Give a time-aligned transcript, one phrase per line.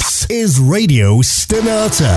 [0.00, 2.16] This is Radio Stenata.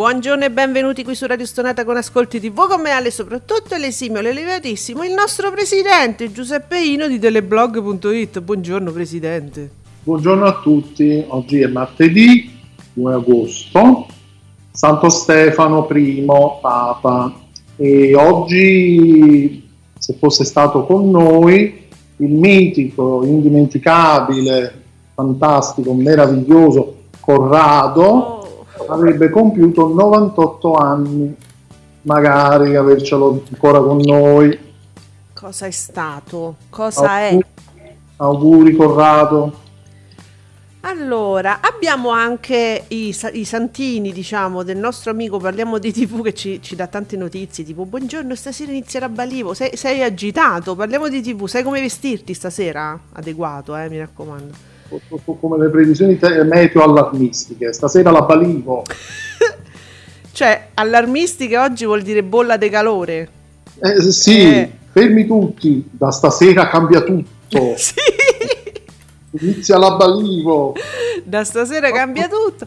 [0.00, 4.22] Buongiorno e benvenuti qui su Radio Stonata con Ascolti TV con me Ale, soprattutto l'esimio,
[4.22, 8.40] l'elevatissimo, il nostro presidente Giuseppe Ino di teleblog.it.
[8.40, 9.70] Buongiorno presidente.
[10.02, 12.50] Buongiorno a tutti, oggi è martedì
[12.94, 14.06] 2 agosto,
[14.72, 16.24] Santo Stefano I,
[16.62, 17.34] Papa,
[17.76, 28.39] e oggi, se fosse stato con noi, il mitico, indimenticabile, fantastico, meraviglioso Corrado Oh,
[28.90, 31.34] avrebbe compiuto 98 anni,
[32.02, 34.58] magari avercelo ancora con noi.
[35.34, 36.56] cosa è stato?
[36.68, 37.32] Cosa è?
[37.32, 37.46] Auguri,
[38.16, 39.68] auguri Corrado.
[40.82, 46.62] Allora, abbiamo anche i, i santini, diciamo, del nostro amico Parliamo di TV che ci,
[46.62, 51.46] ci dà tante notizie, tipo buongiorno, stasera inizierà Balivo, sei, sei agitato, parliamo di TV,
[51.46, 52.98] sai come vestirti stasera?
[53.12, 54.68] Adeguato, eh, mi raccomando.
[55.40, 57.72] Come le previsioni te- meteo allarmistiche.
[57.72, 58.82] Stasera la balivo.
[60.32, 63.28] Cioè, allarmistiche oggi vuol dire bolla di calore.
[63.78, 64.70] Eh, sì, Eh.
[64.90, 65.86] fermi tutti.
[65.90, 67.74] Da stasera cambia tutto.
[67.76, 67.94] Sì,
[69.46, 70.74] Inizia la balivo.
[71.24, 72.66] da stasera cambia tutto.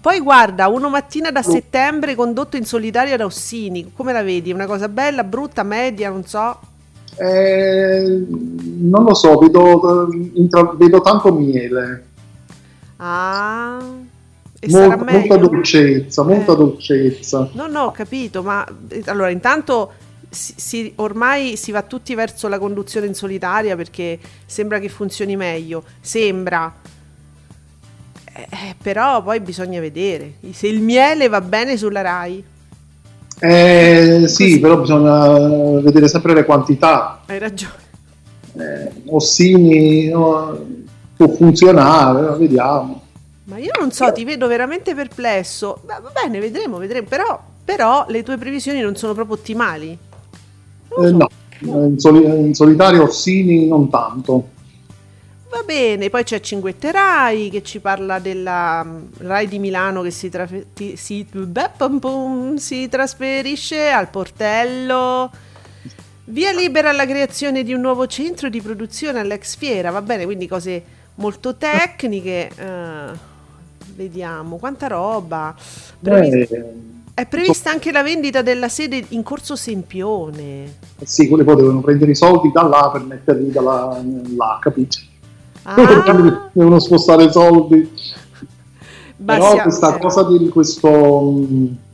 [0.00, 4.52] Poi guarda, uno mattina da settembre condotto in solitario da Ossini, come la vedi?
[4.52, 6.58] Una cosa bella, brutta, media, non so.
[7.18, 10.08] Eh, non lo so, vedo,
[10.76, 12.04] vedo tanto miele.
[12.96, 13.78] Ah,
[14.58, 15.18] e Molta, meglio?
[15.18, 16.56] molta dolcezza, molta Eh.
[16.56, 17.48] dolcezza.
[17.52, 19.92] No, no, ho capito, ma eh, allora intanto
[20.28, 25.36] si, si- ormai si va tutti verso la conduzione in solitaria perché sembra che funzioni
[25.36, 26.74] meglio, sembra.
[28.34, 32.44] Eh, eh, però poi bisogna vedere se il miele va bene sulla Rai.
[33.38, 37.20] Eh, sì, però bisogna vedere sempre le quantità.
[37.26, 37.84] Hai ragione.
[38.54, 40.58] Eh, Ossini no,
[41.16, 43.02] può funzionare, vediamo.
[43.44, 45.80] Ma io non so, ti vedo veramente perplesso.
[45.84, 47.06] Va bene, vedremo, vedremo.
[47.06, 49.96] Però, però le tue previsioni non sono proprio ottimali.
[50.98, 51.28] Eh, no,
[51.60, 54.48] in, soli- in solitario Ossini non tanto.
[55.56, 60.10] Va bene, poi c'è Cinguette Rai che ci parla della mm, Rai di Milano che
[60.10, 60.30] si,
[60.74, 61.26] ti- si-
[62.56, 65.30] si trasferisce al portello.
[66.26, 70.46] Via libera alla creazione di un nuovo centro di produzione all'ex fiera, va bene, quindi
[70.46, 70.82] cose
[71.14, 72.50] molto tecniche.
[72.54, 73.34] eh,
[73.94, 75.54] vediamo, quanta roba.
[75.98, 76.64] Previ- Eh,
[77.14, 80.74] È prevista anche la vendita della sede in Corso Sempione.
[81.02, 84.02] sì, quelli poi devono prendere i soldi da là per metterli da là,
[84.36, 84.98] là capito?
[85.68, 87.90] Ah, devono spostare i soldi.
[89.18, 90.88] ma Però questa cosa di questo,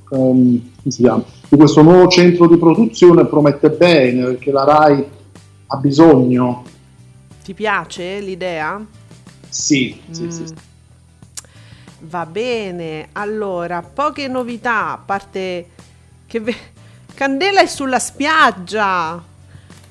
[0.05, 1.25] come si chiama?
[1.49, 5.07] di questo nuovo centro di produzione promette bene perché la RAI
[5.69, 6.65] ha bisogno.
[7.43, 8.85] Ti piace l'idea?
[9.49, 10.29] Sì, sì, Mm.
[10.31, 10.55] sì, sì.
[12.01, 15.67] Va bene, allora, poche novità, a parte
[16.27, 16.71] che ve-
[17.15, 19.23] Candela è sulla spiaggia.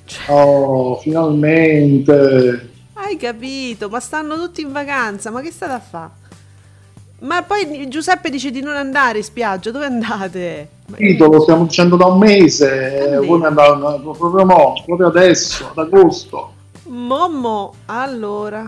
[0.05, 2.70] Cioè, Oh, finalmente.
[3.11, 6.11] Hai capito, ma stanno tutti in vacanza, ma che state a fare?
[7.19, 10.69] Ma poi Giuseppe dice di non andare in spiaggia, dove andate?
[10.89, 15.77] Capito, lo stiamo dicendo da un mese, voi ne andate proprio mo, proprio adesso, ad
[15.77, 16.53] agosto.
[16.85, 18.67] Momo, allora.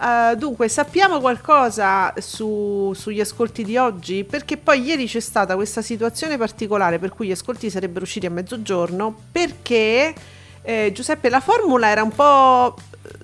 [0.00, 4.24] eh, dunque, sappiamo qualcosa su- sugli ascolti di oggi?
[4.24, 8.30] Perché poi ieri c'è stata questa situazione particolare per cui gli ascolti sarebbero usciti a
[8.30, 10.14] mezzogiorno perché
[10.62, 12.76] eh, Giuseppe la formula era un po',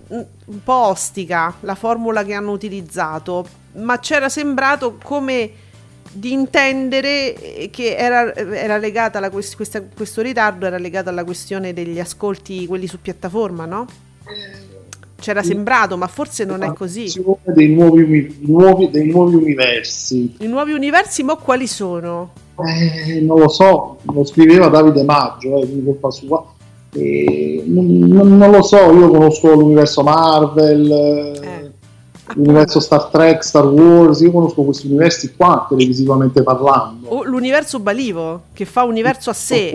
[0.08, 5.50] un po' ostica, la formula che hanno utilizzato, ma c'era sembrato come
[6.12, 11.72] di intendere che era, era legata alla quest- questa- questo ritardo era legato alla questione
[11.72, 13.86] degli ascolti quelli su piattaforma, no?
[15.18, 17.08] C'era sembrato, ma forse non è così.
[17.44, 20.36] Dei nuovi, nuovi- dei nuovi universi.
[20.40, 22.32] I nuovi universi, mo quali sono?
[22.58, 26.53] Eh, non lo so, lo scriveva Davide Maggio, eh, quindi colpa sua.
[26.96, 31.72] Eh, non, non- lo so, io conosco l'universo Marvel, eh,
[32.34, 37.08] l'universo Star Trek, Star Wars, io conosco questi universi qua televisivamente parlando.
[37.08, 39.72] O l'universo Balivo, che fa universo a sé.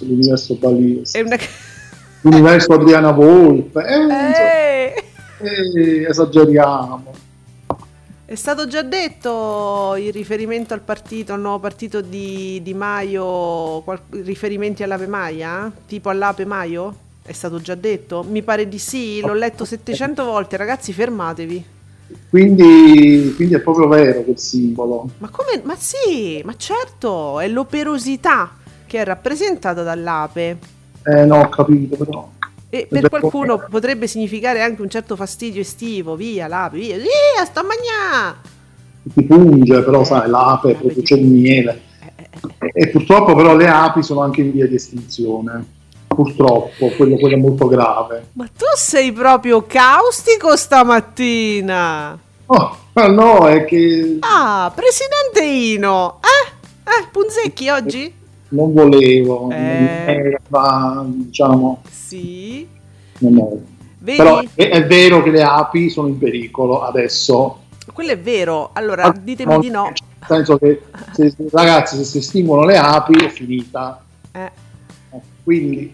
[0.00, 1.36] L'universo Bali- È una...
[2.20, 4.94] l'universo Adriana Volpe, eh, insomma, Eh,
[5.40, 7.26] eh, esageriamo.
[8.28, 14.02] È stato già detto il riferimento al partito, al nuovo partito di, di Maio, qual-
[14.10, 15.72] riferimenti all'Ave Maia?
[15.86, 16.94] Tipo all'Ape Maio?
[17.22, 18.22] È stato già detto?
[18.28, 21.64] Mi pare di sì, l'ho letto 700 volte, ragazzi fermatevi.
[22.28, 25.08] Quindi, quindi è proprio vero quel simbolo.
[25.16, 25.62] Ma come?
[25.64, 30.58] Ma sì, ma certo, è l'operosità che è rappresentata dall'ape.
[31.02, 32.30] Eh no, ho capito, però.
[32.70, 37.60] E per qualcuno potrebbe significare anche un certo fastidio estivo, via l'ape, via, via, sto
[37.60, 38.56] a mangià!
[39.12, 41.82] ti punge, però sai, l'ape produce il miele.
[42.58, 45.76] E, e purtroppo però le api sono anche in via di estinzione.
[46.06, 48.28] Purtroppo, quello, quello è molto grave.
[48.32, 52.18] Ma tu sei proprio caustico stamattina!
[52.46, 56.20] Oh, ma no, è che Ah, presidente Ino!
[56.22, 56.56] Eh?
[56.84, 58.12] Eh, Punzecchi oggi?
[58.48, 60.04] Non volevo, Eh.
[60.06, 62.66] eh, ma diciamo, Sì.
[64.04, 67.62] Però è, è vero che le api sono in pericolo adesso.
[67.92, 68.70] Quello è vero.
[68.74, 69.84] Allora, ditemi di no.
[69.84, 69.94] Nel
[70.26, 74.02] senso che, se- ragazzi, se si estinguono le api è finita.
[74.32, 74.50] Eh.
[75.42, 75.90] Quindi,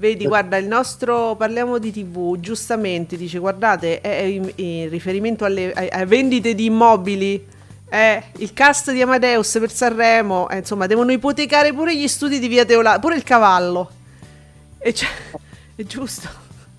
[0.00, 5.72] Vedi, guarda, il nostro parliamo di TV, giustamente dice, guardate, è, in, in riferimento alle,
[5.74, 7.44] alle vendite di immobili,
[7.90, 12.46] eh, il cast di Amadeus per Sanremo, eh, insomma, devono ipotecare pure gli studi di
[12.46, 13.90] Via Teola, pure il cavallo.
[14.78, 15.08] E cioè,
[15.74, 16.28] è giusto.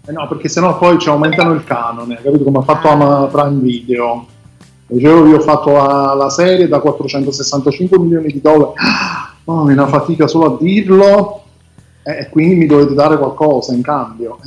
[0.06, 3.60] eh no, perché sennò poi ci aumentano il canone, capito come ha fatto Ama Prime
[3.60, 4.26] Video.
[4.88, 8.74] Dicevo, io ho fatto la, la serie da 465 milioni di dollari,
[9.46, 11.44] oh, è una fatica solo a dirlo,
[12.04, 14.40] e quindi mi dovete dare qualcosa in cambio.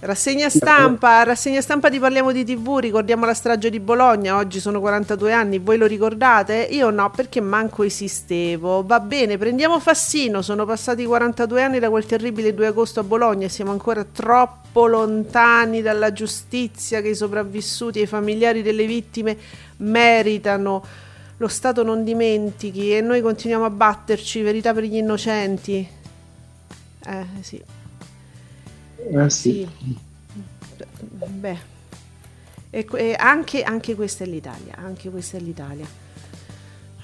[0.00, 4.78] Rassegna stampa, rassegna stampa di Parliamo di TV, ricordiamo la strage di Bologna, oggi sono
[4.78, 6.68] 42 anni, voi lo ricordate?
[6.70, 8.84] Io no, perché manco esistevo.
[8.86, 13.46] Va bene, prendiamo Fassino, sono passati 42 anni da quel terribile 2 agosto a Bologna
[13.46, 19.36] e siamo ancora troppo lontani dalla giustizia che i sopravvissuti e i familiari delle vittime
[19.78, 20.84] meritano.
[21.38, 25.88] Lo Stato non dimentichi e noi continuiamo a batterci, verità per gli innocenti.
[27.04, 27.77] Eh sì.
[28.98, 29.68] Eh sì.
[31.00, 31.58] Beh,
[32.70, 35.86] e, e anche, anche questa è l'Italia, anche questa è l'Italia.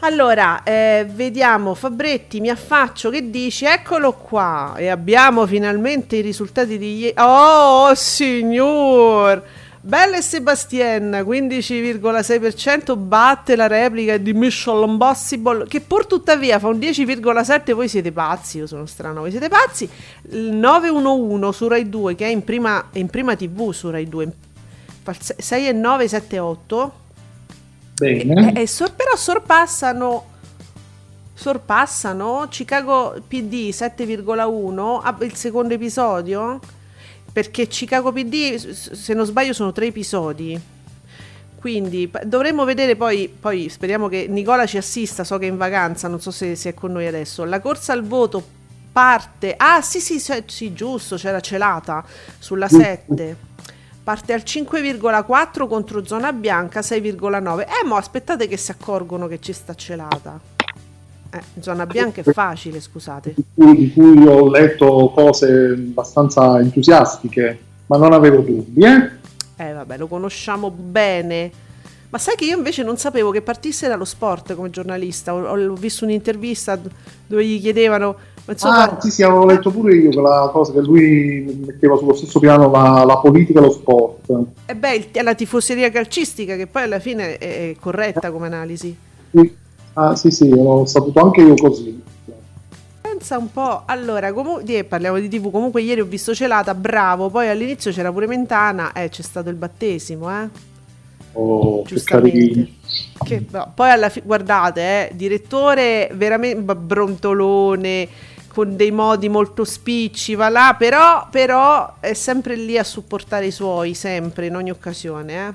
[0.00, 3.64] Allora, eh, vediamo, Fabretti, mi affaccio, che dici?
[3.64, 7.14] Eccolo qua, e abbiamo finalmente i risultati di ieri.
[7.16, 9.42] Oh, signor!
[9.86, 17.74] Belle Sebastien, 15,6%, batte la replica di Mission Impossible, che pur tuttavia fa un 10,7%,
[17.74, 19.86] voi siete pazzi, io sono strano, voi siete pazzi.
[20.30, 24.08] Il 911 su Rai 2, che è in prima, è in prima TV su Rai
[24.08, 24.32] 2,
[25.02, 26.92] fa il 6,978,
[27.92, 28.52] Bene.
[28.54, 30.32] e, e sor- però sorpassano
[31.34, 36.60] sorpassano Chicago PD 7,1 ah, il secondo episodio
[37.34, 40.58] perché Chicago PD se non sbaglio sono tre episodi
[41.56, 46.06] quindi dovremmo vedere poi poi speriamo che Nicola ci assista so che è in vacanza
[46.06, 48.40] non so se, se è con noi adesso la corsa al voto
[48.92, 52.04] parte ah sì sì sì, sì, giusto c'era celata
[52.38, 53.52] sulla 7
[54.04, 57.60] Parte al 5,4 contro zona bianca 6,9.
[57.60, 60.53] Eh, ma aspettate che si accorgono che ci sta celata.
[61.34, 63.34] Eh, zona bianca è facile, scusate.
[63.34, 68.84] Di cui, di cui ho letto cose abbastanza entusiastiche, ma non avevo dubbi.
[68.84, 69.10] Eh?
[69.56, 71.50] Eh, vabbè, lo conosciamo bene.
[72.10, 75.34] Ma sai che io invece non sapevo che partisse dallo sport come giornalista.
[75.34, 76.78] Ho, ho visto un'intervista
[77.26, 78.14] dove gli chiedevano,
[78.44, 82.14] ma insomma, Ah, sì, sì, avevo letto pure io quella cosa che lui metteva sullo
[82.14, 84.30] stesso piano la, la politica e lo sport.
[84.66, 88.96] e beh, il- è la tifoseria calcistica che poi alla fine è corretta come analisi.
[89.32, 89.62] Sì.
[89.94, 92.02] Ah, sì, sì, l'ho saputo anche io così.
[92.26, 92.32] Eh,
[93.00, 93.82] pensa un po'.
[93.86, 95.50] Allora, comunque, parliamo di TV.
[95.50, 97.30] Comunque, ieri ho visto Celata, bravo.
[97.30, 98.92] Poi all'inizio c'era pure Mentana.
[98.92, 100.72] Eh, c'è stato il battesimo, eh.
[101.32, 102.38] Oh, che Giustamente.
[102.38, 102.78] carini.
[103.24, 108.08] Che- no, poi alla fine, guardate, eh, direttore veramente brontolone,
[108.48, 113.50] con dei modi molto spicci, va là, però, però è sempre lì a supportare i
[113.50, 115.48] suoi, sempre, in ogni occasione.
[115.48, 115.52] Eh.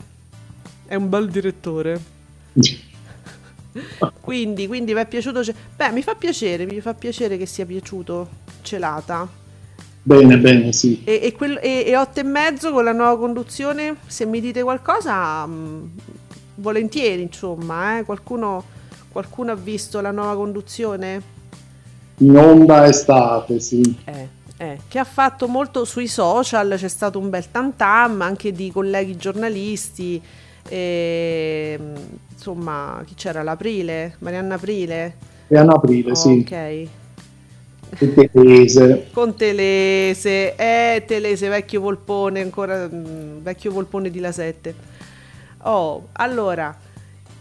[0.87, 2.01] È un bel direttore.
[4.21, 5.41] Quindi, quindi vi è piaciuto?
[5.75, 8.27] Beh, mi fa piacere, mi fa piacere che sia piaciuto
[8.61, 9.27] Celata.
[10.01, 11.01] Bene, bene, sì.
[11.03, 14.63] E, e, quel- e- e otto e mezzo con la nuova conduzione, se mi dite
[14.63, 15.91] qualcosa, mh,
[16.55, 18.03] volentieri, insomma, eh.
[18.03, 18.63] qualcuno,
[19.11, 21.21] qualcuno ha visto la nuova conduzione?
[22.17, 23.81] In onda estate, sì.
[24.05, 28.51] Eh, eh, che ha fatto molto sui social, c'è stato un bel tam tam anche
[28.51, 30.21] di colleghi giornalisti,
[30.69, 33.43] e, mh, insomma, chi c'era?
[33.43, 34.15] L'Aprile?
[34.19, 35.17] Marianna Aprile?
[35.47, 36.49] È a aprile, sì.
[36.51, 36.89] Ok.
[37.97, 39.07] Tutte tese.
[39.11, 44.75] Con Telese, eh, Telese, vecchio volpone, ancora mm, vecchio volpone di La 7.
[45.63, 46.75] Oh, allora,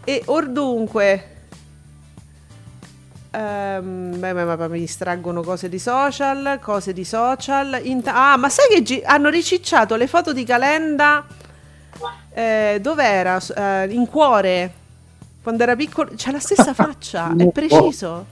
[0.03, 1.35] e or dunque,
[3.31, 7.79] ehm, beh, beh, beh, mi distraggono cose di social, cose di social.
[7.83, 11.25] Inta- ah, ma sai che gi- hanno ricicciato le foto di Calenda?
[12.31, 13.39] Eh, dov'era?
[13.55, 14.73] Eh, in cuore,
[15.41, 18.25] quando era piccolo, c'ha la stessa faccia, è preciso.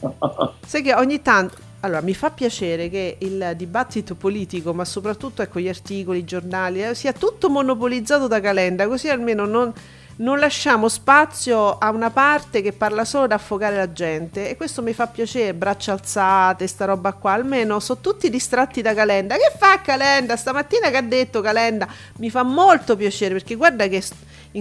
[0.66, 1.62] Sai che ogni tanto.
[1.80, 6.82] Allora, mi fa piacere che il dibattito politico, ma soprattutto ecco, gli articoli, i giornali,
[6.82, 9.70] eh, sia tutto monopolizzato da Calenda, così almeno non,
[10.16, 14.48] non lasciamo spazio a una parte che parla solo da affogare la gente.
[14.48, 17.32] E questo mi fa piacere, braccia alzate, sta roba qua.
[17.32, 19.34] Almeno sono tutti distratti da Calenda.
[19.34, 20.36] Che fa Calenda?
[20.36, 21.88] Stamattina che ha detto Calenda?
[22.18, 24.02] Mi fa molto piacere perché guarda che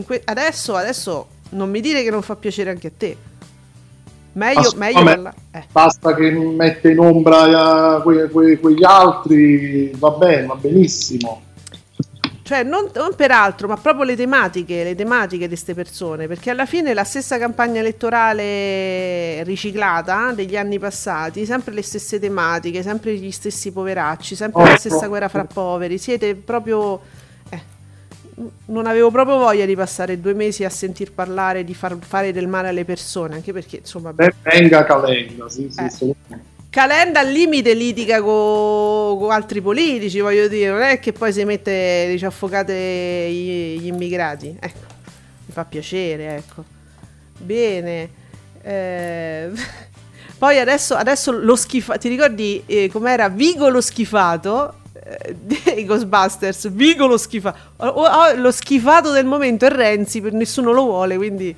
[0.06, 3.18] que- adesso, adesso non mi dire che non fa piacere anche a te.
[4.36, 5.22] Meglio, meglio Assolutamente.
[5.52, 5.64] parla- eh.
[5.72, 11.42] Basta che mette in ombra eh, que- que- quegli altri, va bene, va benissimo.
[12.54, 16.52] Cioè, non, non per altro, ma proprio le tematiche, le tematiche di queste persone, perché
[16.52, 23.16] alla fine la stessa campagna elettorale riciclata degli anni passati, sempre le stesse tematiche, sempre
[23.16, 25.98] gli stessi poveracci, sempre la stessa guerra fra poveri.
[25.98, 27.02] Siete proprio.
[27.50, 27.62] eh,
[28.66, 32.48] non avevo proprio voglia di passare due mesi a sentir parlare di far fare del
[32.48, 34.14] male alle persone, anche perché insomma.
[34.14, 35.86] Ben venga Calenda, sì, sì, Eh.
[35.86, 36.53] assolutamente.
[36.74, 42.08] Calenda al limite litiga con altri politici, voglio dire, non è che poi si mette,
[42.10, 42.74] dice, affogate
[43.30, 44.58] gli, gli immigrati.
[44.60, 44.80] Ecco,
[45.46, 46.64] mi fa piacere, ecco.
[47.38, 48.10] Bene.
[48.64, 49.52] Eh,
[50.40, 54.80] poi adesso, adesso lo schifato, ti ricordi eh, com'era Vigo lo schifato?
[54.94, 57.56] eh, dei Ghostbusters, Vigo lo schifato.
[57.86, 61.56] O- o- lo schifato del momento è Renzi, per nessuno lo vuole, quindi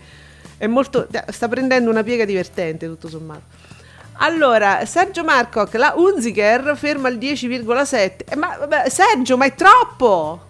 [0.58, 3.55] è molto, sta prendendo una piega divertente tutto sommato.
[4.18, 8.26] Allora, Sergio Marcoc, la Unziker ferma il 10,7.
[8.26, 10.42] Eh, ma vabbè, Sergio, ma è troppo!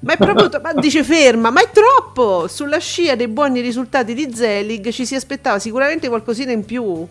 [0.00, 2.48] Ma è proprio tro- ma dice ferma, ma è troppo!
[2.48, 7.06] Sulla scia dei buoni risultati di Zelig ci si aspettava sicuramente qualcosina in più.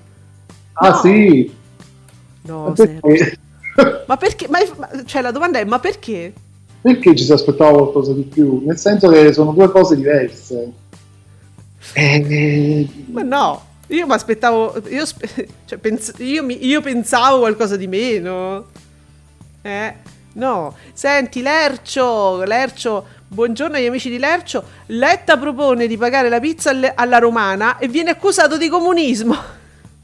[0.74, 0.94] Ah No.
[1.02, 1.52] sì,
[2.42, 3.00] No, Sergio.
[3.02, 3.40] perché,
[4.08, 4.48] Ma perché?
[4.50, 6.34] Ma, ma- cioè, la domanda è: ma perché?
[6.82, 8.62] perché ci si aspettava qualcosa di più?
[8.66, 10.72] Nel senso che sono due cose diverse.
[11.94, 13.62] Eh, Ma no,
[13.96, 14.82] io mi aspettavo.
[14.90, 15.06] Io,
[15.66, 18.68] cioè, pens- io, mi- io pensavo qualcosa di meno.
[19.62, 19.94] Eh,
[20.34, 20.76] no.
[20.94, 24.64] Senti, Lercio, Lercio, buongiorno agli amici di Lercio.
[24.88, 29.36] Letta propone di pagare la pizza alle- alla romana e viene accusato di comunismo.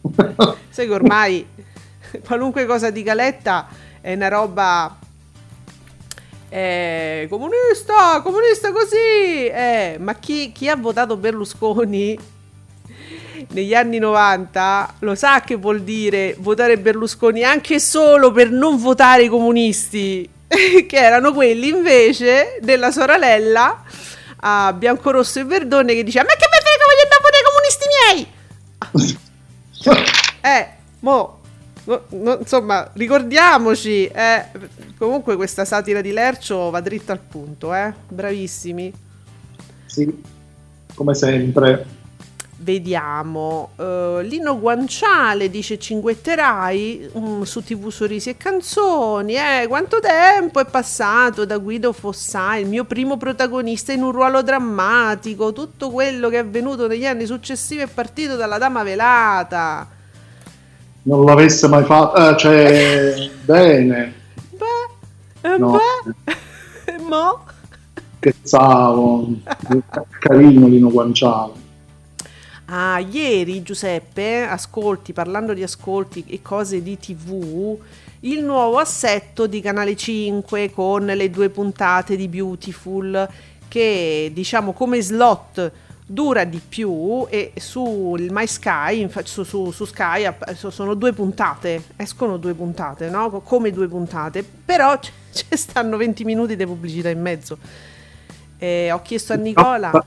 [0.69, 1.46] Sai che ormai
[2.25, 3.67] qualunque cosa dica Letta
[4.01, 4.98] è una roba.
[6.51, 9.48] eh, comunista, comunista così.
[9.48, 12.17] Eh, ma chi, chi ha votato Berlusconi
[13.51, 19.24] negli anni 90 lo sa che vuol dire votare Berlusconi anche solo per non votare
[19.24, 23.84] i comunisti, che erano quelli invece della sorella
[24.41, 27.50] a Biancorosso e Verdone che diceva: Ma che me frega, voglio andare a votare i
[27.50, 27.86] comunisti
[29.05, 29.17] miei!
[30.41, 30.67] Eh,
[31.00, 31.39] mo.
[31.86, 34.05] no- no, insomma, ricordiamoci.
[34.08, 34.46] eh,
[34.98, 37.93] comunque, questa satira di Lercio va dritta al punto, eh.
[38.08, 38.93] Bravissimi.
[39.86, 40.22] sì,
[40.96, 41.86] come sempre.
[42.61, 43.71] Vediamo.
[43.77, 49.35] eh, Lino Guanciale dice cinguetterai mm, su TV Sorrisi e Canzoni.
[49.35, 54.41] Eh, quanto tempo è passato da Guido Fossai, il mio primo protagonista in un ruolo
[54.43, 55.53] drammatico.
[55.53, 59.89] Tutto quello che è avvenuto negli anni successivi è partito dalla Dama Velata.
[61.03, 63.13] Non l'avesse mai fatto, eh, cioè,
[63.45, 64.13] bene,
[64.59, 64.87] Beh,
[65.41, 65.71] eh, No.
[65.71, 67.45] beh, mo.
[68.17, 69.27] scherzavo,
[70.19, 71.58] carino Lino Guanciale.
[72.71, 77.75] Ah, ieri Giuseppe, ascolti, parlando di ascolti e cose di TV,
[78.21, 83.27] il nuovo assetto di Canale 5 con le due puntate di Beautiful
[83.67, 85.71] che diciamo come slot
[86.05, 91.83] dura di più e sul My Sky, su, su- su Sky so- sono due puntate,
[91.95, 93.31] escono due puntate, no?
[93.31, 97.57] Co- Come due puntate, però ci stanno 20 minuti di pubblicità in mezzo.
[98.59, 100.05] E ho chiesto a Nicola...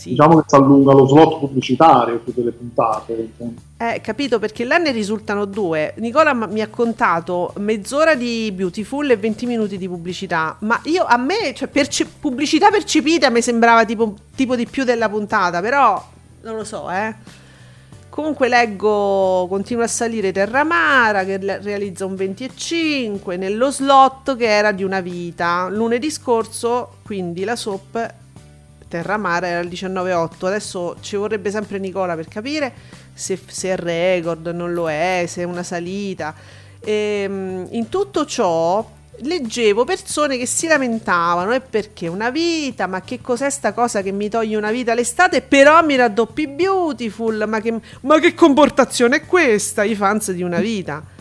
[0.00, 0.08] Sì.
[0.10, 3.32] Diciamo che si allunga lo slot pubblicitario più delle puntate.
[3.76, 5.92] Eh, capito perché là ne risultano due.
[5.98, 10.56] Nicola mi ha contato mezz'ora di Beautiful e 20 minuti di pubblicità.
[10.60, 15.10] Ma io a me, cioè, perce- pubblicità percepita mi sembrava tipo, tipo di più della
[15.10, 16.02] puntata, però
[16.44, 17.14] non lo so, eh.
[18.08, 24.72] Comunque leggo, continua a salire Terramara che le- realizza un 25 nello slot che era
[24.72, 25.68] di una vita.
[25.70, 28.14] Lunedì scorso, quindi la soap
[28.90, 30.46] Terramara era il 19,8.
[30.46, 32.72] Adesso ci vorrebbe sempre Nicola per capire
[33.14, 36.34] se, se è record, non lo è, se è una salita.
[36.80, 38.84] Ehm, in tutto ciò
[39.22, 44.10] leggevo persone che si lamentavano e perché una vita, ma che cos'è sta cosa che
[44.10, 49.26] mi toglie una vita l'estate, però mi raddoppi beautiful, ma che, ma che comportazione è
[49.26, 49.84] questa?
[49.84, 51.18] I fans di una vita.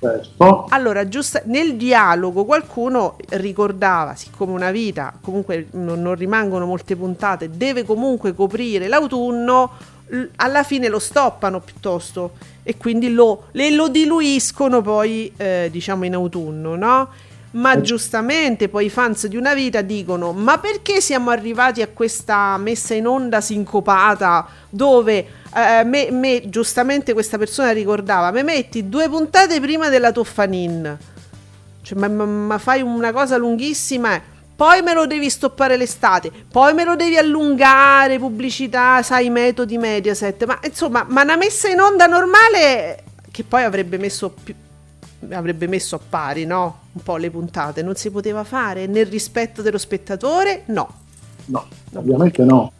[0.00, 0.66] Certo.
[0.70, 7.50] Allora, giusto, nel dialogo qualcuno ricordava, siccome una vita, comunque non, non rimangono molte puntate,
[7.50, 9.70] deve comunque coprire l'autunno,
[10.06, 16.04] l- alla fine lo stoppano piuttosto e quindi lo, le- lo diluiscono poi, eh, diciamo,
[16.04, 17.08] in autunno, no?
[17.50, 22.56] Ma giustamente poi i fans di una vita dicono: Ma perché siamo arrivati a questa
[22.58, 29.08] messa in onda sincopata dove eh, me, me- giustamente questa persona ricordava: Mi metti due
[29.08, 30.98] puntate prima della Toffanin,
[31.82, 34.14] cioè, ma, ma- ma fai una cosa lunghissima.
[34.16, 34.22] eh.
[34.58, 40.44] Poi me lo devi stoppare l'estate, poi me lo devi allungare, pubblicità, sai, metodi Mediaset.
[40.46, 44.52] Ma insomma, ma una messa in onda normale che poi avrebbe messo più,
[45.30, 46.80] avrebbe messo a pari, no?
[46.92, 47.82] Un po' le puntate.
[47.82, 50.62] Non si poteva fare nel rispetto dello spettatore?
[50.66, 50.88] No.
[51.44, 52.72] No, ovviamente no.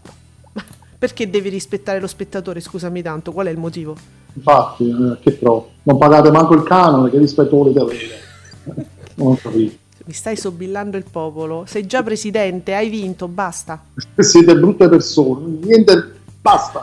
[0.98, 2.58] Perché devi rispettare lo spettatore?
[2.60, 3.96] Scusami tanto, qual è il motivo?
[4.32, 5.70] Infatti, eh, che pro.
[5.84, 8.20] Non pagate manco il canone, che rispetto volete avere?
[9.18, 9.76] Non ho capito.
[10.04, 11.64] Mi stai sobillando il popolo.
[11.66, 13.82] Sei già presidente, hai vinto, basta.
[14.16, 16.82] Siete brutte persone, niente, basta.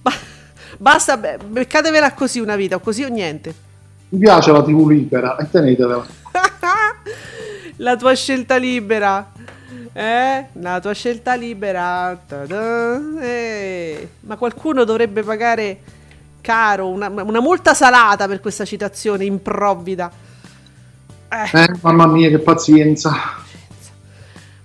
[0.00, 0.12] Ba-
[0.78, 3.54] basta, be- beccatevela così una vita, o così o niente.
[4.10, 6.06] Mi piace la TV libera e tenetela.
[7.76, 9.32] La tua scelta libera.
[9.92, 10.46] Eh?
[10.52, 12.18] La tua scelta libera.
[13.20, 14.08] Eh.
[14.20, 15.80] Ma qualcuno dovrebbe pagare
[16.40, 20.10] caro una, una multa salata per questa citazione improvvida.
[21.28, 21.60] Eh.
[21.60, 23.40] Eh, mamma mia, che pazienza.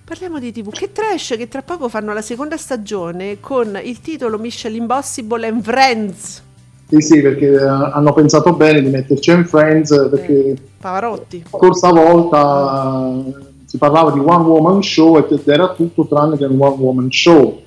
[0.04, 0.70] Parliamo di TV.
[0.70, 5.62] Che trash che tra poco fanno la seconda stagione con il titolo Mission Impossible and
[5.62, 6.42] Friends.
[6.88, 11.42] Sì, sì, perché eh, hanno pensato bene di metterci in Friends, eh, perché Pavarotti.
[11.42, 16.46] la scorsa volta eh, si parlava di One Woman Show ed era tutto tranne che
[16.46, 17.62] un One Woman Show.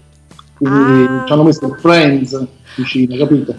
[0.57, 1.23] Quindi Ah.
[1.27, 2.43] ci hanno messo Friends
[2.75, 3.53] vicino, capito?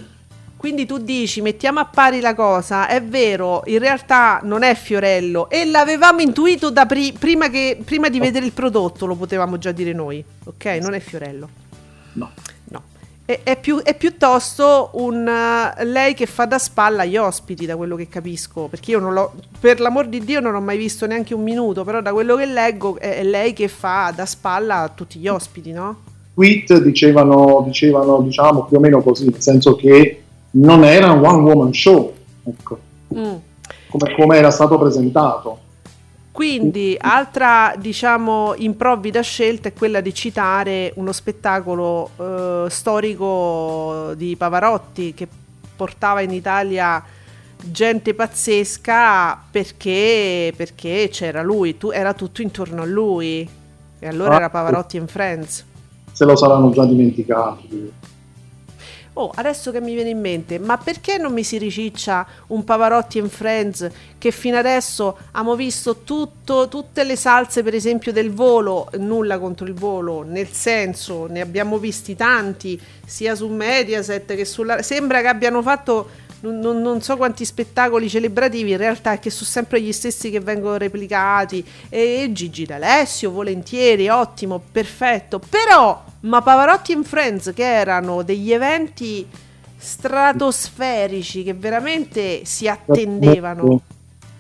[0.57, 5.49] Quindi tu dici, mettiamo a pari la cosa, è vero, in realtà non è Fiorello
[5.51, 9.71] e l'avevamo intuito da pri- prima, che, prima di vedere il prodotto, lo potevamo già
[9.73, 10.65] dire noi, ok?
[10.81, 11.49] Non è Fiorello.
[12.15, 12.31] No.
[13.33, 17.77] È, è più- è piuttosto un, eh, lei che fa da spalla agli ospiti, da
[17.77, 21.07] quello che capisco, perché io non l'ho, per l'amor di Dio non ho mai visto
[21.07, 24.81] neanche un minuto, però da quello che leggo è, è lei che fa da spalla
[24.83, 25.97] a tutti gli ospiti, no?
[26.35, 31.51] Tweet dicevano, dicevano, diciamo, più o meno così, nel senso che non era un One
[31.51, 32.13] Woman Show,
[32.45, 32.79] ecco,
[33.15, 33.35] Mm.
[33.91, 35.59] come, come era stato presentato.
[36.33, 45.13] Quindi, altra diciamo improvvida scelta è quella di citare uno spettacolo eh, storico di Pavarotti
[45.13, 45.29] che
[45.77, 47.03] portava in Italia
[47.65, 53.49] gente pazzesca perché, perché c'era lui, tu- era tutto intorno a lui.
[53.99, 55.65] E allora Ah, era Pavarotti and Friends.
[56.11, 57.93] Se lo saranno già dimenticati.
[59.15, 63.19] Oh, adesso che mi viene in mente, ma perché non mi si riciccia un Pavarotti
[63.19, 68.89] and Friends che fino adesso abbiamo visto tutto, tutte le salse, per esempio, del volo,
[68.97, 74.81] nulla contro il volo, nel senso ne abbiamo visti tanti, sia su Mediaset che sulla...
[74.81, 76.09] Sembra che abbiano fatto
[76.43, 80.31] non, non- non so quanti spettacoli celebrativi, in realtà è che sono sempre gli stessi
[80.31, 81.65] che vengono replicati.
[81.89, 85.41] E Gigi D'Alessio, volentieri, ottimo, perfetto.
[85.41, 89.27] Però, ma Pavarotti and Friends, che erano degli eventi
[89.77, 93.81] stratosferici che veramente si attendevano.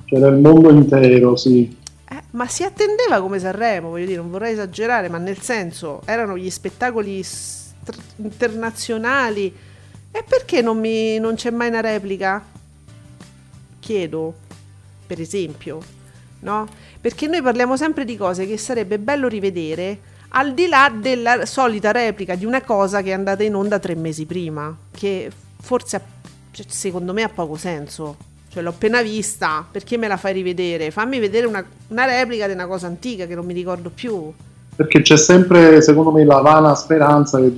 [0.04, 1.76] C'era il mondo intero, sì.
[2.08, 6.36] Eh, ma si attendeva come Sanremo, voglio dire, non vorrei esagerare, ma nel senso erano
[6.36, 9.70] gli spettacoli str- internazionali
[10.12, 12.44] E perché non, mi, non c'è mai una replica?
[13.80, 14.34] Chiedo,
[15.06, 15.80] per esempio,
[16.40, 16.68] no?
[17.00, 21.90] Perché noi parliamo sempre di cose che sarebbe bello rivedere al di là della solita
[21.92, 26.00] replica di una cosa che è andata in onda tre mesi prima, che forse
[26.52, 28.16] cioè, secondo me ha poco senso.
[28.48, 30.90] Cioè l'ho appena vista, perché me la fai rivedere?
[30.90, 34.30] Fammi vedere una, una replica di una cosa antica che non mi ricordo più.
[34.82, 37.52] Perché c'è sempre, secondo me, la vana speranza che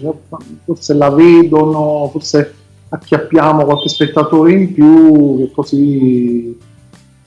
[0.63, 2.55] forse la vedono, forse
[2.91, 6.59] acchiappiamo qualche spettatore in più, che così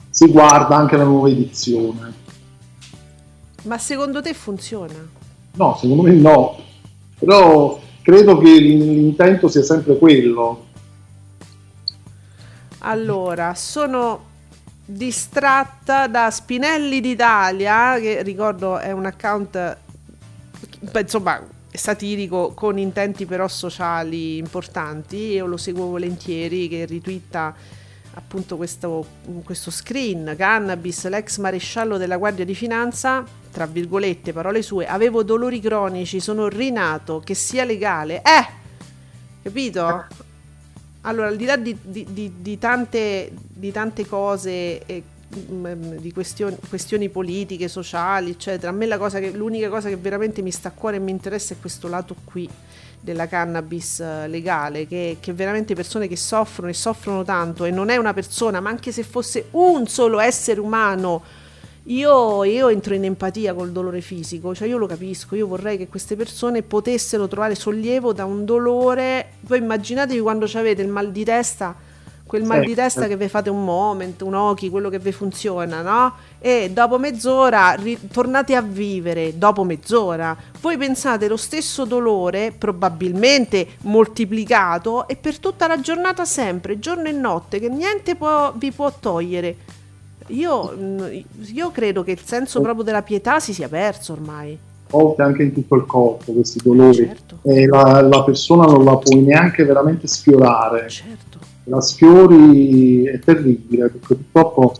[0.08, 2.14] si guarda anche la nuova edizione.
[3.64, 4.94] Ma secondo te funziona?
[5.54, 6.56] No, secondo me no.
[7.18, 10.66] Però credo che l'intento sia sempre quello.
[12.78, 14.26] Allora, sono
[14.84, 19.86] distratta da Spinelli d'Italia, che ricordo è un account,
[21.00, 25.16] insomma, satirico con intenti però sociali importanti.
[25.32, 27.54] Io lo seguo volentieri, che ritwitta
[28.14, 29.06] appunto questo,
[29.44, 35.60] questo screen, cannabis, l'ex maresciallo della Guardia di Finanza, tra virgolette, parole sue, avevo dolori
[35.60, 38.20] cronici, sono rinato, che sia legale.
[38.22, 38.46] Eh!
[39.42, 40.06] Capito?
[41.02, 46.12] Allora, al di là di, di- di- di tante, di tante cose, e, mm, di
[46.12, 50.50] questioni, questioni politiche, sociali, eccetera, a me la cosa che, l'unica cosa che veramente mi
[50.50, 52.48] sta a cuore e mi interessa è questo lato qui
[53.00, 57.90] della cannabis eh, legale, che, che veramente persone che soffrono e soffrono tanto e non
[57.90, 61.22] è una persona, ma anche se fosse un solo essere umano,
[61.84, 65.88] io, io entro in empatia col dolore fisico, cioè io lo capisco, io vorrei che
[65.88, 69.32] queste persone potessero trovare sollievo da un dolore.
[69.40, 71.74] Voi immaginatevi quando avete il mal di testa,
[72.28, 72.74] quel mal di Sì.
[72.74, 76.12] testa che vi fate un moment, un occhi, quello che vi funziona, no?
[76.38, 80.36] E dopo mezz'ora ri- tornate a vivere, dopo mezz'ora.
[80.60, 87.12] Voi pensate lo stesso dolore, probabilmente moltiplicato, e per tutta la giornata sempre, giorno e
[87.12, 89.56] notte, che niente può- vi può togliere.
[90.28, 90.74] Io,
[91.52, 94.58] io credo che il senso proprio della pietà si sia perso ormai.
[94.90, 97.27] volte anche in tutto il corpo questi dolori Certo.
[97.42, 100.88] E la, la persona non la puoi neanche veramente sfiorare.
[100.88, 101.38] Certo.
[101.64, 104.74] La sfiori è terribile perché purtroppo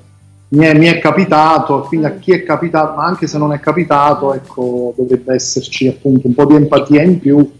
[0.50, 3.60] mi è, mi è capitato, quindi a chi è capitato, ma anche se non è
[3.60, 7.50] capitato, ecco, dovrebbe esserci appunto un po' di empatia in più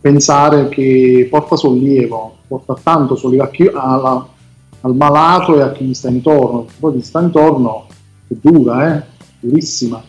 [0.00, 4.28] pensare che porta sollievo, porta tanto sollievo a chi- alla-
[4.82, 6.66] al malato e a chi gli sta intorno.
[6.78, 7.86] Poi chi sta intorno
[8.28, 9.02] è dura, eh?
[9.40, 10.02] durissima.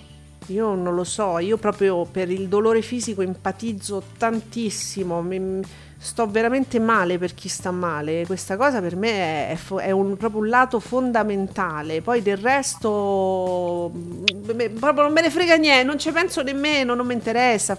[0.49, 5.61] Io non lo so, io proprio per il dolore fisico empatizzo tantissimo, mi-
[6.01, 10.41] sto veramente male per chi sta male, questa cosa per me è, è un, proprio
[10.41, 13.91] un lato fondamentale, poi del resto
[14.55, 17.77] me- proprio non me ne frega niente, non ci penso nemmeno, non mi interessa,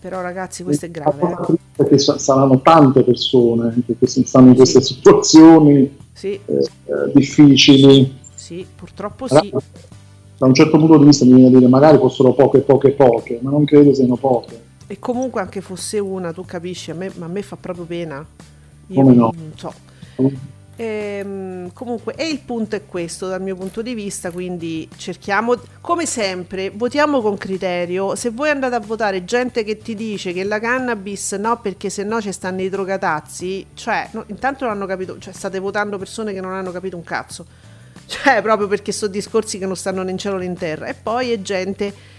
[0.00, 1.36] però ragazzi questo è grave.
[1.90, 1.98] eh.
[1.98, 8.18] sa- saranno tante persone che stanno in queste situazioni Sì, eh, eh, difficili.
[8.34, 9.52] sì, purtroppo sì.
[10.36, 13.38] Da un certo punto di vista mi viene a dire magari fossero poche, poche, poche,
[13.40, 14.62] ma non credo siano poche.
[14.86, 18.24] E comunque anche fosse una, tu capisci, a me, ma a me fa proprio pena.
[18.88, 19.32] Io Come no?
[19.34, 19.72] non so.
[20.76, 26.04] Ehm, comunque, e il punto è questo dal mio punto di vista, quindi cerchiamo, come
[26.04, 28.16] sempre, votiamo con criterio.
[28.16, 32.02] Se voi andate a votare gente che ti dice che la cannabis no, perché se
[32.02, 36.32] no ci stanno i drogatazzi, cioè, no, intanto non hanno capito, cioè state votando persone
[36.32, 37.46] che non hanno capito un cazzo.
[38.06, 40.86] Cioè, proprio perché sono discorsi che non stanno né in cielo né in terra.
[40.86, 42.12] E poi è gente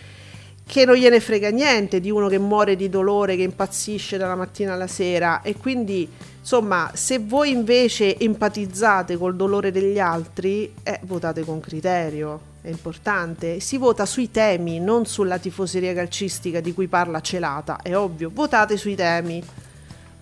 [0.66, 4.74] che non gliene frega niente di uno che muore di dolore, che impazzisce dalla mattina
[4.74, 5.42] alla sera.
[5.42, 12.54] E quindi insomma se voi invece empatizzate col dolore degli altri eh, votate con criterio.
[12.62, 13.60] È importante.
[13.60, 17.80] Si vota sui temi non sulla tifoseria calcistica di cui parla Celata.
[17.84, 19.44] È ovvio votate sui temi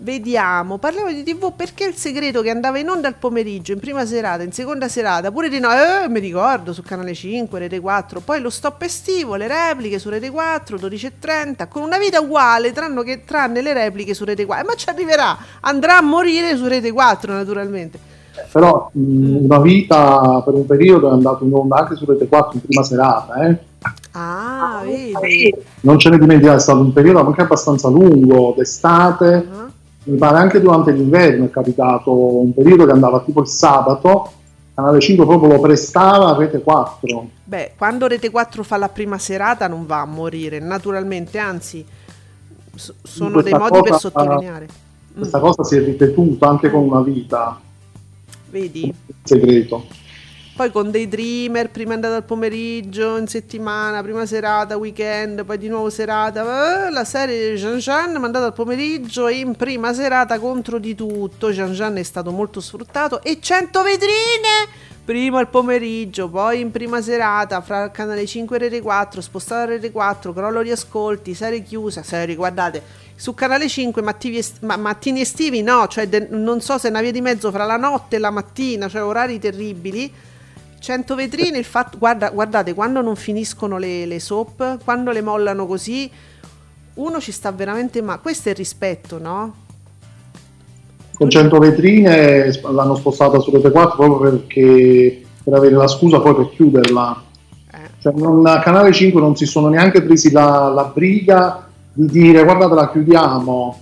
[0.04, 4.06] Vediamo, parliamo di TV perché il segreto che andava in onda al pomeriggio, in prima
[4.06, 8.20] serata, in seconda serata, pure di no, eh, mi ricordo, su Canale 5, Rete 4,
[8.20, 13.02] poi lo stop estivo, le repliche su Rete 4, 12.30, con una vita uguale, tranne,
[13.06, 16.68] che, tranne le repliche su Rete 4, Eh, ma ci arriverà, andrà a morire su
[16.68, 17.98] Rete 4 naturalmente.
[18.52, 22.56] Però mh, una vita per un periodo è andato in onda anche su Rete 4
[22.56, 23.58] in prima serata, eh.
[24.12, 25.54] Ah, vedi?
[25.82, 29.72] non ce ne dimentichiamo, è stato un periodo anche abbastanza lungo, d'estate, Ah,
[30.06, 32.12] mi pare anche durante l'inverno è capitato
[32.42, 34.32] un periodo che andava tipo il sabato,
[34.74, 37.30] Canale 5 proprio lo prestava a Rete 4.
[37.44, 41.86] Beh, quando Rete 4 fa la prima serata non va a morire, naturalmente, anzi,
[42.74, 44.68] so- sono dei modi per cosa- sottolineare.
[45.16, 47.60] Questa cosa si è ripetuta anche con una vita,
[48.50, 48.86] Vedi?
[48.88, 49.86] il segreto.
[50.56, 55.58] Poi con dei dreamer, prima è andato al pomeriggio, in settimana, prima serata, weekend, poi
[55.58, 59.94] di nuovo serata, eh, la serie di Jean Jean mandato al pomeriggio e in prima
[59.94, 64.92] serata contro di tutto, Jean Jean è stato molto sfruttato e 100 vetrine!
[65.04, 69.66] Prima al pomeriggio, poi in prima serata, fra canale 5 e Rete 4, spostato a
[69.66, 72.82] Rete 4, crollo riascolti, serie chiusa, serie, guardate,
[73.16, 76.89] su canale 5 mattini, est- ma- mattini estivi no, cioè de- non so se è
[76.89, 80.13] una via di mezzo fra la notte e la mattina, cioè orari terribili.
[80.84, 85.65] 100 vetrine, il fatto, guarda, guardate, quando non finiscono le, le soap, quando le mollano
[85.65, 86.12] così,
[86.96, 89.56] uno ci sta veramente ma Questo è il rispetto, no?
[91.13, 96.36] Con 100 vetrine l'hanno spostata su Rete 4 proprio perché per avere la scusa poi
[96.36, 97.24] per chiuderla.
[97.72, 97.78] Eh.
[98.00, 102.43] Cioè, non- a Canale 5 non si sono neanche presi la, la briga di dire
[102.43, 103.80] guardate la chiudiamo.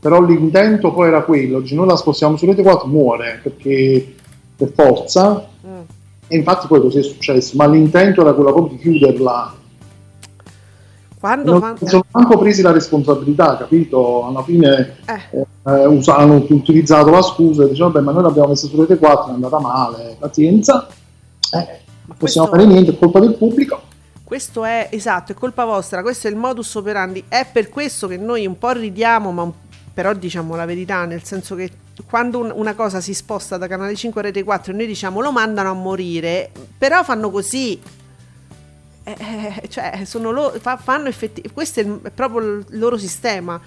[0.00, 4.14] Però l'intento poi era quello, oggi noi la spostiamo su Rete 4 muore perché
[4.56, 5.80] per forza Mm.
[6.28, 9.54] E infatti poi così è successo, ma l'intento era quello proprio di chiuderla.
[11.18, 14.26] Quando Non si sono manco presi la responsabilità, capito?
[14.26, 18.48] Alla fine eh, eh, us- hanno utilizzato la scusa e dicevano, vabbè, ma noi l'abbiamo
[18.48, 22.98] messa su Rete 4, è andata male, pazienza, eh, non possiamo questo- fare niente, è
[22.98, 23.80] colpa del pubblico.
[24.22, 27.24] Questo è esatto, è colpa vostra, questo è il modus operandi.
[27.28, 29.50] È per questo che noi un po' ridiamo, ma
[29.94, 31.70] però diciamo la verità, nel senso che
[32.08, 35.20] quando un- una cosa si sposta da canale 5 a rete 4 e noi diciamo
[35.20, 37.80] lo mandano a morire, però fanno così.
[39.04, 39.16] Eh,
[39.62, 43.58] eh, cioè, sono loro, fa- fanno effettivamente, questo è, il- è proprio il loro sistema.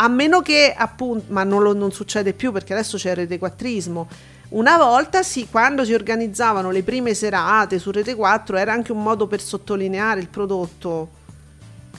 [0.00, 3.38] A meno che appunto, ma non, lo- non succede più perché adesso c'è il rete
[3.38, 4.06] 4
[4.50, 9.02] una volta sì, quando si organizzavano le prime serate su Rete 4 era anche un
[9.02, 11.10] modo per sottolineare il prodotto.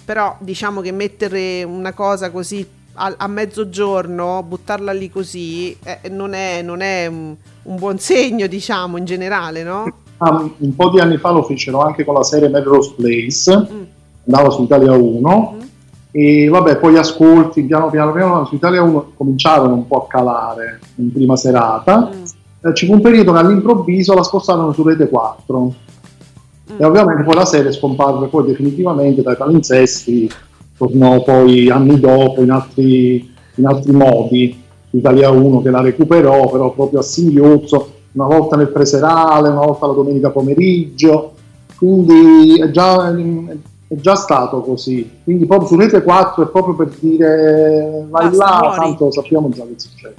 [0.03, 6.33] Però diciamo che mettere una cosa così a, a mezzogiorno, buttarla lì così, eh, non
[6.33, 9.85] è, non è un, un buon segno, diciamo, in generale, no?
[10.17, 13.83] Ah, un po' di anni fa lo fecero anche con la serie Melrose Place, Mm.
[14.25, 15.59] andava su Italia 1 Mm.
[16.11, 20.07] e vabbè poi gli ascolti piano piano piano su Italia 1 cominciarono un po' a
[20.07, 22.09] calare in prima serata.
[22.13, 22.23] Mm.
[22.69, 25.73] Eh, ci fu un periodo che all'improvviso la spostarono su Rete 4
[26.71, 26.75] Mm.
[26.81, 30.29] e ovviamente poi la serie scomparve poi definitivamente dai palinsesti,
[30.79, 34.63] tornò poi anni dopo in altri, in altri modi.
[34.91, 39.87] Italia 1 che la recuperò però proprio a singhiozzo, una volta nel preserale, una volta
[39.87, 41.33] la domenica pomeriggio,
[41.75, 45.07] quindi è già, è già stato così.
[45.23, 48.77] Quindi proprio su Rete 4 è proprio per dire vai Basta, là, muori.
[48.77, 50.15] tanto sappiamo già che succede.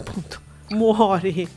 [0.00, 0.36] Appunto,
[0.70, 1.48] muori.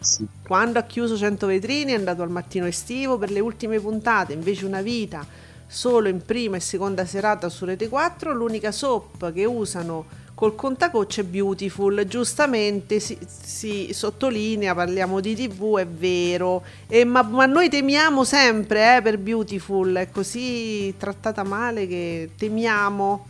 [0.00, 0.26] Sì.
[0.44, 4.66] Quando ha chiuso 100 vetrine è andato al mattino estivo per le ultime puntate, invece
[4.66, 5.24] una vita
[5.72, 10.04] solo in prima e seconda serata su Rete 4, l'unica soap che usano
[10.34, 17.22] col contagocce è Beautiful, giustamente si, si sottolinea, parliamo di tv, è vero, E ma,
[17.22, 23.26] ma noi temiamo sempre eh, per Beautiful, è così trattata male che temiamo.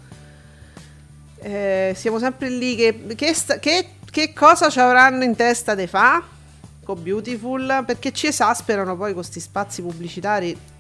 [1.39, 6.23] Eh, siamo sempre lì che, che, che- che cosa ci avranno in testa de fa
[6.83, 7.85] con Beautiful?
[7.87, 10.71] Perché ci esasperano poi questi spazi pubblicitari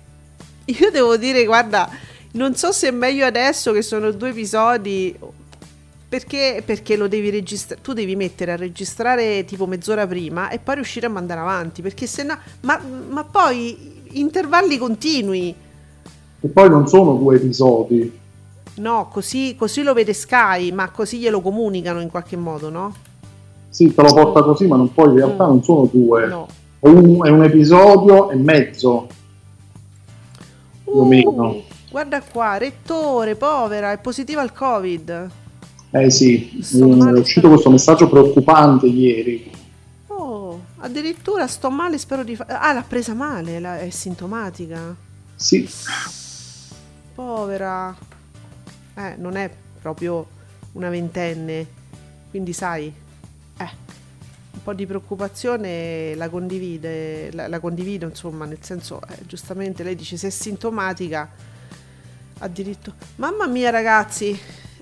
[0.78, 1.88] io devo dire guarda
[2.32, 5.16] non so se è meglio adesso che sono due episodi
[6.08, 10.76] perché, perché lo devi registrare tu devi mettere a registrare tipo mezz'ora prima e poi
[10.76, 15.54] riuscire a mandare avanti perché se no ma, ma poi intervalli continui
[16.40, 18.18] E poi non sono due episodi,
[18.74, 22.94] no così, così lo vede Sky ma così glielo comunicano in qualche modo no?
[23.68, 25.48] sì, te lo porta così, ma non, poi in realtà Mm.
[25.48, 26.26] non sono due.
[26.26, 26.46] no
[26.80, 29.06] un, è un episodio e mezzo.
[30.94, 31.62] O Uh, meno.
[31.90, 35.30] Guarda qua, rettore, povera, è positiva al Covid.
[35.90, 39.50] Eh sì, male, è uscito questo messaggio preoccupante ieri.
[40.06, 42.54] Oh, addirittura sto male, spero di fare...
[42.54, 44.94] Ah, l'ha presa male, la- è sintomatica.
[45.34, 45.68] Sì,
[47.14, 47.94] Povera.
[48.94, 49.50] Eh, non è
[49.80, 50.26] proprio
[50.72, 51.66] una ventenne.
[52.30, 52.90] Quindi sai,
[53.58, 53.70] eh,
[54.54, 59.94] un po' di preoccupazione la condivide, la, la condivido insomma, nel senso, eh, giustamente lei
[59.96, 61.28] dice se è sintomatica,
[62.38, 62.96] addirittura...
[63.16, 64.38] Mamma mia ragazzi,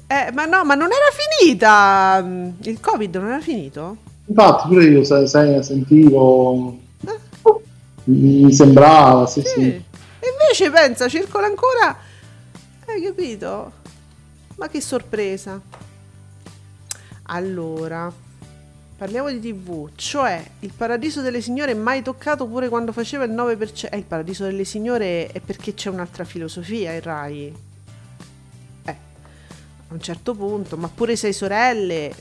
[0.06, 2.20] eh, ma no, ma non era finita!
[2.22, 3.96] mm, Il Covid non era finito?
[4.26, 7.18] infatti pure io se, se- sentivo, Eh?
[8.04, 9.48] mi sembrava, sì, Sì.
[9.48, 9.60] sì.
[9.62, 11.96] Invece pensa, circola ancora.
[12.86, 13.72] Hai capito?
[14.56, 15.60] Ma che sorpresa.
[17.24, 18.12] Allora,
[19.00, 23.88] parliamo di TV, cioè il Paradiso delle Signore mai toccato pure quando faceva il 9%.
[23.90, 27.46] Eh, il Paradiso delle Signore è perché c'è un'altra filosofia in Rai.
[28.84, 28.96] Eh,
[29.88, 32.14] a un certo punto, ma pure Sei Sorelle, eh,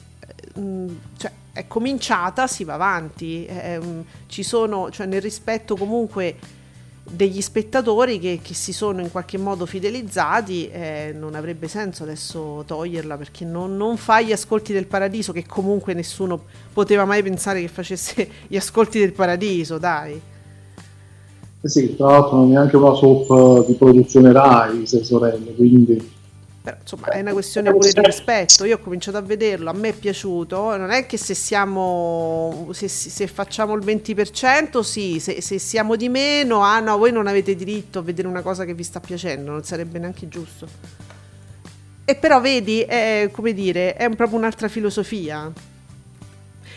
[0.57, 0.87] mm,
[1.17, 3.45] cioè è cominciata, si va avanti.
[3.45, 6.37] Ehm, ci sono, cioè nel rispetto comunque
[7.03, 12.63] degli spettatori che, che si sono in qualche modo fidelizzati, eh, non avrebbe senso adesso
[12.65, 17.61] toglierla perché non, non fa gli ascolti del paradiso, che comunque nessuno poteva mai pensare
[17.61, 20.21] che facesse gli ascolti del paradiso, dai.
[21.61, 26.17] Eh sì, tra l'altro non è neanche una soap di produzione Rai, Sei Sorelle, quindi...
[26.69, 28.65] Però, insomma, è una questione pure di rispetto.
[28.65, 30.77] Io ho cominciato a vederlo, a me è piaciuto.
[30.77, 36.09] Non è che se siamo se, se facciamo il 20%, sì, se, se, siamo di
[36.09, 39.51] meno, ah no, voi non avete diritto a vedere una cosa che vi sta piacendo,
[39.51, 40.67] non sarebbe neanche giusto.
[42.05, 45.51] E però vedi, è come dire, è proprio un'altra filosofia.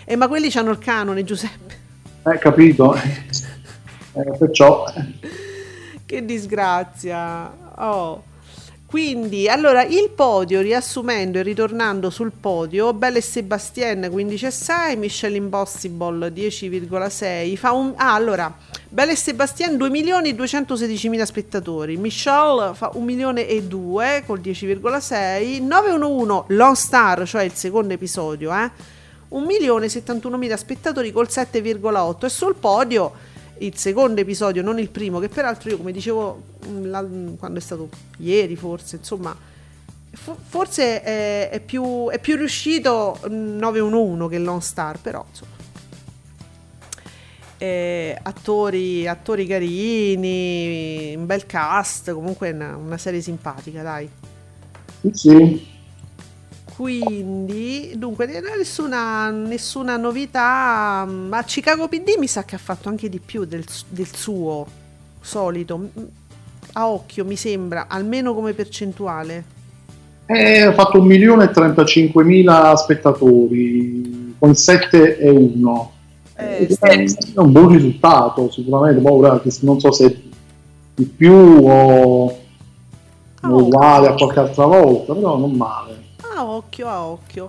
[0.05, 1.81] E ma quelli hanno il canone, Giuseppe.
[2.25, 2.95] Eh, capito.
[4.15, 4.85] Eh, perciò
[6.05, 7.51] che disgrazia.
[7.79, 8.23] Oh.
[8.93, 16.29] Quindi, allora, il podio, riassumendo e ritornando sul podio, Belle e Sebastien 15,6, Michelle Impossible
[16.29, 17.95] 10,6, fa un...
[17.97, 18.55] Ah, allora,
[18.91, 24.25] Belle e Sebastien 2 milioni e 216 mila spettatori, Michelle fa 1 milione e 2
[24.27, 28.71] col 10,6, 911 Lone Star, cioè il secondo episodio, eh,
[29.29, 33.13] 1 milione e 71 mila spettatori col 7,8 e sul podio
[33.63, 37.07] il secondo episodio, non il primo, che peraltro io come dicevo mm, la,
[37.39, 39.37] quando è stato ieri forse, insomma,
[40.11, 45.61] fo- forse è, è, più, è, più, riuscito 911 che Lone Star, però insomma.
[47.59, 54.11] Eh, attori, attori carini, un bel cast, comunque una, una serie simpatica, dai.
[55.13, 55.72] Sì.
[56.83, 61.07] Quindi, dunque, nessuna, nessuna novità.
[61.07, 64.67] Ma Chicago PD mi sa che ha fatto anche di più del, del suo
[65.21, 65.91] solito.
[66.73, 69.45] A occhio mi sembra, almeno come percentuale.
[70.27, 75.93] Eh, ha fatto 1.035.000 spettatori con 7 e 1.
[76.35, 77.05] Eh, è
[77.37, 79.01] un buon risultato, sicuramente.
[79.01, 80.21] Poi, non so se
[80.97, 82.37] di più o oh.
[83.41, 85.92] uguale a qualche altra volta, però non male
[86.37, 87.49] a occhio a occhio.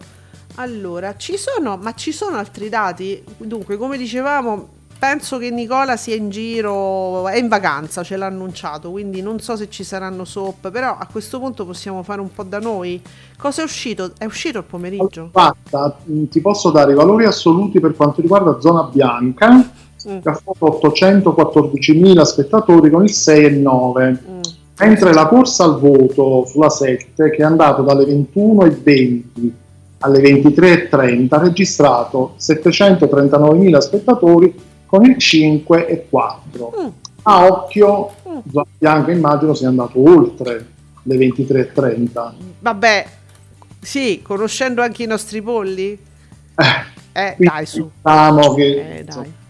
[0.56, 3.24] Allora, ci sono, ma ci sono altri dati?
[3.38, 4.68] Dunque, come dicevamo,
[5.00, 9.56] penso che Nicola sia in giro, è in vacanza, ce l'ha annunciato, quindi non so
[9.56, 13.02] se ci saranno soap, però a questo punto possiamo fare un po' da noi.
[13.38, 14.12] Cosa è uscito?
[14.18, 15.30] È uscito il pomeriggio?
[15.32, 20.20] Guarda, ti posso dare i valori assoluti per quanto riguarda Zona Bianca, mm.
[20.20, 24.22] che ha fatto 814.000 spettatori con il 6 e 9.
[24.30, 24.33] Mm
[24.80, 29.52] mentre la corsa al voto sulla 7 che è andato dalle 21.20
[30.00, 34.54] alle 23.30 ha registrato 739.000 spettatori
[34.86, 36.88] con il 5 e 4 mm.
[37.24, 38.62] a occhio mm.
[38.78, 40.66] Bianca immagino sia andato oltre
[41.04, 43.06] le 23.30 vabbè
[43.80, 45.98] sì conoscendo anche i nostri polli
[46.56, 49.42] eh, eh dai su diciamo che eh, dai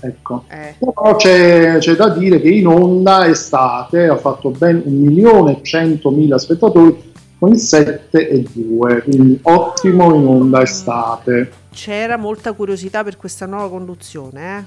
[0.00, 0.44] Ecco.
[0.48, 0.74] Eh.
[0.78, 7.52] Però c'è, c'è, da dire che in onda estate ha fatto ben 1.100.000 spettatori con
[7.52, 11.52] il 7 e 2, quindi ottimo in onda estate.
[11.70, 14.64] C'era molta curiosità per questa nuova conduzione, eh?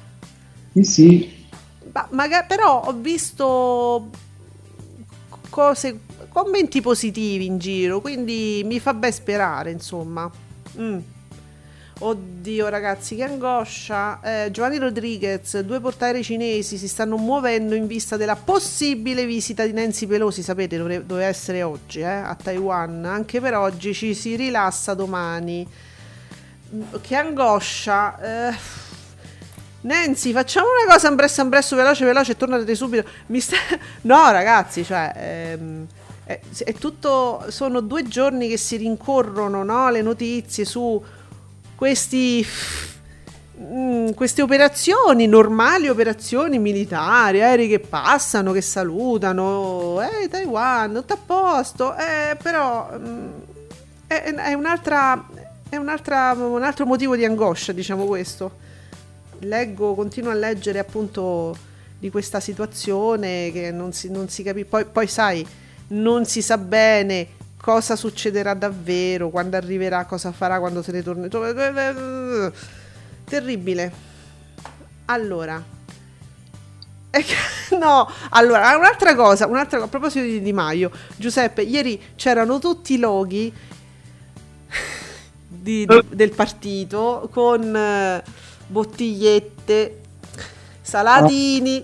[0.74, 1.46] Sì, sì.
[1.92, 4.10] Ma, magari, però ho visto
[5.50, 10.30] cose, commenti positivi in giro, quindi mi fa ben sperare, insomma.
[10.80, 11.00] Mm.
[12.04, 14.20] Oddio ragazzi, che angoscia.
[14.24, 19.72] Eh, Giovanni Rodriguez, due portaerei cinesi si stanno muovendo in vista della possibile visita di
[19.72, 23.06] Nancy Pelosi, sapete, dovrebbe, doveva essere oggi, eh, a Taiwan.
[23.06, 25.68] Anche per oggi ci si rilassa domani.
[26.74, 28.50] Mm, che angoscia.
[28.50, 28.56] Eh,
[29.82, 33.08] Nancy, facciamo una cosa ambresso ambresso veloce veloce tornate subito.
[33.38, 33.58] Sta...
[34.02, 35.14] No ragazzi, cioè...
[35.16, 35.86] Ehm,
[36.24, 37.46] è, è tutto...
[37.50, 39.92] Sono due giorni che si rincorrono, no?
[39.92, 41.20] Le notizie su
[41.82, 42.46] questi,
[43.60, 51.18] mm, queste operazioni, normali operazioni militari, aerei che passano, che salutano, eh Taiwan, tutto a
[51.26, 53.30] posto, eh, però mm,
[54.06, 55.28] è, è, un'altra,
[55.70, 58.58] è un'altra, un altro motivo di angoscia, diciamo questo.
[59.40, 61.58] Leggo, continuo a leggere appunto
[61.98, 65.44] di questa situazione che non si, non si capisce, poi, poi sai,
[65.88, 71.28] non si sa bene cosa succederà davvero, quando arriverà, cosa farà, quando se ne torna.
[73.24, 73.92] Terribile.
[75.06, 75.64] Allora.
[77.72, 82.96] No, allora, un'altra cosa, un'altra cosa, a proposito di Di Maio, Giuseppe, ieri c'erano tutti
[82.96, 83.52] i loghi
[85.48, 88.30] di, di, del partito con uh,
[88.68, 90.02] bottigliette,
[90.82, 91.84] salatini.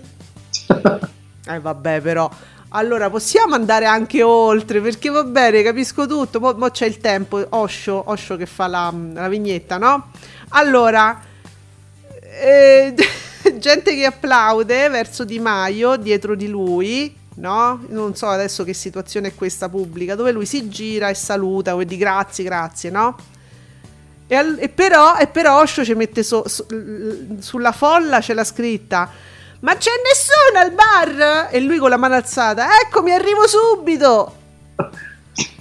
[1.48, 2.30] Eh vabbè, però
[2.70, 8.02] Allora, possiamo andare anche oltre, perché va bene, capisco tutto, mo c'è il tempo, Osho,
[8.10, 10.10] Osho che fa la, la vignetta, no?
[10.50, 11.18] Allora,
[12.20, 12.94] eh,
[13.56, 17.82] gente che applaude verso Di Maio, dietro di lui, no?
[17.88, 21.86] Non so adesso che situazione è questa pubblica, dove lui si gira e saluta, e
[21.86, 23.16] di grazie, grazie, no?
[24.26, 26.66] E, e però, e però Osho ci mette so- so-
[27.38, 29.10] sulla folla c'è la scritta
[29.60, 31.48] ma c'è nessuno al bar?
[31.50, 34.32] E lui con la mano alzata, eccomi, arrivo subito.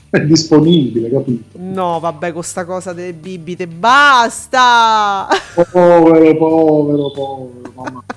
[0.09, 1.57] È disponibile, capito?
[1.59, 5.27] No, vabbè, con sta cosa delle bibite, basta.
[5.53, 8.03] Povero, povero, povero, mamma.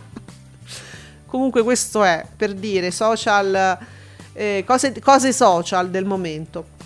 [1.27, 3.79] Comunque questo è per dire social,
[4.33, 6.79] eh, cose, cose social del momento.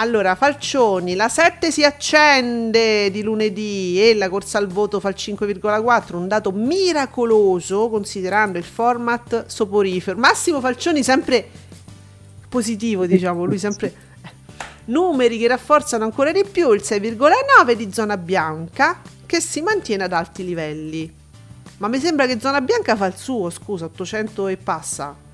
[0.00, 5.16] Allora, Falcioni, la 7 si accende di lunedì e la corsa al voto fa il
[5.18, 10.16] 5,4, un dato miracoloso considerando il format soporifero.
[10.16, 11.48] Massimo Falcioni sempre
[12.48, 13.92] positivo, diciamo, lui sempre
[14.22, 14.30] eh,
[14.84, 20.12] numeri che rafforzano ancora di più il 6,9 di zona bianca che si mantiene ad
[20.12, 21.12] alti livelli.
[21.78, 25.26] Ma mi sembra che zona bianca fa il suo, scusa, 800 e passa.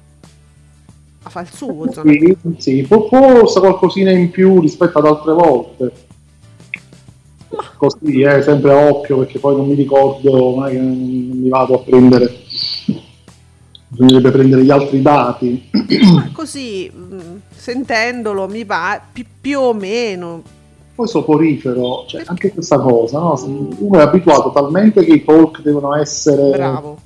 [1.24, 5.92] Ma fa il suo Sì, sì, forse qualcosina in più rispetto ad altre volte.
[7.78, 11.78] Così, eh, sempre a occhio perché poi non mi ricordo, non non mi vado a
[11.78, 12.30] prendere.
[13.88, 15.70] Bisognerebbe prendere gli altri dati.
[16.14, 20.42] Ma così, mh, sentendolo, mi pare pi- più o meno.
[20.94, 23.40] Poi soporifero, cioè, anche questa cosa, no?
[23.78, 26.98] Uno è abituato talmente che i talk devono essere, Bravo.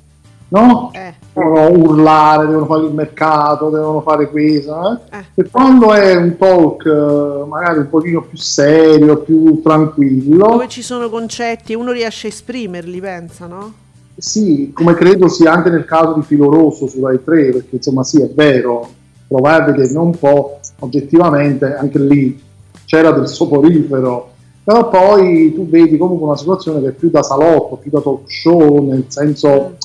[0.49, 0.91] no?
[0.93, 5.17] Eh, Devono urlare, devono fare il mercato, devono fare questo, eh?
[5.19, 5.25] eh.
[5.35, 10.83] E quando è un talk eh, magari un pochino più serio, più tranquillo, Dove ci
[10.83, 13.73] sono concetti uno riesce a esprimerli, pensa, no?
[14.19, 18.03] sì, come credo sia anche nel caso di Filo Rosso su Rai 3, perché insomma
[18.03, 18.89] sì, è vero,
[19.29, 22.43] provare a vederne un po', oggettivamente anche lì
[22.85, 24.31] c'era del soporifero,
[24.65, 28.31] però poi tu vedi comunque una situazione che è più da salotto, più da talk
[28.31, 29.77] show, nel senso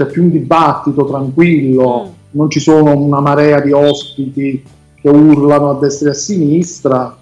[0.00, 2.10] c'è più un dibattito tranquillo, Mm.
[2.30, 7.18] non ci sono una marea di ospiti che urlano a destra e a sinistra.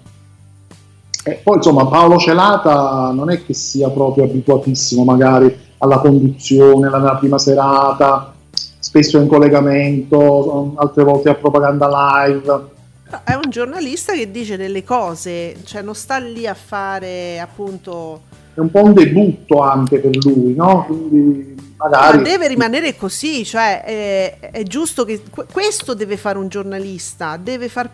[1.21, 6.99] E poi insomma Paolo Celata non è che sia proprio abituatissimo magari alla conduzione, alla
[6.99, 8.33] nella prima serata,
[8.79, 11.89] spesso in collegamento, altre volte a propaganda
[12.25, 12.77] live.
[13.23, 18.37] È un giornalista che dice delle cose, cioè non sta lì a fare appunto...
[18.59, 20.83] È un po' un debutto anche per lui, no?
[20.85, 26.37] Quindi Ma magari deve rimanere così, cioè è, è giusto che que- questo deve fare
[26.37, 27.89] un giornalista, deve far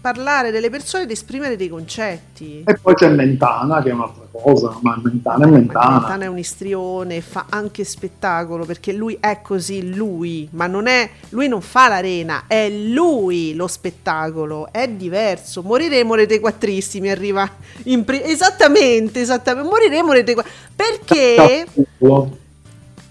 [0.00, 2.62] parlare delle persone ed esprimere dei concetti.
[2.64, 5.98] E poi c'è Mentana che è un'altra cosa, ma Mentana è Ma Mentana.
[5.98, 11.08] Gaetano è un istrione, fa anche spettacolo perché lui è così, lui, ma non è,
[11.30, 15.62] lui non fa l'arena, è lui lo spettacolo, è diverso.
[15.62, 17.48] Moriremo rete quattristi, mi arriva
[17.84, 20.66] in pri- esattamente, esattamente, moriremo rete quattristi.
[20.74, 21.66] Perché,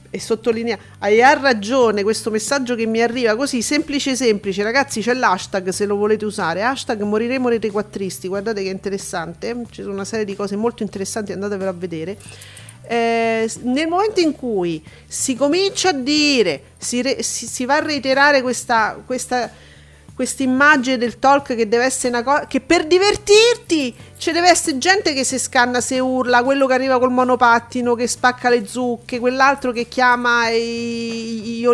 [0.09, 5.13] e sottolinea, hai ha ragione questo messaggio che mi arriva così, semplice semplice, ragazzi c'è
[5.13, 10.05] l'hashtag se lo volete usare, hashtag moriremo rete quattristi, guardate che interessante, ci sono una
[10.05, 12.17] serie di cose molto interessanti, andatevelo a vedere.
[12.89, 17.81] Eh, nel momento in cui si comincia a dire, si, re- si- si va a
[17.81, 18.97] reiterare questa,
[20.17, 24.79] questa immagine del talk che deve essere una cosa che per divertirti ci deve essere
[24.79, 29.19] gente che si scanna, se urla, quello che arriva col monopattino che spacca le zucche,
[29.19, 31.65] quell'altro che chiama i,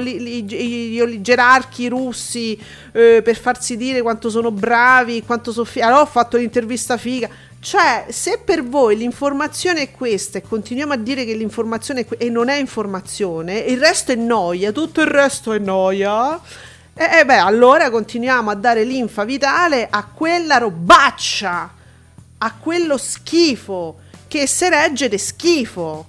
[1.22, 2.60] gerarchi russi
[2.92, 7.30] eh, per farsi dire quanto sono bravi, quanto sono allora ho fatto l'intervista figa.
[7.60, 12.18] Cioè, se per voi l'informazione è questa e continuiamo a dire che l'informazione è que-
[12.18, 16.38] e non è informazione, il resto è noia, tutto il resto è noia.
[16.94, 21.72] E eh, beh, allora continuiamo a dare linfa vitale a quella robaccia,
[22.44, 26.06] a quello schifo che se regge de schifo.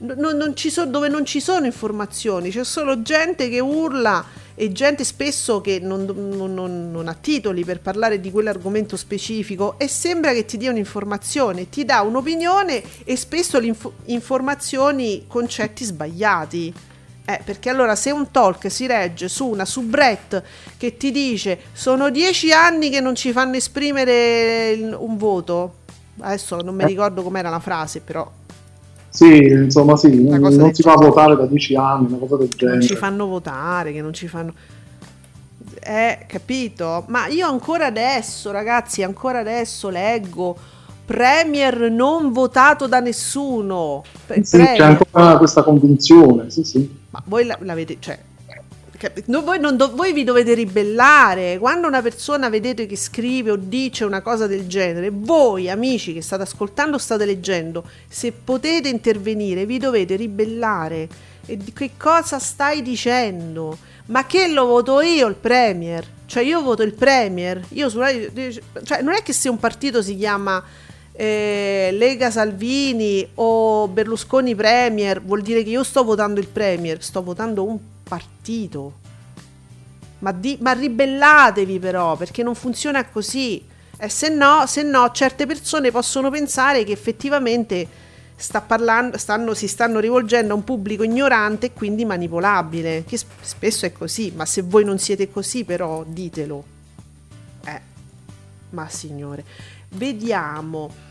[0.00, 4.24] No- no- non ci so- dove non ci sono informazioni, c'è solo gente che urla
[4.54, 9.76] e gente spesso che non, non- non- non ha titoli per parlare di quell'argomento specifico
[9.78, 13.74] e sembra che ti dia un'informazione, ti dà un'opinione e spesso le
[14.04, 16.72] informazioni, concetti sbagliati.
[17.28, 20.42] Eh, perché allora se un talk si regge su una soubrette
[20.78, 25.74] che ti dice sono dieci anni che non ci fanno esprimere il- un voto,
[26.20, 28.26] adesso non mi ricordo com'era la frase, però
[29.10, 32.72] Sì, insomma sì, non si fa votare da dieci anni, una cosa del che non
[32.78, 32.86] genere.
[32.86, 34.54] ci fanno votare, che non ci fanno...
[35.80, 37.04] Eh, capito?
[37.08, 40.56] Ma io ancora adesso, ragazzi, ancora adesso leggo
[41.08, 44.02] Premier non votato da nessuno.
[44.26, 46.96] Pre- Sì, c'è ancora questa convinzione, sì, sì.
[47.08, 48.18] Ma voi la- l'avete, cioè,
[49.26, 51.56] no, voi, non do- voi vi dovete ribellare.
[51.58, 56.20] Quando una persona vedete che scrive o dice una cosa del genere, voi amici che
[56.20, 61.08] state ascoltando, state leggendo, se potete intervenire, vi dovete ribellare.
[61.46, 63.78] E di che cosa stai dicendo?
[64.08, 66.04] Ma che lo voto io il Premier?
[66.26, 67.62] Cioè io voto il Premier.
[67.70, 68.30] Io su Rai-
[68.84, 70.62] cioè, non è che se un partito si chiama
[71.20, 77.24] eh, Lega Salvini o Berlusconi Premier vuol dire che io sto votando il Premier, sto
[77.24, 78.98] votando un partito.
[80.20, 83.64] Ma, di- ma ribellatevi però, perché non funziona così.
[83.98, 87.88] E se no, se no, certe persone possono pensare che effettivamente
[88.36, 93.42] sta parlando, stanno, si stanno rivolgendo a un pubblico ignorante e quindi manipolabile, che sp-
[93.42, 96.64] spesso è così, ma se voi non siete così però ditelo.
[97.64, 97.80] Eh,
[98.70, 99.44] ma signore,
[99.88, 101.06] vediamo.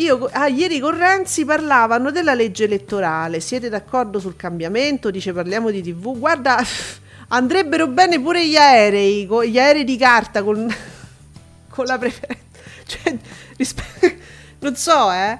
[0.00, 3.38] Io, ah, ieri con Renzi parlavano della legge elettorale.
[3.38, 5.10] Siete d'accordo sul cambiamento?
[5.10, 6.18] Dice parliamo di TV.
[6.18, 6.56] Guarda,
[7.28, 10.66] andrebbero bene pure gli aerei, gli aerei di carta con,
[11.68, 12.48] con la preferenza.
[12.86, 13.14] Cioè,
[13.58, 14.18] rispe-
[14.60, 15.38] non so, eh.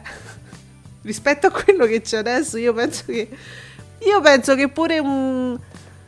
[1.02, 3.28] Rispetto a quello che c'è adesso, io penso che.
[4.00, 5.58] Io penso che pure un.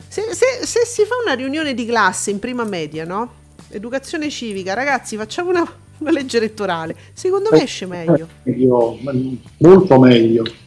[0.07, 3.41] Se, se- se si fa una riunione di classe in prima media, no?
[3.69, 5.67] Educazione civica, ragazzi, facciamo una,
[5.99, 6.95] una legge elettorale.
[7.13, 8.27] Secondo me esce meglio.
[8.43, 8.99] Meglio,
[9.57, 10.43] molto meglio.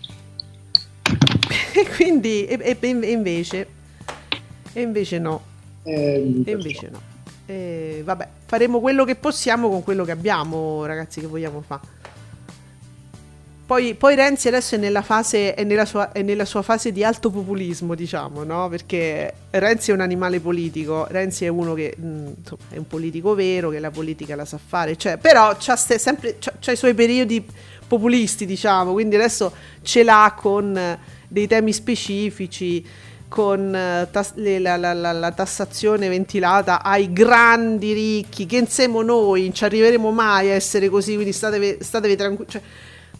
[1.76, 3.66] E quindi, e, e- invece,
[4.72, 5.42] e invece no,
[5.82, 7.00] Eh, e invece no.
[7.44, 11.82] E vabbè, faremo quello che possiamo con quello che abbiamo, ragazzi, che vogliamo fare.
[13.66, 17.02] Poi, poi Renzi adesso è nella, fase, è, nella sua, è nella sua fase di
[17.02, 18.68] alto populismo, diciamo, no?
[18.68, 23.34] Perché Renzi è un animale politico, Renzi è uno che mh, insomma, è un politico
[23.34, 26.94] vero, che la politica la sa fare, cioè, però c'ha sempre c'ha, c'ha i suoi
[26.94, 27.44] periodi
[27.88, 29.52] populisti, diciamo, quindi adesso
[29.82, 32.86] ce l'ha con eh, dei temi specifici,
[33.26, 39.42] con eh, tas- la, la- la- la tassazione ventilata ai grandi ricchi, che insieme noi
[39.42, 42.50] non ci arriveremo mai a essere così, quindi statevi, statevi tranquilli.
[42.52, 42.62] Cioè,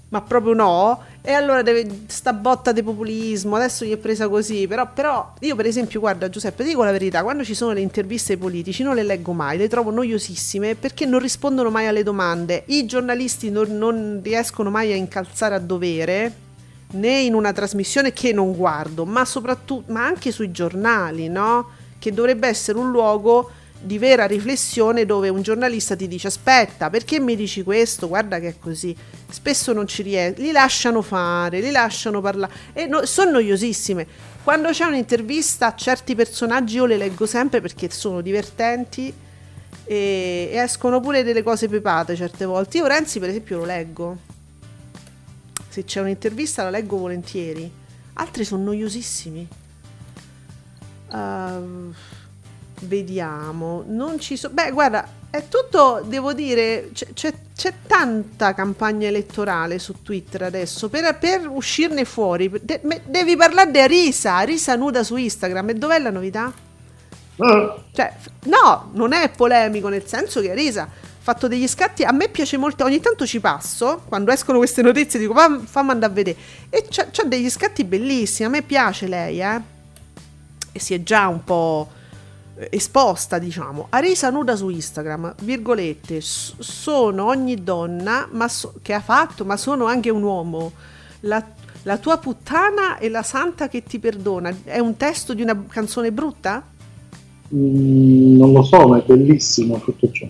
[0.08, 1.02] ma proprio no.
[1.22, 3.56] E allora deve sta botta di populismo.
[3.56, 4.66] Adesso gli è presa così.
[4.66, 8.34] Però, però io, per esempio, guarda, Giuseppe, dico la verità: quando ci sono le interviste
[8.34, 12.64] ai politici, non le leggo mai, le trovo noiosissime perché non rispondono mai alle domande.
[12.66, 16.44] I giornalisti non, non riescono mai a incalzare a dovere.
[16.88, 21.68] Né in una trasmissione che non guardo, ma soprattutto, ma anche sui giornali, no?
[21.98, 23.50] Che dovrebbe essere un luogo
[23.86, 28.08] di vera riflessione dove un giornalista ti dice aspetta perché mi dici questo?
[28.08, 28.94] Guarda che è così.
[29.30, 34.06] Spesso non ci riescono li lasciano fare li lasciano parlare e no- sono noiosissime.
[34.42, 39.12] Quando c'è un'intervista a certi personaggi io le leggo sempre perché sono divertenti
[39.84, 42.78] e, e escono pure delle cose pepate certe volte.
[42.78, 44.16] Io Renzi per esempio lo leggo.
[45.68, 47.70] Se c'è un'intervista la leggo volentieri.
[48.14, 49.48] Altri sono noiosissimi.
[51.12, 51.94] Ehm,
[52.82, 59.06] vediamo non ci sono beh guarda è tutto devo dire c'è, c'è- c'è tanta campagna
[59.08, 64.76] elettorale su Twitter adesso per, per uscirne fuori de- me- devi parlare di Arisa Arisa
[64.76, 66.52] nuda su Instagram e dov'è la novità?
[67.38, 68.12] Eh, Cioè,
[68.44, 70.88] no, non è polemico nel senso che Arisa ha
[71.20, 72.02] fatto degli scatti.
[72.04, 72.84] A me piace molto.
[72.84, 76.36] Ogni tanto ci passo quando escono queste notizie, dico "Va- fammi andare a vedere.
[76.70, 78.46] E c'ha, c'ha degli scatti bellissimi.
[78.46, 79.60] A me piace lei, eh.
[80.72, 81.90] E si è già un po'
[82.70, 83.86] esposta, diciamo.
[83.90, 89.56] Arisa nuda su Instagram, virgolette, "S- sono ogni donna ma so- che ha fatto, ma
[89.56, 90.72] sono anche un uomo.
[91.20, 91.44] La,
[91.82, 94.54] la tua puttana e la santa che ti perdona.
[94.64, 96.62] È un testo di una canzone brutta?
[97.54, 100.26] mm, non lo so, ma è bellissimo tutto ciò.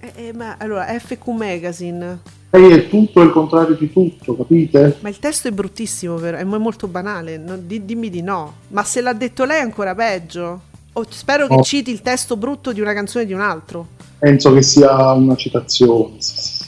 [0.00, 2.20] Eh, eh, ma allora FQ Magazine,
[2.50, 4.96] Lei è tutto il contrario di tutto, capite?
[5.00, 6.36] ma il testo è bruttissimo, vero?
[6.38, 7.36] È mo- molto banale.
[7.36, 8.54] non- di- dimmi di no.
[8.68, 10.62] Ma se l'ha detto lei è ancora peggio.
[10.98, 11.62] O spero che No.
[11.62, 13.86] citi il testo brutto di una canzone di un altro.
[14.18, 16.14] Penso che sia una citazione.
[16.20, 16.64] sì, sì.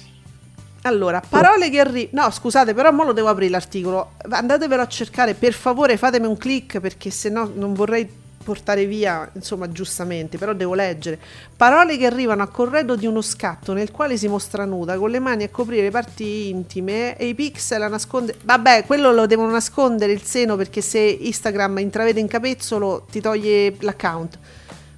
[0.83, 2.25] Allora, parole che arrivano.
[2.25, 4.13] No, scusate, però mo lo devo aprire l'articolo.
[4.29, 8.09] Andatevelo a cercare, per favore, fatemi un click perché se no non vorrei
[8.49, 11.19] portare via, insomma, giustamente, però devo leggere.
[11.55, 15.19] Parole che arrivano a corredo di uno scatto nel quale si mostra nuda con le
[15.19, 18.39] mani a coprire parti intime e i pixel a nascondere.
[18.43, 23.75] Vabbè, quello lo devono nascondere il seno perché se Instagram intravede in capezzolo ti toglie
[23.81, 24.39] l'account.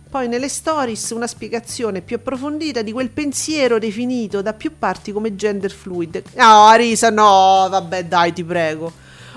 [0.09, 5.35] Poi nelle stories una spiegazione più approfondita di quel pensiero definito da più parti come
[5.35, 6.23] gender fluid.
[6.35, 8.93] No, Arisa, no, vabbè, dai, ti prego.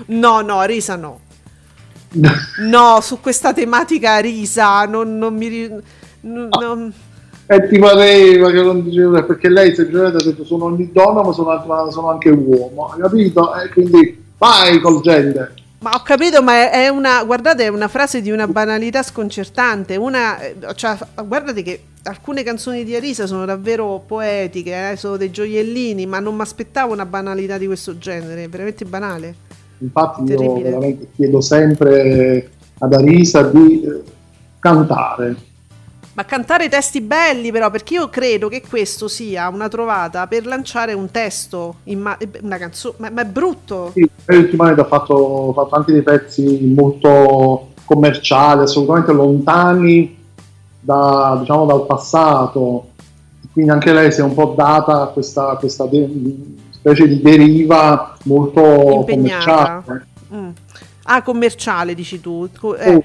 [0.06, 1.20] No, no, Arisa, no.
[2.60, 5.48] No, su questa tematica Arisa, non, non mi...
[5.48, 5.72] ri-
[6.20, 6.92] n- non-
[7.46, 11.32] E ti pareva che non diceva perché lei semplicemente ha detto sono ogni donna ma
[11.32, 13.54] sono, sono anche uomo, hai capito?
[13.54, 15.54] E quindi vai col gender.
[15.80, 19.96] Ma ho capito, ma è- è una, guardate, è una frase di una banalità sconcertante.
[19.96, 20.96] Una, eh, cioè,
[21.26, 26.36] guardate che alcune canzoni di Arisa sono davvero poetiche, eh, sono dei gioiellini, ma non
[26.36, 29.34] mi aspettavo una banalità di questo genere, è veramente banale.
[29.84, 34.02] Infatti io veramente chiedo sempre ad Arisa di eh,
[34.58, 35.36] cantare.
[36.14, 40.92] Ma cantare testi belli, però, perché io credo che questo sia una trovata per lanciare
[40.92, 43.90] un testo, in ma- una canzone, ma, ma è brutto.
[43.92, 50.16] Sì, ultimamente ha fatto, fatto anche dei pezzi molto commerciali, assolutamente lontani
[50.80, 52.90] da, diciamo, dal passato.
[53.52, 56.08] Quindi anche lei si è un po' data a questa, questa de-
[56.84, 59.82] specie di deriva molto Impegnata.
[59.84, 60.06] commerciale.
[60.34, 60.48] Mm.
[61.04, 62.46] Ah, commerciale, dici tu.
[62.78, 63.02] Eh.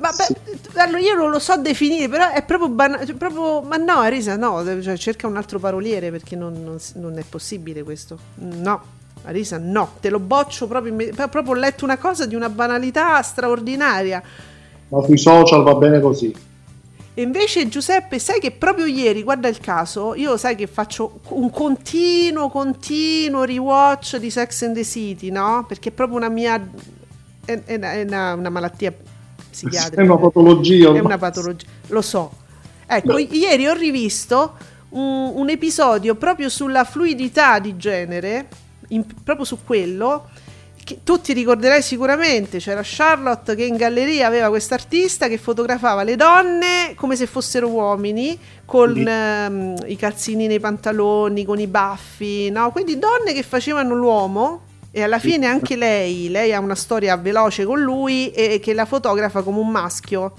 [0.00, 3.12] Ma, beh, allora, io non lo so definire, però è proprio banale.
[3.14, 7.24] proprio, ma no, Arisa, no, cioè, cerca un altro paroliere perché non, non non è
[7.28, 8.18] possibile questo.
[8.36, 8.80] No,
[9.24, 10.94] Arisa, no, te lo boccio proprio.
[11.18, 14.22] Ho proprio letto una cosa di una banalità straordinaria.
[14.88, 16.34] ma sui social va bene così.
[17.20, 21.50] E invece Giuseppe, sai che proprio ieri, guarda il caso, io sai che faccio un
[21.50, 25.66] continuo, continuo rewatch di Sex and the City, no?
[25.68, 26.56] Perché è proprio una mia...
[27.44, 28.94] è, è una, è una- una malattia
[29.50, 30.00] psichiatrica.
[30.00, 30.94] È una patologia.
[30.94, 32.32] È una patologia, lo so.
[32.86, 34.54] Ecco, ieri ho rivisto
[34.88, 38.48] un, un episodio proprio sulla fluidità di genere,
[38.88, 40.30] in- proprio su quello,
[41.04, 46.92] tu ti ricorderai sicuramente, c'era Charlotte che in galleria aveva quest'artista che fotografava le donne
[46.96, 49.04] come se fossero uomini, con Sì.
[49.06, 52.70] ehm, i calzini nei pantaloni, con i baffi, no?
[52.72, 54.62] Quindi donne che facevano l'uomo
[54.92, 58.84] e alla fine anche lei, lei ha una storia veloce con lui e che la
[58.86, 60.32] fotografa come un maschio.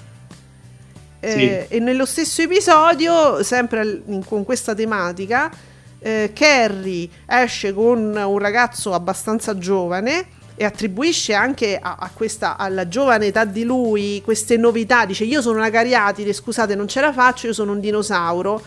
[1.20, 5.52] Eh, E nello stesso episodio, sempre in- con questa tematica,
[6.00, 10.26] eh, Carrie esce con un ragazzo abbastanza giovane
[10.56, 15.06] e attribuisce anche a, a questa, alla giovane età di lui queste novità.
[15.06, 18.62] Dice: Io sono una cariatide, scusate, non ce la faccio, io sono un dinosauro.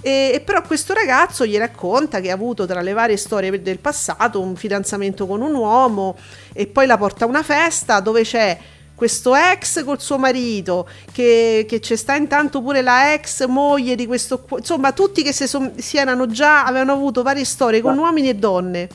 [0.00, 3.78] E, e però questo ragazzo gli racconta che ha avuto tra le varie storie del
[3.78, 6.16] passato un fidanzamento con un uomo
[6.52, 8.56] e poi la porta a una festa dove c'è
[8.94, 14.06] questo ex col suo marito, che, che c'è sta intanto pure la ex moglie di
[14.06, 18.28] questo, insomma tutti che si, son- si erano già, avevano avuto varie storie con uomini
[18.28, 18.88] e donne.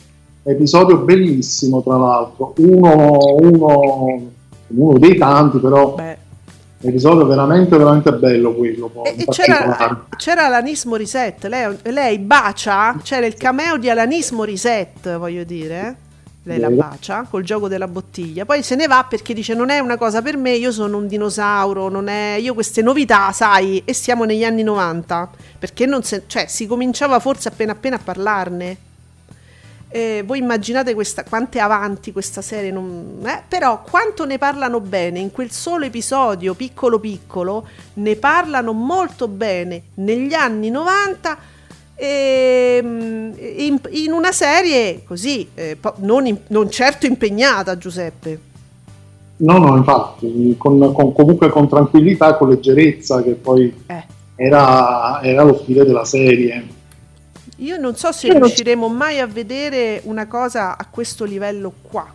[0.44, 2.54] Episodio bellissimo, tra l'altro.
[2.58, 4.32] Uno, uno,
[4.68, 5.94] uno dei tanti, però.
[5.94, 6.18] Beh,
[6.86, 8.88] Episodio veramente, veramente bello quello.
[8.90, 15.16] Poi, E, c'era, c'era Alanis Morissette, lei, lei bacia, c'era il cameo di Alanis Morissette,
[15.16, 15.98] voglio dire.
[16.46, 19.80] Lei la bacia col gioco della bottiglia, poi se ne va perché dice non è
[19.80, 22.36] una cosa per me, io sono un dinosauro, non è...
[22.38, 26.24] io queste novità, sai, e siamo negli anni 90, perché non se...
[26.28, 28.78] cioè, si cominciava forse appena appena a parlarne.
[29.96, 34.80] Eh, voi immaginate questa, quanto è avanti questa serie, non- eh, però quanto ne parlano
[34.80, 41.38] bene in quel solo episodio piccolo piccolo, ne parlano molto bene negli anni 90
[41.94, 48.40] ehm, in, in una serie così, eh, non, in- non certo impegnata Giuseppe.
[49.38, 54.04] No, no, infatti, con, con- comunque con tranquillità con leggerezza, che poi Eh.
[54.38, 56.82] era, era lo stile della serie.
[57.64, 61.74] Io non so se Io non- riusciremo mai a vedere una cosa a questo livello
[61.82, 62.06] qua.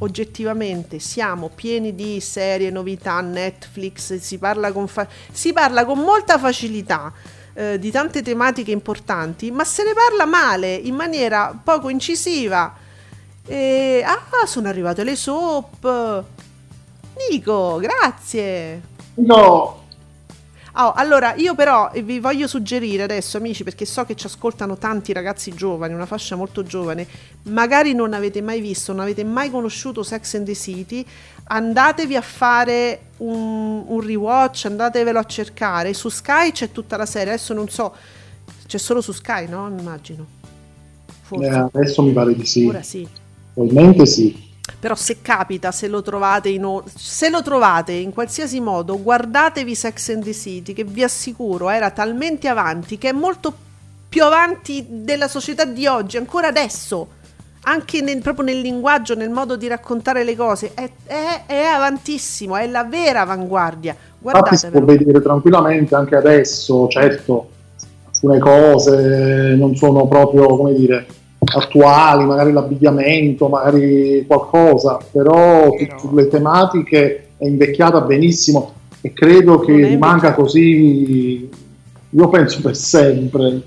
[0.00, 6.38] Oggettivamente siamo pieni di serie, novità, Netflix, si parla con, fa- si parla con molta
[6.38, 7.12] facilità
[7.52, 12.74] eh, di tante tematiche importanti, ma se ne parla male, in maniera poco incisiva.
[13.44, 16.24] E, ah, sono arrivate le soap.
[17.28, 18.80] Nico, grazie.
[19.14, 19.87] No,
[20.80, 25.12] Oh, allora, io però vi voglio suggerire adesso, amici, perché so che ci ascoltano tanti
[25.12, 27.04] ragazzi giovani, una fascia molto giovane,
[27.44, 31.04] magari non avete mai visto, non avete mai conosciuto Sex and the City,
[31.44, 35.92] andatevi a fare un, un rewatch, andatevelo a cercare.
[35.94, 37.92] Su Sky c'è tutta la serie, adesso non so,
[38.64, 39.66] c'è solo su Sky, no?
[39.76, 40.24] Immagino.
[41.22, 41.48] Forse.
[41.48, 42.64] eh, adesso mi pare di sì.
[42.66, 43.04] Ora sì.
[43.52, 44.47] Probabilmente sì.
[44.80, 49.74] Però se capita, se lo trovate in, o- se lo trovate in qualsiasi modo, guardatevi
[49.74, 53.52] Sex and the City, che vi assicuro era talmente avanti che è molto
[54.08, 57.16] più avanti della società di oggi, ancora adesso.
[57.62, 62.56] Anche nel- proprio nel linguaggio, nel modo di raccontare le cose, è, è- è avantissimo,
[62.56, 63.94] è la vera avanguardia.
[64.22, 67.50] Infatti si può vedere tranquillamente anche adesso, certo,
[68.10, 71.06] alcune cose non sono proprio, come dire,
[71.54, 80.34] attuali, magari l'abbigliamento, magari qualcosa, però sulle tematiche è invecchiata benissimo e credo che rimanga
[80.34, 81.48] così,
[82.10, 83.62] io penso per sempre.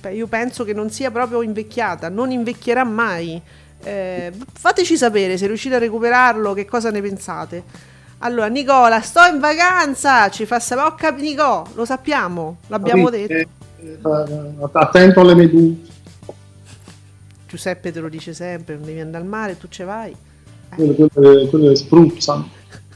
[0.00, 3.40] Beh, io penso che non sia proprio invecchiata, non invecchierà mai.
[3.82, 7.62] Eh, fateci sapere se riuscite a recuperarlo, che cosa ne pensate.
[8.18, 13.32] Allora, Nicola, sto in vacanza, ci fa sapere, oh, cap- Nico, lo sappiamo, l'abbiamo detto.
[13.32, 13.46] Eh,
[13.78, 13.98] eh,
[14.72, 15.76] attento alle meduse,
[17.56, 20.14] Giuseppe te lo dice sempre, non devi andare al mare, tu ci vai.
[20.74, 22.50] quelle, quelle, quelle spruzzano.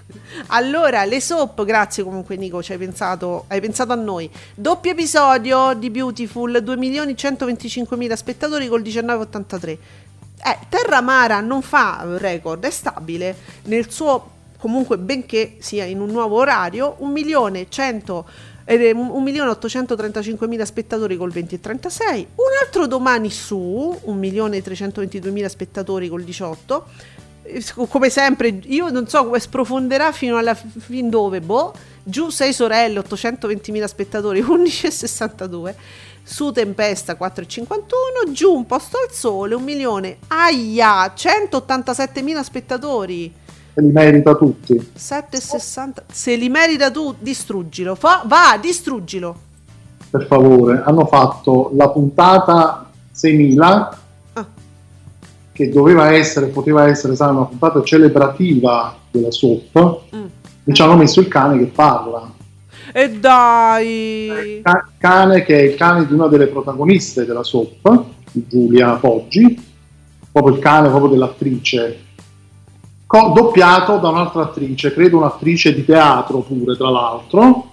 [0.48, 4.28] Allora, le soap, grazie comunque Nico, ci hai pensato, hai pensato a noi.
[4.54, 9.68] Doppio episodio di Beautiful, 2.125.000 spettatori col 19,83.
[9.68, 9.78] Eh,
[10.68, 13.34] Terra Mara non fa record, è stabile
[13.64, 18.24] nel suo comunque benché sia in un nuovo orario, 1.100
[18.70, 26.86] ed è 1.835.000 spettatori col 20,36, un altro domani su 1.322.000 spettatori col 18
[27.42, 31.74] eh, come sempre io non so come sprofonderà fino alla fin dove boh.
[32.04, 35.74] Giù 6 sorelle 820.000 spettatori 11,62
[36.22, 40.18] su Tempesta 4,51 giù un posto al sole 1 milione.
[40.28, 43.34] Aia 187.000 spettatori
[43.72, 44.74] Se li merita tutti.
[44.96, 49.36] 7,60 se li merita tu distruggilo Fa- va distruggilo
[50.10, 53.98] Per favore, hanno fatto la puntata 6000
[54.32, 54.46] Ah.
[55.52, 60.24] che doveva essere, poteva essere sai, una puntata celebrativa della soap Mm.
[60.64, 62.28] e ci hanno messo il cane che parla.
[62.92, 68.94] e dai Ca- cane che è il cane di una delle protagoniste della soap, Giulia
[68.94, 69.62] Poggi,
[70.32, 71.98] proprio il cane proprio dell'attrice,
[73.10, 77.64] co- doppiato da un'altra attrice, credo un'attrice di teatro pure tra l'altro,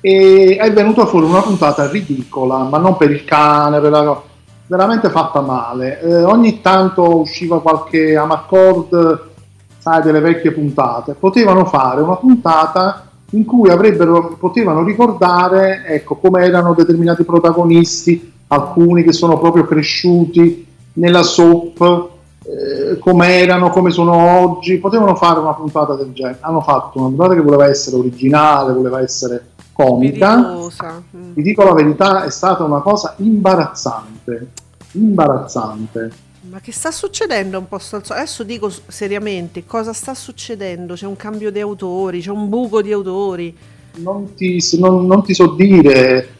[0.00, 4.22] e è venuta fuori una puntata ridicola, ma non per il cane, per la-
[4.68, 6.00] veramente fatta male.
[6.00, 9.30] Eh, ogni tanto usciva qualche amarcord,
[9.78, 11.14] sai, delle vecchie puntate.
[11.14, 19.02] Potevano fare una puntata in cui avrebbero, potevano ricordare ecco, come erano determinati protagonisti, alcuni
[19.02, 22.16] che sono proprio cresciuti nella soap,
[22.48, 24.78] eh, come erano, come sono oggi.
[24.78, 26.38] Potevano fare una puntata del genere.
[26.40, 30.54] Hanno fatto una puntata che voleva essere originale, voleva essere comica.
[30.54, 31.32] Mm.
[31.34, 34.48] Vi dico la verità, è stata una cosa imbarazzante.
[34.92, 36.10] Imbarazzante.
[36.50, 40.94] Ma che sta succedendo un po' Adesso dico seriamente, cosa sta succedendo?
[40.94, 43.54] C'è un cambio di autori, c'è un buco di autori.
[43.96, 46.36] Non ti, non- non ti so dire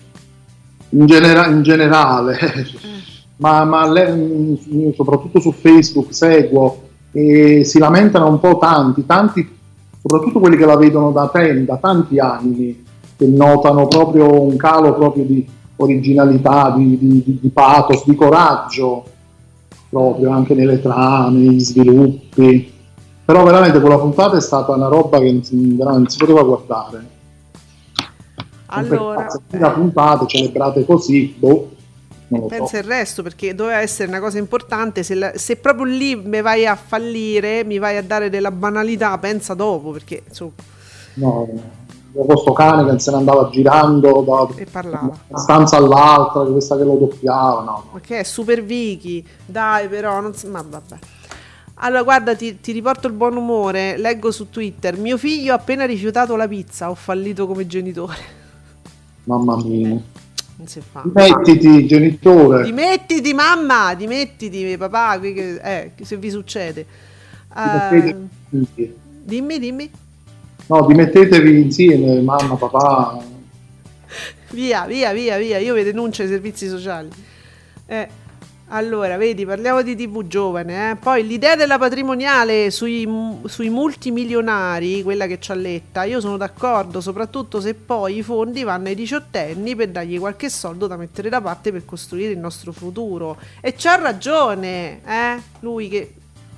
[0.91, 2.39] in, genera- in generale,
[3.39, 4.59] ma, ma le-
[4.95, 6.83] soprattutto su Facebook seguo
[7.13, 9.49] e si lamentano un po' tanti, tanti,
[10.01, 12.85] soprattutto quelli che la vedono da, ten- da tanti anni,
[13.17, 19.05] che notano proprio un calo proprio di originalità, di, di, di- pathos, di coraggio,
[19.89, 22.73] proprio anche nelle trame, negli sviluppi.
[23.25, 25.43] Però veramente quella puntata è stata una roba che non
[26.09, 27.17] si, poteva guardare.
[28.67, 31.69] Allora, la puntate celebrate così, boh,
[32.29, 32.77] lo pensa so.
[32.77, 35.03] il resto perché doveva essere una cosa importante.
[35.03, 39.17] Se, la- se proprio lì mi vai a fallire, mi vai a dare della banalità,
[39.19, 40.53] pensa dopo perché insomma,
[41.15, 41.49] No,
[42.13, 45.19] questo cane che se ne andava girando da e parlava.
[45.27, 48.01] una stanza all'altra, questa che lo doppiava, no.
[48.07, 49.25] È Super Vicky?
[49.45, 50.97] Dai, però, non so, ma vabbè.
[51.81, 53.97] Allora, guarda, ti, ti riporto il buon umore.
[53.97, 56.91] Leggo su Twitter: Mio figlio ha appena rifiutato la pizza.
[56.91, 58.17] Ho fallito come genitore.
[59.25, 60.01] Mamma mia.
[60.59, 61.03] Non si fa.
[61.05, 62.65] Dimettiti, genitore.
[62.65, 65.17] Dimettiti, mamma, dimettiti, papà.
[65.19, 66.85] qui che- eh, se vi succede.
[67.55, 68.95] Dimettetevi.
[69.25, 69.91] dimmi, dimmi.
[70.67, 73.23] No, dimettetevi insieme, mamma, papà.
[74.51, 75.59] Via, via, via, via.
[75.59, 77.09] Io vi denuncio ai servizi sociali.
[77.87, 78.09] Eh,
[78.71, 80.91] allora, vedi, parliamo di TV giovane.
[80.91, 80.97] eh.
[80.97, 83.09] Poi l'idea della patrimoniale sui,
[83.47, 88.89] sui multimilionari, quella che ci alletta, io sono d'accordo, soprattutto se poi i fondi vanno
[88.89, 93.39] ai diciottenni per dargli qualche soldo da mettere da parte per costruire il nostro futuro.
[93.61, 95.41] E c'ha ragione, eh?
[95.61, 96.15] Lui che,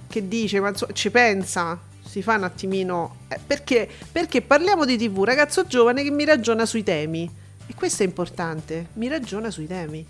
[0.08, 3.16] che dice, ma insomma, ci pensa, si fa un attimino...
[3.28, 3.88] eh, perché?
[4.10, 7.30] Perché parliamo di TV, ragazzo giovane che mi ragiona sui temi.
[7.66, 10.04] E questo è importante, mi ragiona sui temi.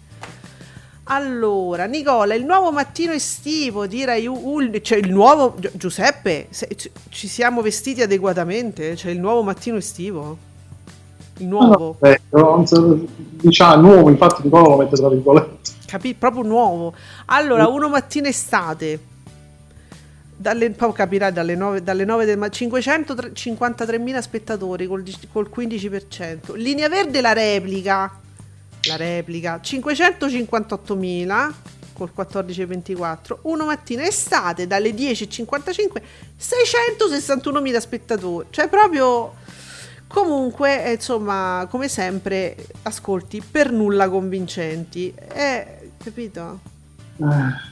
[1.13, 6.69] Allora, Nicola, il nuovo mattino estivo di Rai Ul- cioè il nuovo Gi- Giuseppe, se-
[7.09, 10.37] ci- siamo vestiti adeguatamente, cioè il nuovo mattino estivo.
[11.39, 15.73] Il nuovo, Eh, non so, diciamo nuovo, infatti Nicola lo mette tra virgolette.
[15.87, 16.15] capi?
[16.15, 16.95] Proprio nuovo.
[17.27, 19.01] Allora, uno mattino estate.
[20.37, 25.03] Dalle, poi capirai dalle 9, dalle 9 del mattino 553.000 spettatori col,
[25.33, 28.20] col 15% linea verde la replica
[28.91, 31.53] la replica 558.000
[31.93, 36.03] col 14,24 uno mattina estate dalle 10,55
[36.39, 39.35] 661.000 spettatori cioè proprio
[40.07, 46.59] comunque eh, insomma come sempre ascolti per nulla convincenti eh, capito?
[47.19, 47.69] Eh,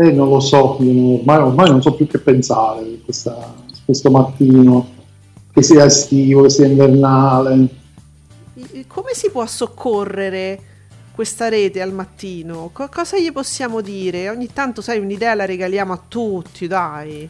[0.00, 3.52] Eh, non lo so, ormai, ormai non so più che pensare questa-
[3.84, 4.86] questo mattino,
[5.52, 7.68] che sia estivo, che sia invernale.
[8.86, 10.58] Come si può soccorrere
[11.14, 12.70] questa rete al mattino?
[12.72, 14.28] Co- cosa gli possiamo dire?
[14.28, 17.28] Ogni tanto, sai, un'idea la regaliamo a tutti, dai.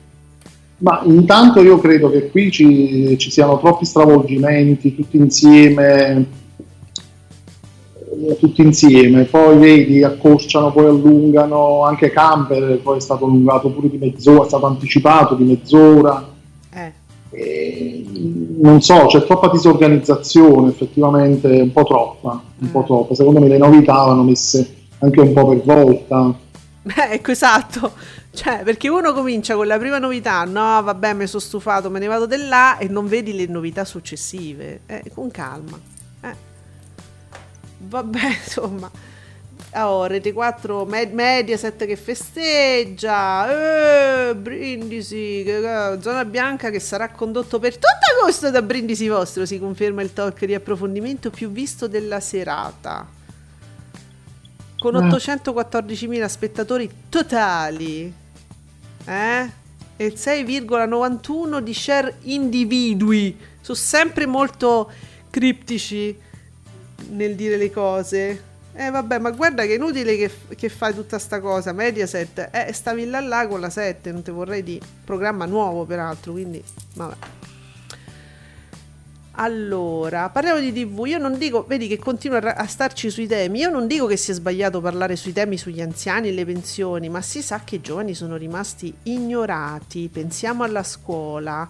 [0.81, 6.27] Ma intanto io credo che qui ci, ci siano troppi stravolgimenti tutti insieme,
[8.27, 13.91] eh, tutti insieme, poi vedi accorciano, poi allungano, anche Camper poi è stato allungato pure
[13.91, 16.37] di mezz'ora, è stato anticipato di mezz'ora.
[17.31, 18.05] Eh.
[18.61, 23.15] Non so, c'è troppa disorganizzazione, effettivamente un po' troppa, un po' troppa.
[23.15, 26.35] Secondo me le novità vanno messe anche un po' per volta.
[26.83, 27.93] Eh, ecco, esatto.
[28.33, 32.07] Cioè, perché uno comincia con la prima novità, no, vabbè, mi sono stufato, me ne
[32.07, 34.81] vado di là e non vedi le novità successive.
[34.87, 35.79] Eh, con calma.
[36.23, 36.35] Eh.
[37.79, 38.91] Vabbè, insomma.
[39.75, 47.59] Oh, Rete 4, Med- Mediaset che festeggia, eh, Brindisi, che- zona bianca che sarà condotto
[47.59, 47.89] per tutto
[48.19, 53.07] agosto da Brindisi Vostro, si conferma il talk di approfondimento più visto della serata.
[54.79, 54.99] Con Eh.
[55.01, 58.11] 814.000 spettatori totali,
[59.05, 59.51] eh?
[60.01, 63.37] E il 6,91 di share individui.
[63.61, 64.91] Sono sempre molto
[65.29, 66.17] criptici
[67.11, 68.45] nel dire le cose.
[68.81, 71.73] Eh vabbè, ma guarda che inutile che, che fai tutta sta cosa.
[71.73, 74.87] Mediaset, eh, stavi là là con la 7, non ti vorrei dire.
[75.05, 76.63] Programma nuovo peraltro, quindi
[76.95, 77.15] vabbè.
[79.33, 81.07] Allora, parliamo di TV.
[81.07, 83.59] Io non dico, vedi che continua a starci sui temi.
[83.59, 87.21] Io non dico che sia sbagliato parlare sui temi sugli anziani e le pensioni, ma
[87.21, 90.09] si sa che i giovani sono rimasti ignorati.
[90.09, 91.69] Pensiamo alla scuola.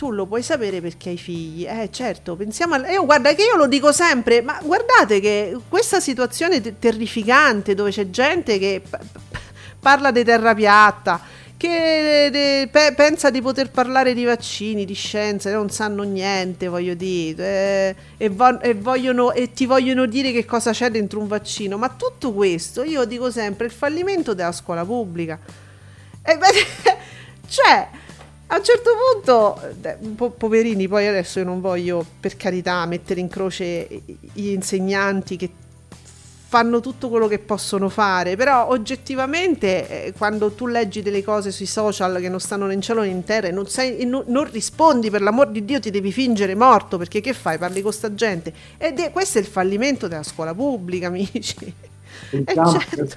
[0.00, 1.66] Tu lo puoi sapere perché hai figli.
[1.66, 2.86] Eh, certo, pensiamo al...
[2.88, 7.90] Io guarda che io lo dico sempre, ma guardate che questa situazione te- terrificante dove
[7.90, 9.38] c'è gente che p- p-
[9.78, 11.20] parla di terra piatta,
[11.54, 16.68] che de- pe- pensa di poter parlare di vaccini, di scienza, e non sanno niente,
[16.68, 17.44] voglio dire,
[18.16, 21.76] eh, e, vo- e vogliono, e ti vogliono dire che cosa c'è dentro un vaccino,
[21.76, 25.38] ma tutto questo, io dico sempre, il fallimento della scuola pubblica.
[26.22, 26.96] E beh,
[27.48, 27.88] cioè,
[28.52, 33.20] a un certo punto, eh, po- poverini, poi adesso io non voglio per carità mettere
[33.20, 33.88] in croce
[34.32, 35.50] gli insegnanti che
[36.50, 41.66] fanno tutto quello che possono fare, però oggettivamente eh, quando tu leggi delle cose sui
[41.66, 44.50] social che non stanno né in cielo né in terra e non, sei- non- non
[44.50, 47.56] rispondi, per l'amor di Dio ti devi fingere morto, perché che fai?
[47.56, 48.52] Parli con sta gente.
[48.78, 51.72] Ed è, questo è il fallimento della scuola pubblica, amici.
[52.44, 53.16] Eh, Pensiamo, certo.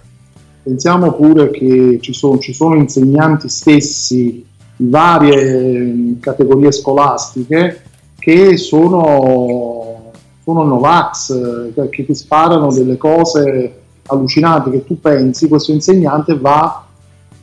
[0.61, 4.45] pensiamo pure che ci sono, ci sono insegnanti stessi
[4.89, 7.81] varie eh, categorie scolastiche
[8.17, 10.11] che sono,
[10.43, 16.86] sono Novax, eh, che ti sparano delle cose allucinanti che tu pensi questo insegnante va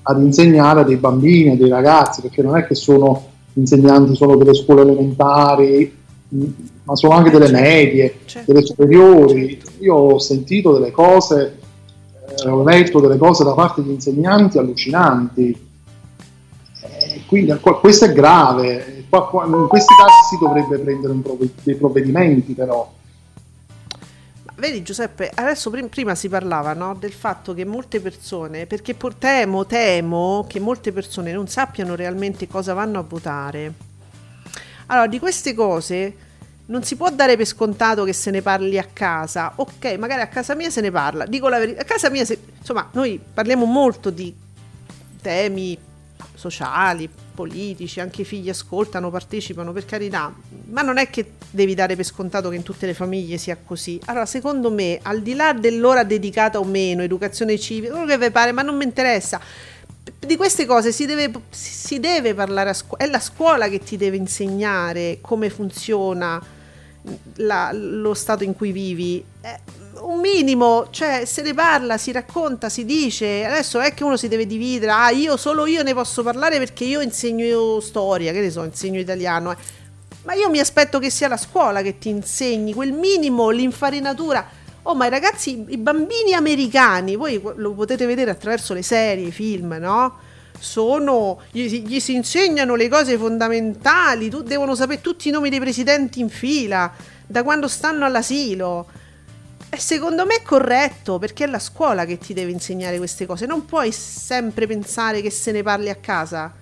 [0.02, 4.36] ad insegnare a dei bambini, a dei ragazzi, perché non è che sono insegnanti solo
[4.36, 5.94] delle scuole elementari,
[6.28, 6.44] mh,
[6.84, 8.52] ma sono anche delle medie, Certo.
[8.52, 9.60] delle superiori.
[9.80, 11.58] Io ho sentito delle cose,
[12.44, 15.68] eh, ho letto delle cose da parte di insegnanti allucinanti.
[17.30, 19.04] Quindi questo è grave.
[19.08, 21.14] In questi casi si dovrebbe prendere
[21.62, 22.92] dei provvedimenti, però.
[24.56, 29.64] Vedi Giuseppe, adesso prim- prima si parlava no, del fatto che molte persone, perché temo,
[29.64, 33.74] temo che molte persone non sappiano realmente cosa vanno a votare.
[34.86, 36.14] Allora, di queste cose
[36.66, 39.52] non si può dare per scontato che se ne parli a casa.
[39.54, 41.26] Ok, magari a casa mia se ne parla.
[41.26, 44.34] Dico la verità, a casa mia, se- insomma, noi parliamo molto di
[45.22, 45.78] temi
[46.40, 50.34] sociali, politici, anche i figli ascoltano, partecipano, per carità,
[50.70, 54.00] ma non è che devi dare per scontato che in tutte le famiglie sia così.
[54.06, 58.30] Allora, secondo me, al di là dell'ora dedicata o meno, educazione civica, quello che vi
[58.30, 59.38] pare, ma non mi interessa.
[60.18, 63.98] Di queste cose si deve, si deve parlare a scuola, è la scuola che ti
[63.98, 66.42] deve insegnare come funziona
[67.36, 69.22] la- lo stato in cui vivi.
[69.42, 69.58] Eh,
[70.02, 73.44] un minimo, cioè se ne parla, si racconta, si dice.
[73.44, 76.84] Adesso è che uno si deve dividere, ah, io solo io ne posso parlare perché
[76.84, 79.52] io insegno storia, che ne so, insegno italiano.
[79.52, 79.56] eh.
[80.24, 84.46] Ma io mi aspetto che sia la scuola che ti insegni quel minimo, l'infarinatura.
[84.82, 89.32] Oh, ma i ragazzi, i bambini americani, voi lo potete vedere attraverso le serie, i
[89.32, 90.18] film, no?
[90.58, 95.60] Sono, gli, gli si insegnano le cose fondamentali, tu, devono sapere tutti i nomi dei
[95.60, 96.92] presidenti in fila,
[97.26, 98.86] da quando stanno all'asilo.
[99.76, 103.46] Secondo me è corretto, perché è la scuola che ti deve insegnare queste cose.
[103.46, 106.52] Non puoi sempre pensare che se ne parli a casa.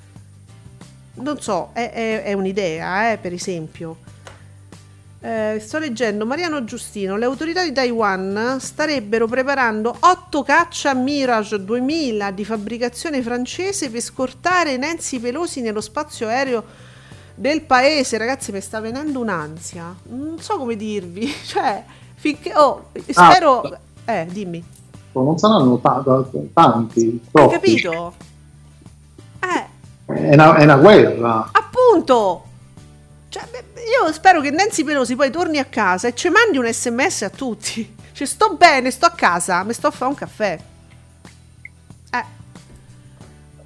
[1.14, 3.98] Non so, è, è- è un'idea, eh, per esempio.
[5.20, 7.16] Eh, sto leggendo Mariano Giustino.
[7.16, 14.76] Le autorità di Taiwan starebbero preparando 8 caccia Mirage 2000 di fabbricazione francese per scortare
[14.76, 16.64] Nancy Pelosi nello spazio aereo
[17.34, 18.16] del paese.
[18.16, 19.92] Ragazzi, mi sta venendo un'ansia.
[20.10, 21.26] Non so come dirvi.
[21.44, 21.82] Cioè,
[22.18, 22.52] finché.
[22.54, 23.30] Oh, Ah.
[23.30, 23.78] spero.
[24.04, 24.62] Eh, dimmi.
[25.12, 26.02] Non saranno ta-
[26.52, 27.52] tanti, Hai troppi.
[27.54, 28.14] capito?
[29.40, 29.66] Eh.
[30.14, 31.48] È una, è una guerra.
[31.52, 32.44] Appunto!
[33.28, 33.42] Cioè,
[34.02, 37.30] io spero che Nancy Pelosi poi torni a casa e ci mandi un sms a
[37.30, 37.94] tutti.
[38.12, 40.58] Cioè, sto bene, sto a casa, mi sto a fare un caffè.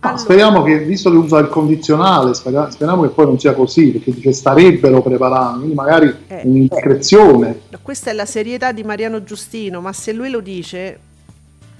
[0.03, 0.09] Eh.
[0.09, 3.55] Ma Allora, speriamo che, visto che usa il condizionale, spera- speriamo che poi non sia
[3.55, 6.41] così, perché dice starebbero preparando, quindi magari Eh.
[6.43, 7.61] un'indiscrezione.
[7.83, 10.99] questa è la serietà di Mariano Giustino, ma se lui lo dice,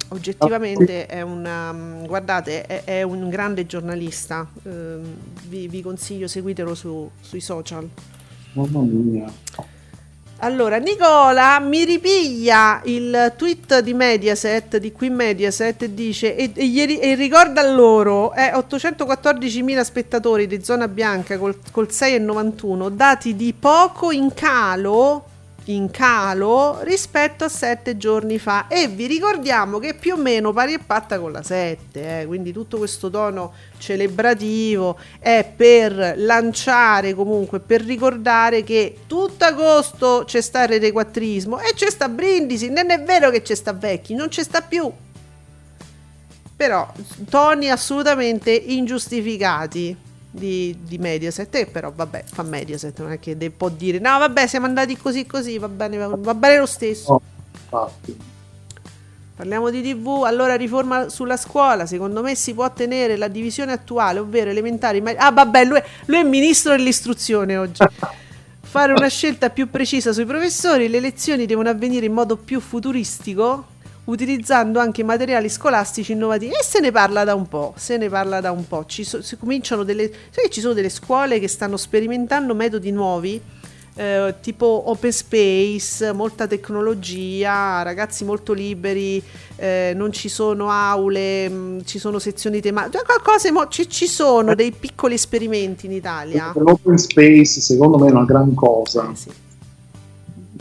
[0.07, 1.75] oggettivamente è una.
[2.05, 4.47] Guardate, è, è un grande giornalista.
[4.63, 5.01] Ehm,
[5.49, 7.87] vi, vi consiglio, seguitelo su- sui social.
[8.53, 9.25] Mamma mia.
[10.39, 16.99] Allora, Nicola mi ripiglia il tweet di Mediaset, di qui Mediaset, dice, e, e ieri-
[16.99, 24.11] e ricorda loro, eh, 814.000 spettatori di zona bianca col, col 6,91, dati di poco
[24.11, 25.27] in calo,
[25.65, 28.67] in calo rispetto a sette giorni fa.
[28.67, 32.51] E vi ricordiamo che più o meno pari e patta con la 7, eh, quindi
[32.51, 40.65] tutto questo tono celebrativo è per lanciare comunque, per ricordare che tutto agosto c'è sta
[40.65, 44.61] retequattrismo e c'è sta Brindisi, non è vero che c'è sta Vecchi, non c'è sta
[44.61, 44.91] più.
[46.55, 46.91] Però
[47.29, 53.51] toni assolutamente ingiustificati di, di Mediaset, e però vabbè, fa Mediaset, non è che de-
[53.51, 57.21] può dire no vabbè siamo andati così così, va bene, va, va bene lo stesso.
[57.51, 58.17] Infatti.
[59.35, 64.19] Parliamo di TV, allora riforma sulla scuola, secondo me si può tenere la divisione attuale,
[64.19, 65.01] ovvero elementari...
[65.01, 67.83] ma- Ah vabbè, lui, lui è ministro dell'istruzione oggi.
[68.61, 73.65] Fare una scelta più precisa sui professori, le lezioni devono avvenire in modo più futuristico,
[74.05, 76.53] utilizzando anche materiali scolastici innovativi.
[76.53, 78.85] E se ne parla da un po', se ne parla da un po'.
[78.85, 80.11] Ci so- si cominciano delle...
[80.29, 83.41] Sai che ci sono delle scuole che stanno sperimentando metodi nuovi?
[83.95, 89.21] eh, tipo open space, molta tecnologia, ragazzi molto liberi,
[89.55, 94.55] eh, non ci sono aule, mh, ci sono sezioni tematiche, cose mo- ci, ci sono
[94.55, 96.51] dei piccoli esperimenti in Italia.
[96.55, 99.11] L'open space secondo me è una gran cosa.
[99.11, 99.31] Eh, sì.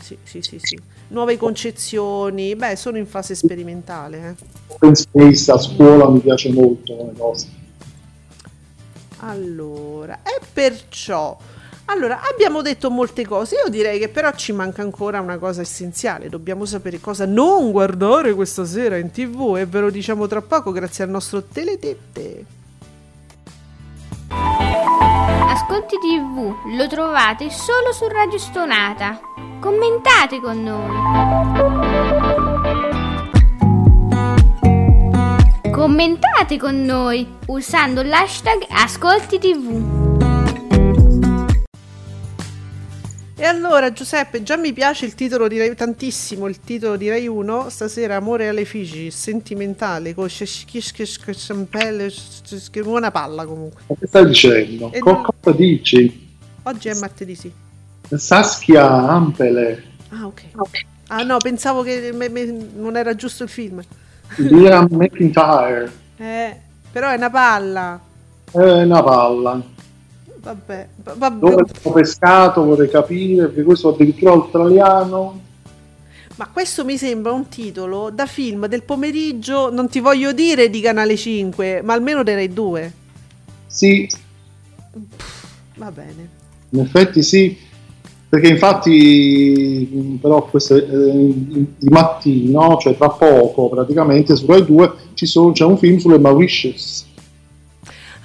[0.02, 0.78] Sì, sì, sì, sì.
[1.12, 4.36] Nuove concezioni, beh, sono in fase sperimentale.
[4.38, 4.44] eh.
[4.68, 7.46] Open space a scuola mi piace molto come cosa.
[9.18, 11.36] Allora, e perciò,
[11.84, 16.30] allora, abbiamo detto molte cose, io direi che però ci manca ancora una cosa essenziale,
[16.30, 20.72] dobbiamo sapere cosa non guardare questa sera in tv e ve lo diciamo tra poco
[20.72, 22.61] grazie al nostro Teletette.
[25.48, 29.20] Ascolti TV lo trovate solo su Radio Stonata.
[29.60, 31.80] Commentate con noi.
[35.70, 40.01] Commentate con noi usando l'hashtag Ascolti TV.
[43.34, 47.26] E allora Giuseppe, già mi piace il titolo di Rai, tantissimo il titolo di Rai
[47.26, 50.28] 1, stasera Amore alle Figi, sentimentale, con
[52.92, 53.82] una palla comunque.
[53.86, 54.92] Ma che stai dicendo?
[54.92, 56.28] E Co- non- cosa dici?
[56.64, 57.50] Oggi è martedì sì.
[58.14, 60.42] Saskia Ampele, Ah, ok.
[61.08, 63.82] Ah, no, pensavo che me- me- non era giusto il film.
[64.36, 66.56] Liam McIntyre, Eh,
[66.92, 67.98] però è una palla.
[68.52, 69.62] è una palla.
[70.42, 71.38] Vabbè, va- vabbè.
[71.38, 75.40] Dove l'hanno pescato vorrei capire, perché questo è addirittura australiano.
[76.36, 80.80] Ma questo mi sembra un titolo da film del pomeriggio, non ti voglio dire di
[80.80, 82.92] Canale 5, ma almeno dei Rai 2.
[83.66, 84.08] Sì,
[85.76, 86.28] Va bene.
[86.70, 87.56] in effetti sì,
[88.28, 94.92] perché infatti però questo è, eh, di mattino, cioè tra poco praticamente su Rai 2
[95.14, 97.06] ci sono, c'è un film sulle Mauritius.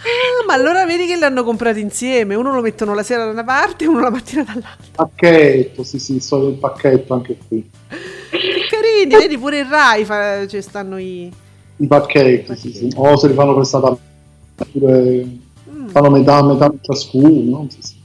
[0.08, 2.36] Ah, ma allora vedi che li hanno comprati insieme.
[2.36, 4.76] Uno lo mettono la sera da una parte e uno la mattina dall'altra.
[4.96, 7.70] Pacchetto, sì sì, so il pacchetto anche qui.
[7.90, 11.32] Che carini, vedi pure il Rai, fa, ci stanno i...
[11.80, 12.92] I pacchetti, sì, sì.
[12.96, 15.90] O se li fanno questa oppure Mm.
[15.90, 17.68] fanno metà, metà ciascuno.
[17.70, 17.96] Sì, sì.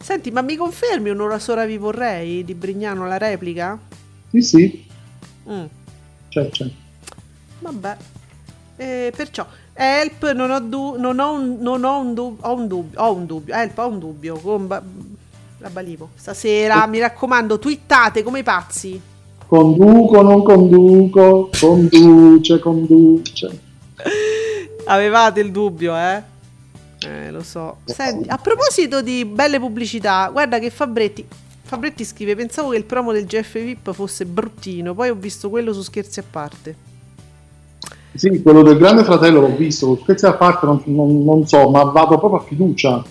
[0.00, 3.76] Senti, ma mi confermi un'ora sola vi vorrei di Brignano la replica?
[4.30, 4.86] sì, sì,
[5.50, 5.64] Mm.
[6.28, 6.66] c'è, c'è.
[7.58, 7.96] Vabbè.
[8.76, 9.44] Eh, perciò,
[9.80, 13.12] help, non ho, du- non ho un, non ho un, dub- ho un dubbio, ho
[13.14, 14.82] un dubbio, help, ho un dubbio, con ba-
[15.58, 16.10] la Balivo.
[16.16, 19.00] Stasera, mi raccomando, twittate come pazzi.
[19.46, 23.60] Conduco, non conduco, conduce, conduce.
[24.86, 26.22] Avevate il dubbio, eh?
[27.00, 27.78] Eh, lo so.
[27.84, 31.24] Senti, a proposito di belle pubblicità, guarda che Fabretti,
[31.62, 35.72] Fabretti scrive: Pensavo che il promo del GF VIP fosse bruttino, poi ho visto quello
[35.72, 36.76] su scherzi a parte.
[38.18, 41.84] Sì, quello del Grande Fratello l'ho visto, scherzi a parte non, non- non so, ma
[41.84, 43.04] vado proprio a fiducia.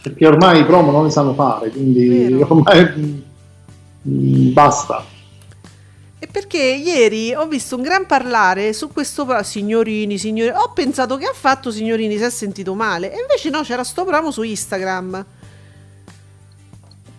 [0.00, 2.46] Perché ormai i promo non le sanno fare, quindi Vero.
[2.48, 3.24] ormai
[4.08, 5.04] mm, basta.
[6.20, 10.50] E perché ieri ho visto un gran parlare su questo signorini, signori.
[10.50, 13.12] Ho pensato che ha fatto signorini, si è sentito male.
[13.12, 15.24] E invece no, c'era sto promo su Instagram.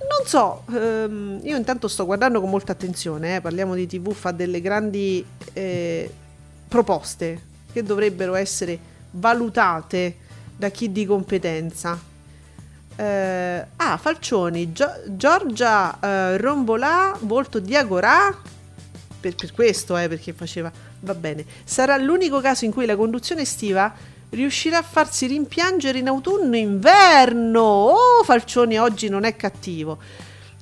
[0.07, 4.31] Non so, ehm, io intanto sto guardando con molta attenzione, eh, parliamo di TV, fa
[4.31, 6.11] delle grandi eh,
[6.67, 7.41] proposte
[7.71, 8.77] che dovrebbero essere
[9.11, 10.17] valutate
[10.55, 11.99] da chi di competenza.
[12.97, 18.33] Eh, ah, Falcioni, Gio- Giorgia eh, Rombolà, volto di Agorà,
[19.19, 23.41] per, per questo, eh, perché faceva, va bene, sarà l'unico caso in cui la conduzione
[23.41, 23.93] estiva
[24.29, 27.61] riuscirà a farsi rimpiangere in autunno e inverno.
[27.61, 29.97] Oh, Falcioni oggi non è cattivo.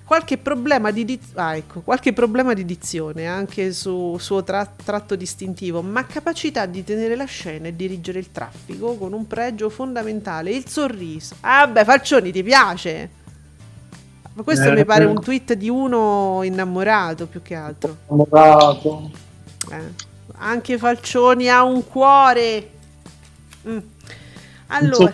[0.05, 5.15] Qualche problema di, diz- ah, ecco, qualche problema di dizione anche su suo tra- tratto
[5.15, 10.51] distintivo, ma capacità di tenere la scena e dirigere il traffico con un pregio fondamentale,
[10.51, 11.35] il sorriso.
[11.39, 13.09] Ah, beh, Falcioni ti piace?
[14.33, 17.97] Ma questo Eh, mi pare un tweet di uno innamorato più che altro.
[18.09, 19.09] Innamorato.
[19.71, 22.69] Eh, Anche Falcioni ha un cuore.
[23.67, 23.77] Mm.
[24.67, 25.13] Allora, Insomma,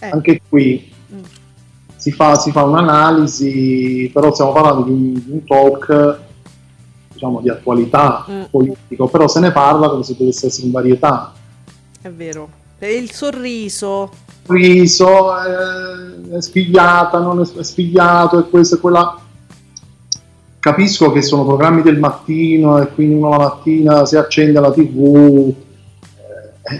[0.00, 1.22] eh, anche qui Mm.
[1.96, 6.18] si fa, si fa un'analisi, però stiamo parlando di un, di un talk
[7.12, 8.42] diciamo di attualità Mm.
[8.50, 11.32] politico, però se ne parla come se dovesse essere in varietà.
[12.02, 12.48] è vero.
[12.78, 14.10] E il sorriso.
[14.46, 19.18] Riso, eh, è spigliata, non è, è spigliato, e questo e quella.
[20.58, 25.52] Capisco che sono programmi del mattino e quindi uno la mattina si accende la tv,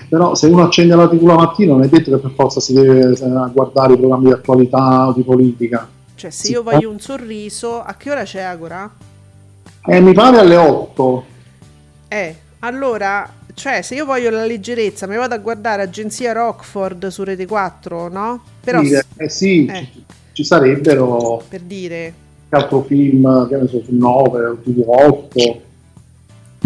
[0.08, 2.72] però se uno accende la tv la mattina non è detto che per forza si
[2.72, 5.88] deve eh, guardare i programmi di attualità o di politica.
[6.14, 6.52] Cioè, se Sì.
[6.52, 8.88] io voglio un sorriso, a che ora c'è Agora?
[9.86, 11.24] Eh, mi pare alle 8.
[12.08, 17.22] Eh, allora, cioè, se io voglio la leggerezza, mi vado a guardare Agenzia Rockford su
[17.24, 18.42] Rete 4, no?
[18.62, 19.88] Però, Sì, eh, sì, eh.
[19.92, 22.12] Ci, ci sarebbero per dire,
[22.50, 25.60] altro film, che ne so, su 9 o TV 8.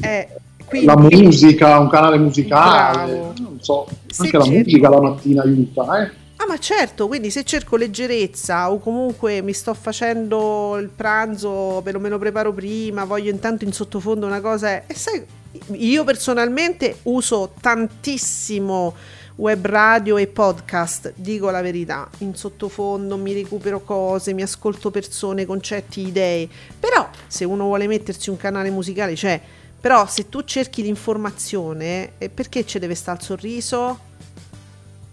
[0.02, 0.28] eh,
[0.64, 3.32] quindi, la musica, un canale musicale, Bravo.
[3.40, 6.22] non so, Se anche la cerco- musica la mattina aiuta, eh?
[6.36, 11.92] Ah, ma certo, quindi se cerco leggerezza o comunque mi sto facendo il pranzo, me
[11.92, 14.84] lo, me lo preparo prima, voglio intanto in sottofondo una cosa.
[14.86, 15.24] E sai,
[15.72, 18.94] io personalmente uso tantissimo
[19.36, 25.46] web radio e podcast, dico la verità, in sottofondo mi recupero cose, mi ascolto persone,
[25.46, 26.48] concetti, idee.
[26.78, 29.40] Però se uno vuole mettersi un canale musicale c'è.
[29.84, 33.98] Però se tu cerchi l'informazione, eh, perché ci deve stare il sorriso?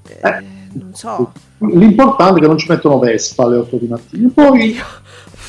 [0.07, 0.43] Eh, Eh.
[0.71, 1.33] non so.
[1.57, 4.29] L'importante è che non ci mettono Vespa alle 8 di mattina.
[4.33, 4.79] Poi,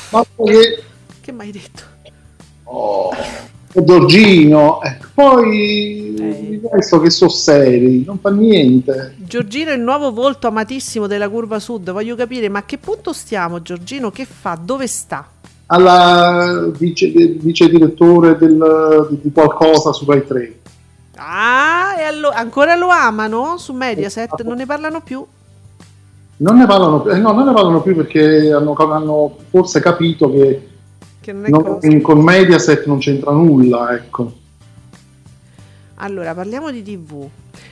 [0.09, 0.83] basta che
[1.21, 1.83] Che mi hai detto?
[2.65, 3.11] oh,
[3.71, 6.49] Giorgino, eh, poi Eh.
[6.51, 9.15] il resto che sono seri, non fa niente.
[9.19, 11.91] Giorgino è il nuovo volto amatissimo della curva sud.
[11.91, 14.11] Voglio capire, ma a che punto stiamo, Giorgino?
[14.11, 14.59] Che fa?
[14.61, 15.25] Dove sta?
[15.73, 20.59] Alla vice, vice direttore del- di, qualcosa su Rai 3.
[21.15, 24.43] Ah, e allo- ancora lo amano su Mediaset?
[24.43, 25.25] Non ne parlano più?
[26.37, 30.29] Non ne parlano, più- eh, no, non ne parlano più perché hanno, hanno forse capito
[30.31, 30.67] che
[31.19, 34.31] Che non è non- con Mediaset non c'entra nulla, ecco.
[35.95, 37.27] Allora, parliamo di TV.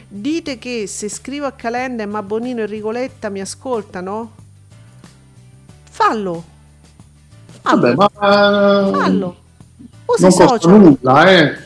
[0.08, 4.32] Dite che se scrivo a Calenda e Mabonino e Rigoletta mi ascoltano?
[5.84, 6.43] Fallo.
[7.62, 9.36] Vabbè, ma eh, Fallo.
[10.05, 10.80] Usa non i social.
[10.80, 11.57] nulla, eh.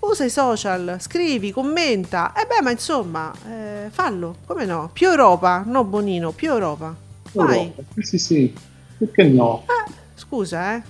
[0.00, 2.32] Usa i social, scrivi, commenta.
[2.32, 4.36] E beh, ma insomma, eh, fallo.
[4.46, 4.90] Come no?
[4.92, 6.94] Più Europa, no Bonino, più Europa.
[7.32, 7.56] Vai.
[7.58, 7.82] Europa.
[7.96, 8.54] Sì, sì, sì.
[8.98, 9.64] Perché no?
[9.66, 10.82] Eh, scusa, eh.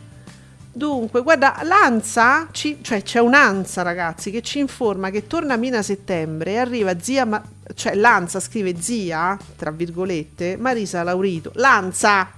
[0.72, 5.78] Dunque, guarda, l'ANSA, ci- cioè c'è un'ANSA ragazzi che ci informa che torna a Mina
[5.78, 7.42] a settembre e arriva zia, Ma-
[7.74, 11.50] cioè l'ANSA scrive zia, tra virgolette, Marisa Laurito.
[11.54, 12.28] L'ANSA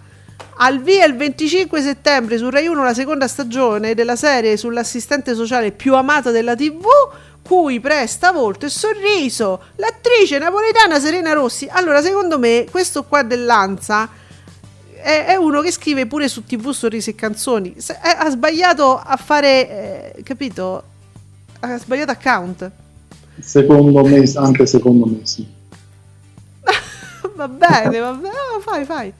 [0.56, 5.72] al via il 25 settembre su Rai 1 la seconda stagione della serie sull'assistente sociale
[5.72, 6.84] più amata della TV,
[7.42, 11.66] cui presta volto e sorriso l'attrice napoletana Serena Rossi.
[11.70, 14.08] Allora, secondo me, questo qua dell'ANSA
[15.02, 17.74] è, è uno che scrive pure su TV sorrisi e canzoni.
[17.78, 20.82] Se- eh, ha sbagliato a fare, eh, capito?
[21.60, 22.70] Ha sbagliato account.
[23.40, 25.58] Secondo me, anche secondo me sì.
[27.40, 28.34] Va bene, va bene.
[28.34, 29.12] Ah, fai, fai.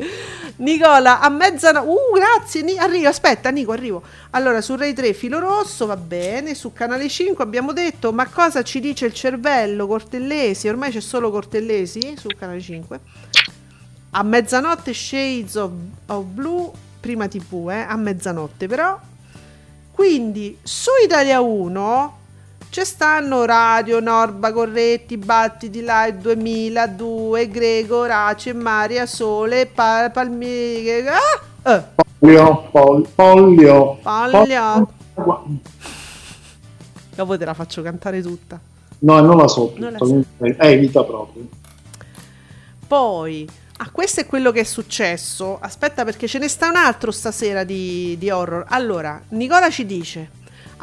[0.56, 1.88] Nicola, a mezzanotte.
[1.88, 2.62] Uh, grazie.
[2.62, 4.02] Ni- arrivo, aspetta, Nico, arrivo.
[4.30, 6.55] Allora, su Rai 3 filo rosso, va bene.
[6.55, 9.86] Su Canale 5 abbiamo detto, ma cosa ci dice il cervello?
[9.86, 13.01] Cortellesi, ormai c'è solo Cortellesi su Canale 5.
[14.10, 15.70] A mezzanotte Shades of,
[16.06, 16.70] of Blue,
[17.01, 18.98] prima TV, eh, a mezzanotte però.
[19.92, 22.18] Quindi su Italia 1
[22.70, 31.06] ci stanno Radio, Norba, Corretti, Battiti, Live 2002, Grego, Orace, Maria, Sole, pa- Palmieri.
[31.09, 31.74] Ah!
[31.74, 31.82] Eh,
[32.18, 33.98] Pollio, pol- Pollio.
[34.01, 34.92] Paglio.
[35.14, 35.59] Pollio.
[37.14, 38.59] Dopo te la faccio cantare tutta.
[39.01, 40.26] No, non la so Non la tutta, so.
[40.36, 41.48] quindi evita proprio.
[42.86, 43.48] Poi,
[43.78, 45.59] ah, questo è quello che è successo.
[45.60, 48.64] Aspetta, perché ce ne sta un altro stasera di, di horror.
[48.68, 50.30] Allora, Nicola ci dice: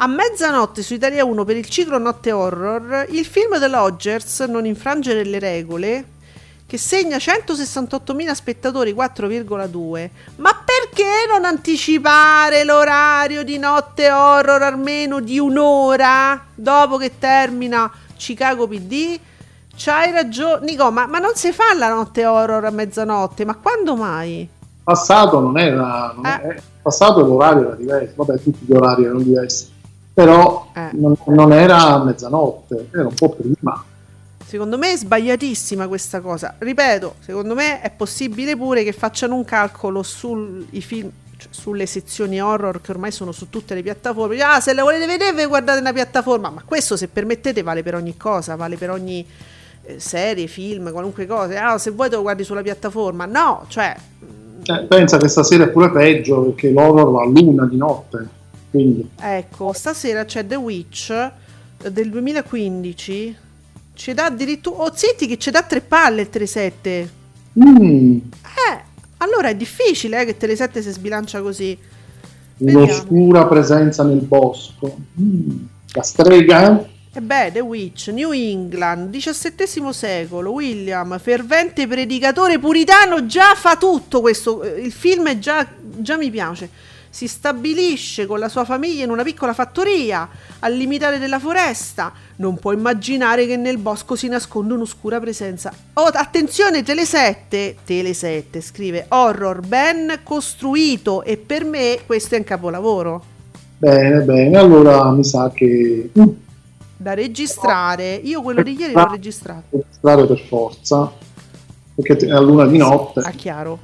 [0.00, 5.24] A mezzanotte su Italia 1 per il ciclo Notte Horror, il film dell'Odgers, Non infrangere
[5.24, 6.04] le regole,
[6.66, 10.10] che segna 168.000 spettatori 4,2.
[10.36, 18.68] Ma perché non anticipare l'orario di Notte Horror almeno di un'ora dopo che termina Chicago
[18.68, 19.18] PD?
[19.76, 23.94] C'hai ragione, Nico, ma, ma non si fa la notte horror a mezzanotte, ma quando
[23.96, 24.48] mai?
[24.82, 26.40] Passato non era, non Eh.
[26.40, 29.68] è- passato l'orario era diverso, vabbè tutti gli orari erano diversi,
[30.18, 30.88] però Eh.
[30.94, 33.84] non, non era mezzanotte, era un po' prima.
[34.44, 36.56] Secondo me è sbagliatissima questa cosa.
[36.58, 42.40] Ripeto, secondo me è possibile pure che facciano un calcolo sui film, cioè sulle sezioni
[42.42, 44.40] horror che ormai sono su tutte le piattaforme.
[44.40, 46.50] Ah, se le volete vedere, guardate una piattaforma.
[46.50, 49.24] Ma questo, se permettete, vale per ogni cosa, vale per ogni
[49.84, 51.72] eh, serie, film, qualunque cosa.
[51.74, 53.24] Ah, se vuoi te lo guardi sulla piattaforma.
[53.26, 53.94] No, cioè,
[54.64, 58.28] Eh, pensa che stasera è pure peggio perché l'horror va a luna di notte,
[58.70, 63.36] quindi Ecco, stasera c'è The Witch eh, del 2015.
[63.94, 64.84] Ci dà addirittura.
[64.84, 67.12] Oh, zitti, che ci dà tre palle il 3-7.
[67.58, 68.84] mm, Eh,
[69.18, 71.78] allora è difficile eh, che Tele7 si sbilancia così.
[72.58, 75.04] Un'oscura presenza nel bosco.
[75.20, 76.90] Mm, la strega?
[77.10, 84.20] E beh, The Witch, New England, XVII secolo, William, fervente predicatore puritano, già fa tutto
[84.20, 84.62] questo.
[84.62, 86.70] eh, Il film è già, già mi piace.
[87.10, 90.28] Si stabilisce con la sua famiglia in una piccola fattoria
[90.60, 92.12] al limitare della foresta.
[92.36, 95.72] Non può immaginare che nel bosco si nasconda un'oscura presenza.
[95.94, 103.24] Oh, attenzione, Tele7, Tele7 scrive horror ben costruito e per me questo è un capolavoro.
[103.78, 106.10] Bene, bene, allora mi sa che
[106.96, 109.62] Da registrare, io quello di ieri l'ho registrato.
[109.70, 111.12] registrare per forza,
[111.94, 113.20] perché è a luna di notte.
[113.20, 113.78] Ah, chiaro.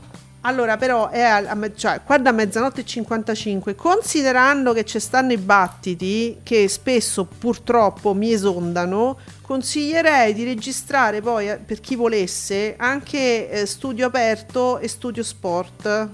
[0.47, 5.39] Allora, però, è a, cioè, qua da mezzanotte e 55, considerando che ci stanno i
[5.39, 13.49] battiti che spesso purtroppo mi esondano, consiglierei di registrare poi, eh, per chi volesse, anche
[13.49, 16.09] eh, studio aperto e studio sport.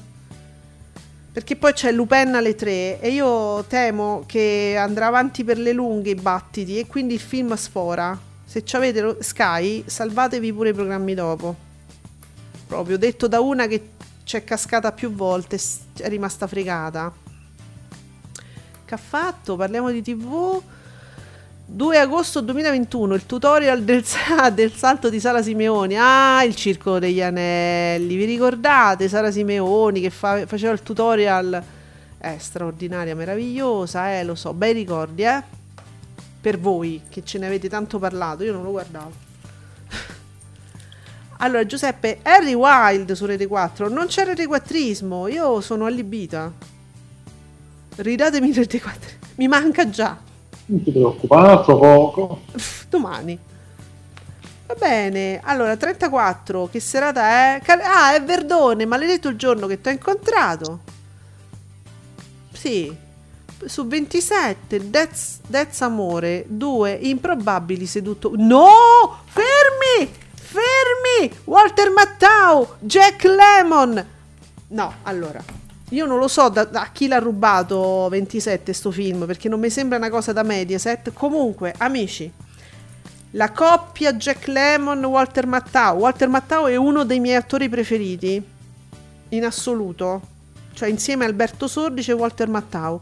[1.32, 6.10] Perché poi c'è Lupin alle 3 e io temo che andrà avanti per le lunghe
[6.10, 8.16] i battiti e quindi il film sfora.
[8.44, 11.68] Se avete Sky, salvatevi pure i programmi dopo
[12.70, 13.82] proprio detto da una che
[14.30, 15.58] c'è cascata più volte,
[15.98, 17.12] è rimasta fregata.
[18.84, 19.56] Che ha fatto?
[19.56, 20.62] Parliamo di TV.
[21.66, 24.04] 2 agosto 2021, il tutorial del,
[24.54, 25.96] del salto di Sara Simeoni.
[25.98, 28.14] Ah, il circo degli anelli.
[28.14, 31.60] Vi ricordate Sara Simeoni che fa- faceva il tutorial?
[32.16, 35.42] È straordinaria, meravigliosa, eh, lo so, bei ricordi, eh?
[36.40, 39.29] Per voi che ce ne avete tanto parlato, io non lo guardavo.
[41.42, 43.88] Allora, Giuseppe, Harry Wild su Rete 4.
[43.88, 45.30] Non c'è Rete 4ismo.
[45.32, 46.52] Io sono allibita.
[47.96, 49.10] Ridatemi Rete 4.
[49.36, 50.18] Mi manca già.
[50.66, 52.40] Non ti preoccupare, altro poco.
[52.90, 53.38] Domani.
[54.66, 55.40] Va bene.
[55.42, 56.68] Allora, 34.
[56.70, 57.62] Che serata è?
[57.66, 58.84] Ah, è Verdone.
[58.84, 60.80] Maledetto il giorno che ti ho incontrato.
[62.52, 62.94] Sì.
[63.64, 64.90] Su 27.
[64.90, 66.44] That's, that's Amore.
[66.48, 66.98] 2.
[67.00, 68.36] Improbabili seduttori.
[68.46, 69.22] No!
[69.24, 70.28] Fermi!
[70.50, 71.32] Fermi!
[71.44, 72.74] Walter Mattau!
[72.80, 74.04] Jack Lemon!
[74.68, 75.40] No, allora.
[75.90, 79.70] Io non lo so da, da chi l'ha rubato 27 sto film perché non mi
[79.70, 81.12] sembra una cosa da Mediaset.
[81.12, 82.30] Comunque, amici,
[83.32, 85.98] la coppia Jack Lemon Walter Mattau.
[85.98, 88.42] Walter Mattau è uno dei miei attori preferiti
[89.28, 90.20] in assoluto.
[90.72, 93.00] Cioè insieme a Alberto Sordice e Walter Mattau.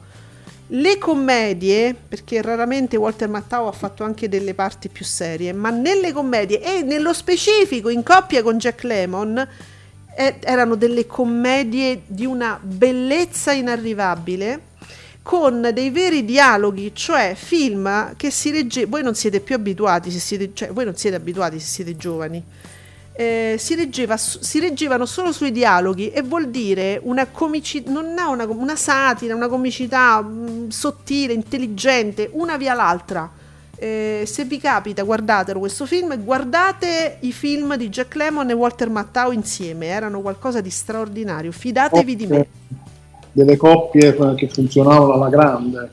[0.71, 6.13] Le commedie, perché raramente Walter Mattau ha fatto anche delle parti più serie, ma nelle
[6.13, 9.49] commedie e nello specifico in coppia con Jack Lemon
[10.15, 14.67] eh, erano delle commedie di una bellezza inarrivabile
[15.23, 18.85] con dei veri dialoghi, cioè film che si legge.
[18.85, 22.45] Voi non siete più abituati, se siete, cioè voi non siete abituati se siete giovani.
[23.21, 28.29] Eh, si, leggeva, si reggevano solo sui dialoghi e vuol dire una comicità, non ha
[28.29, 33.29] una, una satira, una comicità mm, sottile, intelligente, una via l'altra.
[33.75, 38.53] Eh, se vi capita, guardatelo questo film e guardate i film di Jack Lemmon e
[38.53, 41.51] Walter Mattau insieme, erano qualcosa di straordinario.
[41.51, 42.47] Fidatevi di me.
[43.33, 45.91] Delle coppie che funzionavano alla grande.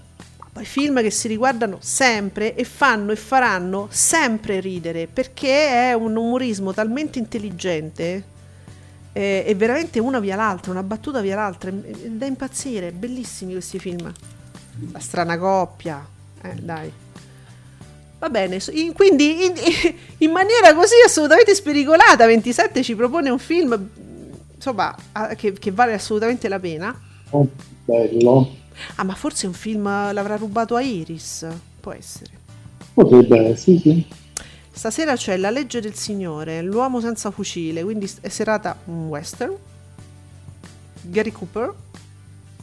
[0.56, 6.16] Poi film che si riguardano sempre e fanno e faranno sempre ridere perché è un
[6.16, 8.24] umorismo talmente intelligente
[9.12, 11.74] eh, e veramente una via l'altra, una battuta via l'altra, è-
[12.06, 14.10] è da impazzire, bellissimi questi film.
[14.94, 16.08] La strana coppia,
[16.42, 16.90] eh, dai.
[18.20, 19.54] Va bene, in- quindi in,
[20.20, 23.90] in maniera così assolutamente spericolata 27 ci propone un film
[24.56, 24.96] insomma
[25.36, 26.98] che, che vale assolutamente la pena.
[27.32, 27.46] Oh,
[27.84, 28.64] bello.
[28.96, 31.48] Ah, ma forse un film l'avrà rubato a Iris,
[31.80, 32.32] può essere.
[32.94, 34.06] Potrebbe, sì, sì.
[34.72, 39.54] Stasera c'è La legge del Signore, L'uomo senza fucile, quindi è serata un western.
[41.02, 41.74] Gary Cooper.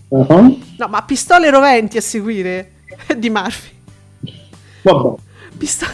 [0.08, 0.60] Uh-huh.
[0.76, 2.72] No, ma pistole roventi a seguire
[3.16, 3.70] di Murphy.
[4.82, 5.20] Vabbè.
[5.56, 5.92] Pistole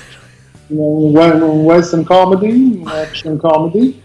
[0.69, 4.01] Un, we- un western comedy, un action comedy.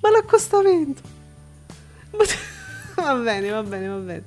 [0.00, 1.02] Ma l'accostamento.
[2.96, 4.24] Va bene, va bene, va bene.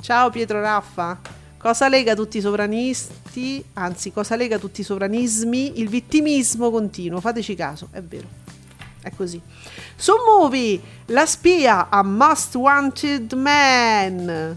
[0.00, 1.18] Ciao Pietro Raffa.
[1.58, 3.62] Cosa lega tutti i sovranisti?
[3.74, 5.78] Anzi, cosa lega tutti i sovranismi?
[5.80, 7.20] Il vittimismo continuo.
[7.20, 8.26] Fateci caso, è vero.
[9.02, 9.40] È così.
[9.96, 14.56] Su Movie, la spia a Most Wanted Man.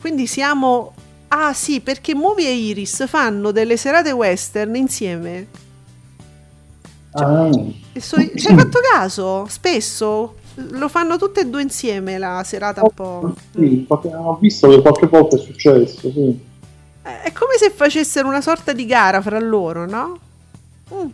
[0.00, 0.94] Quindi siamo...
[1.28, 5.46] Ah sì, perché Movie e Iris fanno delle serate western insieme.
[7.12, 7.48] Ah,
[7.92, 9.46] E so- ci hai fatto caso?
[9.48, 13.34] Spesso lo fanno tutte e due insieme la serata un po'.
[13.54, 16.38] sì, ho visto che qualche volta è successo, sì.
[17.04, 20.18] Eh, È come se facessero una sorta di gara fra loro, no?
[20.94, 21.06] Mm.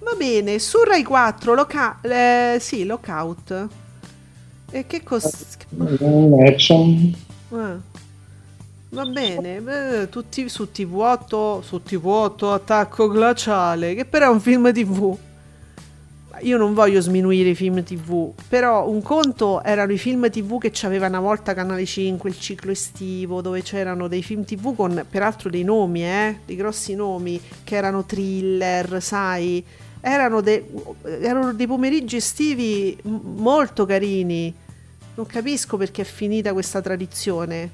[0.00, 3.68] Va bene, su Rai 4, loca- eh, sì, Lockout.
[4.70, 5.56] E che cos...
[5.76, 7.14] Un action.
[7.52, 7.92] eh.
[8.90, 14.72] Va bene, beh, tutti su TV8, su TV8 Attacco Glaciale, che però è un film
[14.72, 15.16] TV.
[16.42, 20.70] Io non voglio sminuire i film TV, però un conto erano i film TV che
[20.72, 25.50] c'aveva una volta Canale 5, il ciclo estivo, dove c'erano dei film TV con peraltro
[25.50, 29.64] dei nomi, eh, dei grossi nomi, che erano thriller, sai,
[30.00, 30.66] erano, de-
[31.02, 34.52] erano dei pomeriggi estivi molto carini.
[35.14, 37.70] Non capisco perché è finita questa tradizione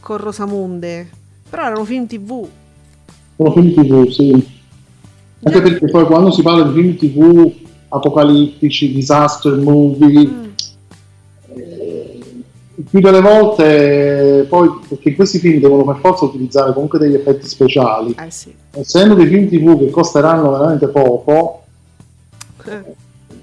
[0.00, 1.08] con Rosamunde,
[1.48, 2.48] però erano film TV.
[3.36, 4.55] Sono film TV, sì.
[5.42, 7.52] Anche perché poi quando si parla di film TV
[7.88, 10.44] apocalittici, disaster movie, Mm.
[11.54, 12.20] eh,
[12.88, 18.14] più delle volte poi perché questi film devono per forza utilizzare comunque degli effetti speciali.
[18.18, 18.52] Eh sì.
[18.72, 21.62] Essendo dei film TV che costeranno veramente poco,
[22.64, 22.94] Eh.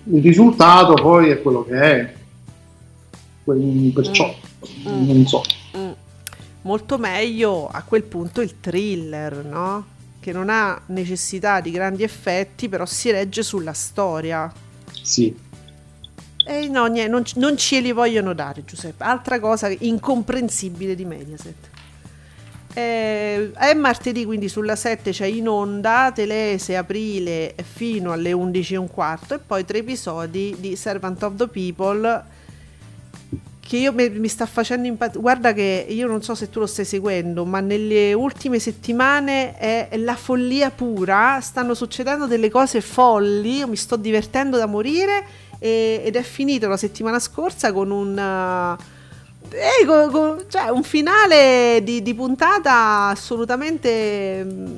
[0.05, 2.13] il risultato poi è quello che è.
[3.43, 4.33] Quindi, Perciò
[4.87, 5.07] Mm.
[5.07, 5.41] non so.
[5.77, 5.89] Mm.
[6.61, 9.85] Molto meglio a quel punto il thriller, no?
[10.23, 14.49] Che non ha necessità di grandi effetti, però si regge sulla storia.
[15.01, 15.35] Sì.
[16.47, 19.03] E no, niente, non, non ce li vogliono dare, Giuseppe.
[19.03, 21.71] Altra cosa incomprensibile di Mediaset.
[22.73, 28.77] Eh, è martedì, quindi sulla 7 c'è in onda Telese aprile fino alle 11 e
[28.77, 32.23] un quarto e poi tre episodi di Servant of the People
[33.65, 35.21] che io mi, mi sta facendo impazzire.
[35.21, 39.89] Guarda che io non so se tu lo stai seguendo, ma nelle ultime settimane è
[39.97, 41.39] la follia pura.
[41.41, 43.57] Stanno succedendo delle cose folli.
[43.57, 45.25] Io mi sto divertendo da morire.
[45.59, 48.17] e- ed è finito la settimana scorsa con un.
[48.17, 48.83] uh,
[49.49, 54.75] eh, con- con- cioè, un finale di, di puntata assolutamente mm,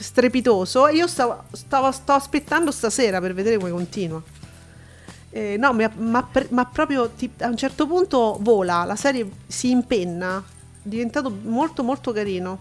[0.00, 0.88] strepitoso.
[0.88, 4.20] Io stavo, stavo- sto aspettando stasera per vedere come continua.
[5.38, 9.70] Eh, no, ma, pre- ma proprio ti- a un certo punto vola, la serie si
[9.70, 10.42] impenna, è
[10.82, 12.58] diventato molto molto carino.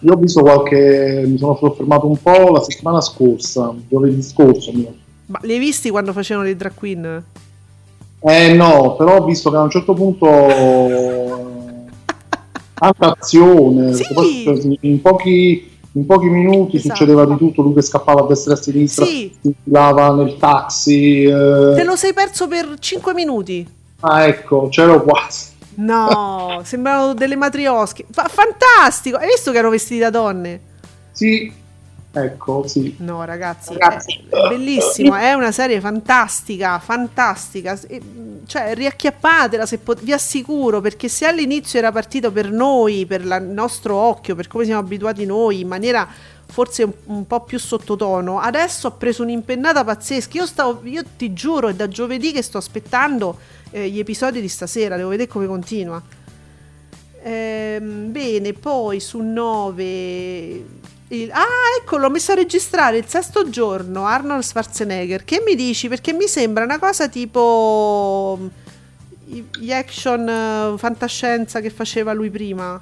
[0.00, 1.24] Io ho visto qualche.
[1.26, 4.72] mi sono soffermato un po' la settimana scorsa, giovedì scorso.
[4.72, 4.94] mio.
[5.26, 7.24] Ma li hai visti quando facevano le drag queen?
[8.20, 10.26] Eh no, però ho visto che a un certo punto.
[10.26, 11.34] eh,
[12.72, 14.78] tanta azione, Sì.
[14.80, 16.94] in pochi, in pochi minuti Esatto.
[16.94, 19.32] succedeva di tutto, lui che scappava a destra e a sinistra, Sì.
[19.40, 21.24] si infilava nel taxi.
[21.24, 21.72] eh.
[21.74, 23.66] Te lo sei perso per 5 minuti.
[24.00, 25.46] Ah ecco, c'ero quasi.
[25.76, 28.04] No, sembravano delle matriosche.
[28.10, 29.16] Fa- fantastico!
[29.16, 30.60] Hai visto che erano vestiti da donne?
[31.12, 31.52] Sì,
[32.12, 32.96] ecco, sì.
[32.98, 34.26] No, ragazzi, Ragazzi.
[34.28, 35.14] È, bellissimo.
[35.14, 37.78] È una serie fantastica, fantastica.
[38.46, 43.48] Cioè, riacchiappatela se pot- vi assicuro, perché se all'inizio era partito per noi, per il
[43.50, 46.08] nostro occhio, per come siamo abituati noi, in maniera
[46.50, 50.38] forse un, un po' più sottotono, adesso ha preso un'impennata pazzesca.
[50.38, 53.38] Io, stavo, io ti giuro, è da giovedì che sto aspettando
[53.70, 56.02] eh, gli episodi di stasera, devo vedere come continua.
[57.22, 60.86] Ehm, bene, poi su 9...
[61.08, 61.44] il- ah,
[61.80, 65.24] ecco, l'ho messo a registrare il sesto giorno, Arnold Schwarzenegger.
[65.24, 65.88] Che mi dici?
[65.88, 68.38] Perché mi sembra una cosa tipo...
[68.40, 68.46] mm,
[69.60, 72.80] Gli action eh, fantascienza che faceva lui prima.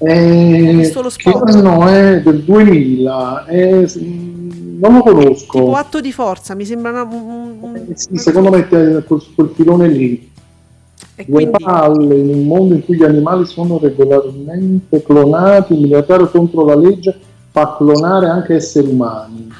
[0.00, 1.48] Eh, visto lo spot.
[1.50, 3.46] anno è del 2000?
[3.46, 5.58] Eh, s- mm, non lo conosco.
[5.58, 7.02] Tipo atto di forza, mi sembra una...
[7.02, 9.04] un- un- Eh, sì, secondo me è quel,
[9.34, 10.27] quel filone lì.
[11.20, 11.64] E Due quindi...
[11.64, 16.76] palle in un mondo in cui gli animali sono regolarmente clonati, un miliardario contro la
[16.76, 17.18] legge
[17.50, 19.52] fa clonare anche esseri umani.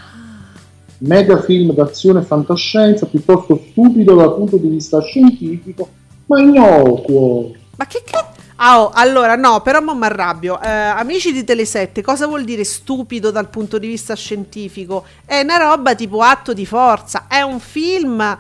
[0.99, 5.89] Mega film d'azione e fantascienza, piuttosto stupido dal punto di vista scientifico,
[6.27, 7.51] ma innocuo.
[7.77, 8.37] Ma che cazzo?
[8.61, 10.61] Ah, oh, allora no, però mi arrabbio.
[10.61, 15.05] Eh, amici di Telesette, cosa vuol dire stupido dal punto di vista scientifico?
[15.25, 18.37] È una roba tipo atto di forza, è un film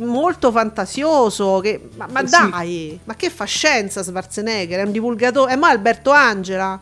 [0.00, 1.60] molto fantasioso.
[1.60, 1.88] Che...
[1.96, 2.50] Ma, ma Eh sì.
[2.50, 4.80] dai, ma che fa scienza Schwarzenegger?
[4.80, 5.52] È un divulgatore.
[5.52, 6.78] È ma Alberto Angela?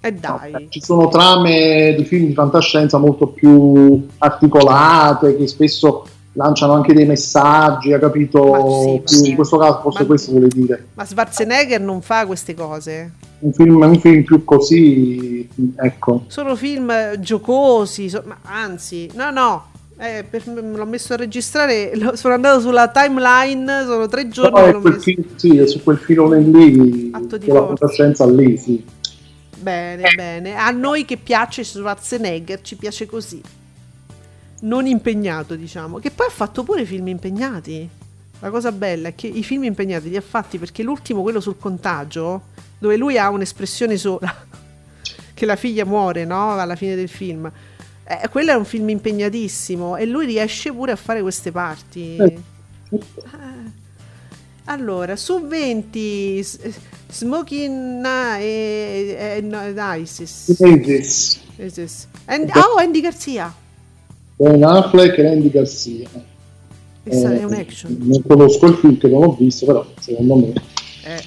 [0.00, 0.66] E dai.
[0.70, 7.06] Ci sono trame di film di fantascienza molto più articolate, che spesso lanciano anche dei
[7.06, 9.02] messaggi, ha capito?
[9.06, 9.28] Sì, sì.
[9.30, 10.86] in questo caso forse Ma- questo vuole dire.
[10.94, 13.12] Ma Schwarzenegger non fa queste cose.
[13.38, 16.24] Un film, un film più così, ecco.
[16.28, 19.64] Sono film eh, giocosi, so- ma anzi, no, no.
[19.98, 21.92] Eh, per- me l'ho messo a registrare.
[22.14, 23.84] sono andato sulla timeline.
[23.84, 27.46] Sono tre giorni che è quel film, sì, è su quel filone lì, Atto di
[27.46, 27.86] quella forza.
[27.86, 28.84] fantascienza lì, sì.
[29.58, 30.54] Bene, bene.
[30.54, 33.40] A noi che piace Schwarzenegger, ci piace così.
[34.60, 35.98] Non impegnato, diciamo.
[35.98, 37.88] Che poi ha fatto pure film impegnati.
[38.40, 41.56] La cosa bella è che i film impegnati li ha fatti perché l'ultimo, quello sul
[41.58, 42.42] contagio,
[42.78, 44.32] dove lui ha un'espressione sola,
[45.32, 46.52] che la figlia muore, no?
[46.52, 47.50] Alla fine del film.
[48.08, 52.16] Eh, quello è un film impegnatissimo e lui riesce pure a fare queste parti.
[52.16, 52.38] Eh.
[54.66, 56.58] Allora, su 20 s-
[57.08, 58.04] Smoking
[58.38, 59.60] e, e, no,
[59.94, 60.54] Isis.
[60.58, 62.08] Isis, Isis.
[62.26, 63.52] And- oh, Andy Garcia.
[64.36, 66.08] Ben Affleck e Andy Garcia.
[67.02, 67.96] Questa Eh, è un action.
[68.00, 70.52] Non conosco il film che non ho visto, però secondo me
[71.04, 71.22] Eh,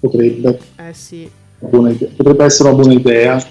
[0.00, 1.30] potrebbe, eh sì.
[1.58, 3.42] potrebbe essere una buona idea.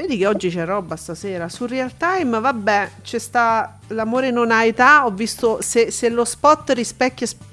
[0.00, 1.50] Vedi che oggi c'è roba stasera.
[1.50, 5.04] Su Real Time, vabbè, c'è sta L'amore non ha età.
[5.04, 7.44] Ho visto se, se lo spot rispecchia sp-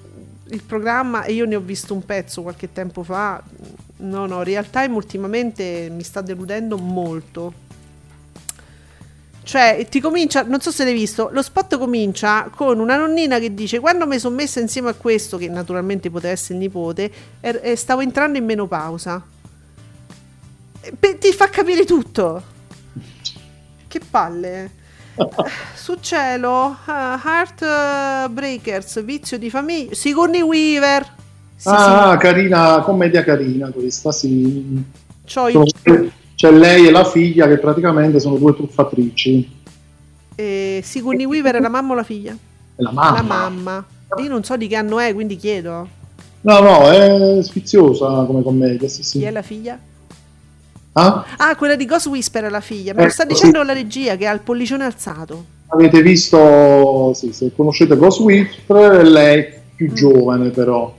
[0.52, 3.44] il programma e io ne ho visto un pezzo qualche tempo fa.
[3.98, 7.65] No, no, Real Time ultimamente mi sta deludendo molto.
[9.44, 13.53] Cioè, ti comincia, non so se l'hai visto, lo spot comincia con una nonnina che
[13.53, 17.11] dice quando mi sono messa insieme a questo, che naturalmente poteva essere il nipote,
[17.41, 19.36] er- e stavo entrando in menopausa.
[20.99, 22.41] Ti fa capire tutto.
[23.88, 24.72] Che palle.
[25.76, 26.91] Su cielo, uh,
[27.23, 31.15] Heartbreakers, vizio di famiglia, Sigourney Weaver.
[31.55, 34.84] Sì, ah, carina, commedia carina questa, sì.
[35.26, 39.55] sì, c'ho i- Sono- C'è lei e la figlia che praticamente sono due truffatrici.
[40.35, 42.34] eh, Sigourney Weaver è la mamma o la figlia?
[42.34, 43.15] E la mamma.
[43.15, 43.85] La mamma.
[44.22, 45.88] Io non so di che anno è, quindi chiedo.
[46.41, 49.18] No, no, è sfiziosa come commedia, sì, sì.
[49.18, 49.80] Chi è la figlia?
[50.99, 51.26] Ah?
[51.38, 52.94] Ah, quella di Ghost Whisper è la figlia.
[52.94, 53.30] Me lo Eh, sta sì.
[53.30, 55.45] dicendo la regia che ha il pollicione alzato.
[55.68, 59.76] Avete visto, sì, se conoscete Ghost Whisperer, lei è Mm.
[59.76, 60.95] più giovane però.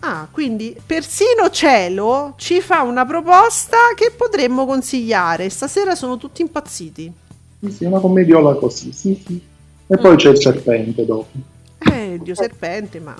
[0.00, 5.48] Ah, quindi persino Cielo ci fa una proposta che potremmo consigliare.
[5.48, 7.12] Stasera sono tutti impazziti.
[7.60, 9.42] Sì, sì, una commediola così, sì, sì.
[9.88, 10.00] E Mm.
[10.00, 11.30] poi c'è il serpente dopo.
[11.78, 13.14] Eh, Dio serpente, ma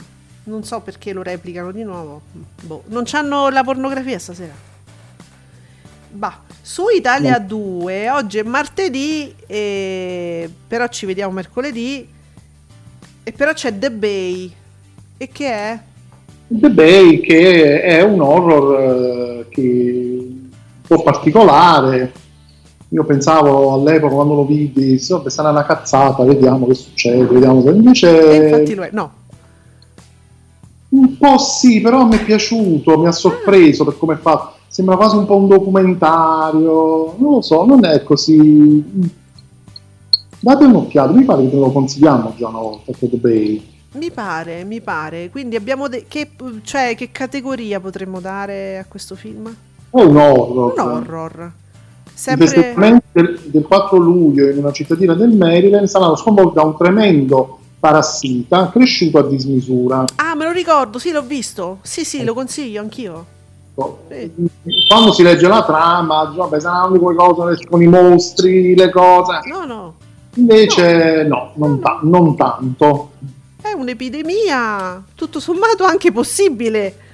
[0.45, 2.20] non so perché lo replicano di nuovo.
[2.62, 4.53] Boh, non c'hanno la pornografia stasera.
[6.16, 10.48] Bah, su Italia 2, oggi è martedì, e...
[10.66, 12.09] però ci vediamo mercoledì.
[13.22, 14.51] E però c'è The Bay.
[15.18, 15.78] E che è?
[16.47, 20.51] The Bay che è un horror eh, che un
[20.86, 22.12] po' particolare.
[22.90, 27.70] Io pensavo all'epoca quando lo vidi, vabbè, sarà una cazzata, vediamo che succede, vediamo se
[27.70, 28.90] invece E infatti lo è.
[28.93, 29.12] No,
[30.88, 34.56] un po' sì, però mi è piaciuto, mi ha sorpreso per come è fatto.
[34.77, 38.85] Sembra quasi un po' un documentario, non lo so, non è così.
[40.39, 43.66] Date un'occhiata, mi pare che te lo consigliamo già una volta The Bay.
[43.93, 45.31] mi pare, mi pare.
[45.31, 45.89] Quindi abbiamo...
[45.89, 46.32] de- che,
[46.62, 49.47] cioè, che categoria potremmo dare a questo film?
[49.89, 50.74] È un horror.
[50.77, 51.53] Un horror.
[52.12, 52.74] Sempre...
[53.12, 58.69] del, del 4 luglio in una cittadina del Maryland saranno sconvolti da un tremendo parassita
[58.69, 60.05] cresciuto a dismisura.
[60.16, 61.78] Ah, me lo ricordo, sì, l'ho visto.
[61.81, 63.35] Sì, sì, lo consiglio anch'io.
[64.09, 64.32] Sì.
[64.89, 69.40] Quando si legge la trama, vabbè, saranno quelle cose con i mostri, le cose.
[69.51, 69.94] No, no,
[70.36, 73.11] Invece, no, non, ta- non tanto.
[73.61, 77.05] è un'epidemia, tutto sommato anche possibile.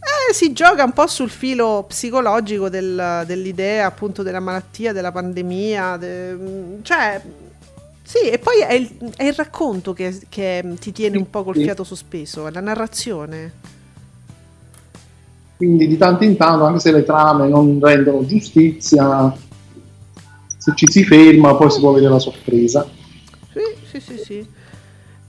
[0.00, 5.96] Eh, si gioca un po' sul filo psicologico del- dell'idea appunto della malattia, della pandemia,
[5.98, 6.36] de-
[6.82, 7.22] cioè
[8.02, 11.54] sì, e poi è il, è il racconto che, che ti tiene un po' col
[11.54, 13.52] fiato sospeso, è la narrazione.
[15.60, 19.30] Quindi di tanto in tanto, anche se le trame non rendono giustizia,
[20.56, 22.90] se ci si ferma poi si può vedere la sorpresa.
[23.52, 24.46] Sì, sì, sì, sì.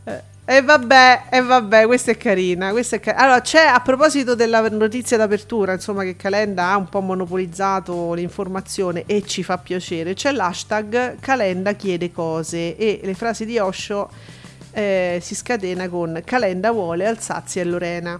[0.05, 2.71] Eh, E vabbè, e vabbè, questa è carina.
[2.71, 6.89] Questa è ca- allora, c'è a proposito della notizia d'apertura, insomma, che Calenda ha un
[6.89, 10.13] po' monopolizzato l'informazione e ci fa piacere.
[10.13, 14.09] C'è l'hashtag Calenda chiede cose e le frasi di Osho
[14.71, 18.19] eh, si scatena con Calenda vuole Alsazia e Lorena.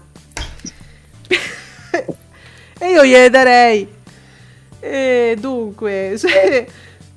[2.79, 3.87] E io gli darei.
[4.79, 6.67] E dunque, se-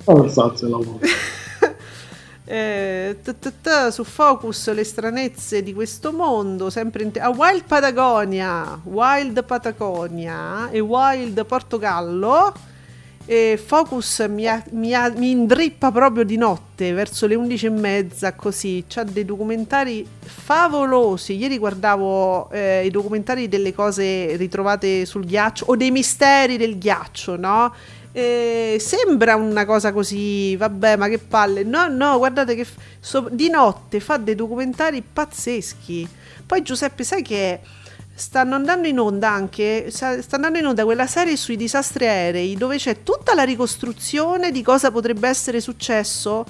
[0.05, 1.07] Alsazia la vuole.
[2.45, 7.31] eh, t- t- t- su Focus le stranezze di questo mondo, sempre in te- a
[7.31, 12.53] Wild Patagonia, Wild Patagonia e Wild Portogallo.
[13.27, 17.71] E Focus mi, ha- mi ha- mi indrippa proprio di notte verso le 11 e
[17.71, 25.25] mezza così c'ha dei documentari favolosi ieri guardavo eh, i documentari delle cose ritrovate sul
[25.25, 27.73] ghiaccio o dei misteri del ghiaccio no?
[28.13, 31.65] Eh, sembra una cosa così, vabbè, ma che palle.
[31.65, 36.07] No, no, guardate che f- so- di notte fa dei documentari pazzeschi.
[36.47, 37.59] Poi Giuseppe, sai che
[38.17, 42.77] stanno andando in onda anche, sta andando in onda quella serie sui disastri aerei dove
[42.77, 46.45] c'è tutta la ricostruzione di cosa potrebbe essere successo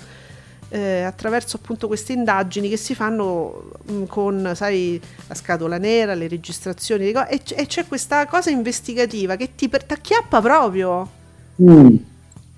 [0.69, 6.29] eh, attraverso appunto queste indagini che si fanno mh, con, sai, la scatola nera, le
[6.29, 11.09] registrazioni, co- e, c- e c'è questa cosa investigativa che ti per- t'acchiappa proprio.
[11.63, 11.97] Mm.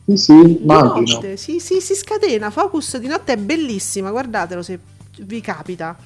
[0.06, 2.50] Sì, sì, notte, sì, sì, si scatena.
[2.50, 4.78] Focus di notte è bellissima, guardatelo se
[5.18, 5.96] vi capita.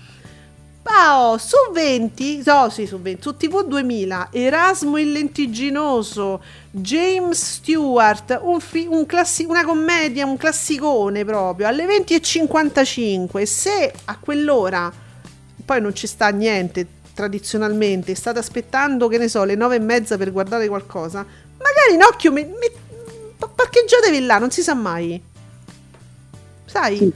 [0.83, 8.39] Pao, su 20, no, sì, su 20, su TV 2000, Erasmo il lentigginoso, James Stewart,
[8.43, 13.45] un fi- un classi- una commedia, un classicone proprio, alle 20.55.
[13.45, 14.91] Se a quell'ora
[15.65, 20.17] poi non ci sta niente tradizionalmente, state aspettando, che ne so, le 9 e mezza
[20.17, 21.19] per guardare qualcosa,
[21.59, 22.73] magari in occhio me- me-
[23.37, 25.23] pa- parcheggiatevi là, non si sa mai.
[26.65, 27.13] Sai?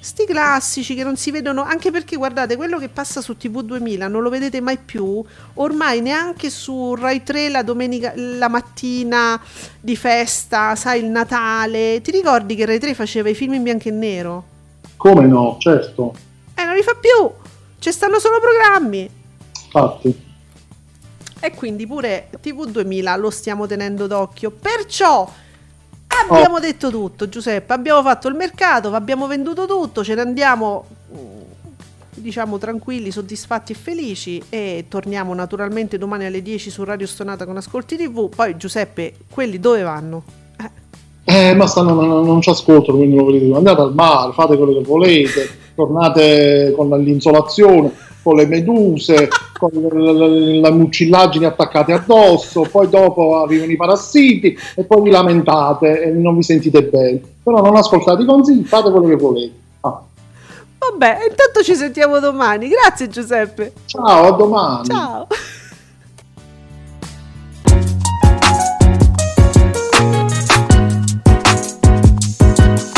[0.00, 4.08] Sti classici che non si vedono, anche perché guardate, quello che passa su TV 2000
[4.08, 5.22] non lo vedete mai più,
[5.54, 9.40] ormai neanche su Rai 3 la domenica, la mattina
[9.78, 12.00] di festa, sai, il Natale.
[12.00, 14.44] Ti ricordi che Rai 3 faceva i film in bianco e nero?
[14.96, 16.14] Come no, certo.
[16.54, 17.30] Eh, non li fa più,
[17.78, 19.10] ci stanno solo programmi.
[19.64, 20.28] Infatti.
[21.42, 24.50] E quindi pure TV 2000 lo stiamo tenendo d'occhio.
[24.50, 25.30] Perciò
[26.28, 26.60] abbiamo Oh.
[26.60, 27.72] detto tutto, Giuseppe.
[27.72, 31.18] Abbiamo fatto il mercato, abbiamo venduto tutto, ce ne andiamo mm,
[32.14, 37.56] diciamo tranquilli, soddisfatti e felici e torniamo naturalmente domani alle 10 su Radio Stonata con
[37.56, 38.28] Ascolti TV.
[38.28, 40.22] Poi Giuseppe, quelli dove vanno?
[40.58, 40.70] Eh,
[41.50, 43.54] Eh, ma stanno, non, non ci ascoltano, quindi non volete.
[43.54, 47.92] Andate al mare, fate quello che volete, tornate con l'insolazione,
[48.22, 49.28] con le meduse,
[49.60, 56.10] con le mucillagini attaccate addosso, poi dopo arrivano i parassiti e poi vi lamentate e
[56.10, 57.20] non vi sentite bene.
[57.42, 59.54] Però non ascoltate i consigli, fate quello che volete.
[59.82, 60.00] Ah,
[60.78, 62.68] vabbè, intanto ci sentiamo domani.
[62.68, 63.72] Grazie Giuseppe.
[63.84, 64.86] ciao, a domani.
[64.86, 65.26] Ciao.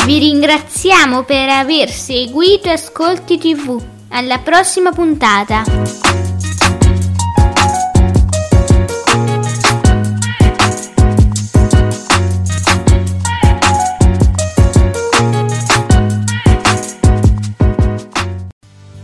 [0.05, 3.81] Vi ringraziamo per aver seguito Ascolti TV.
[4.09, 6.22] Alla prossima puntata.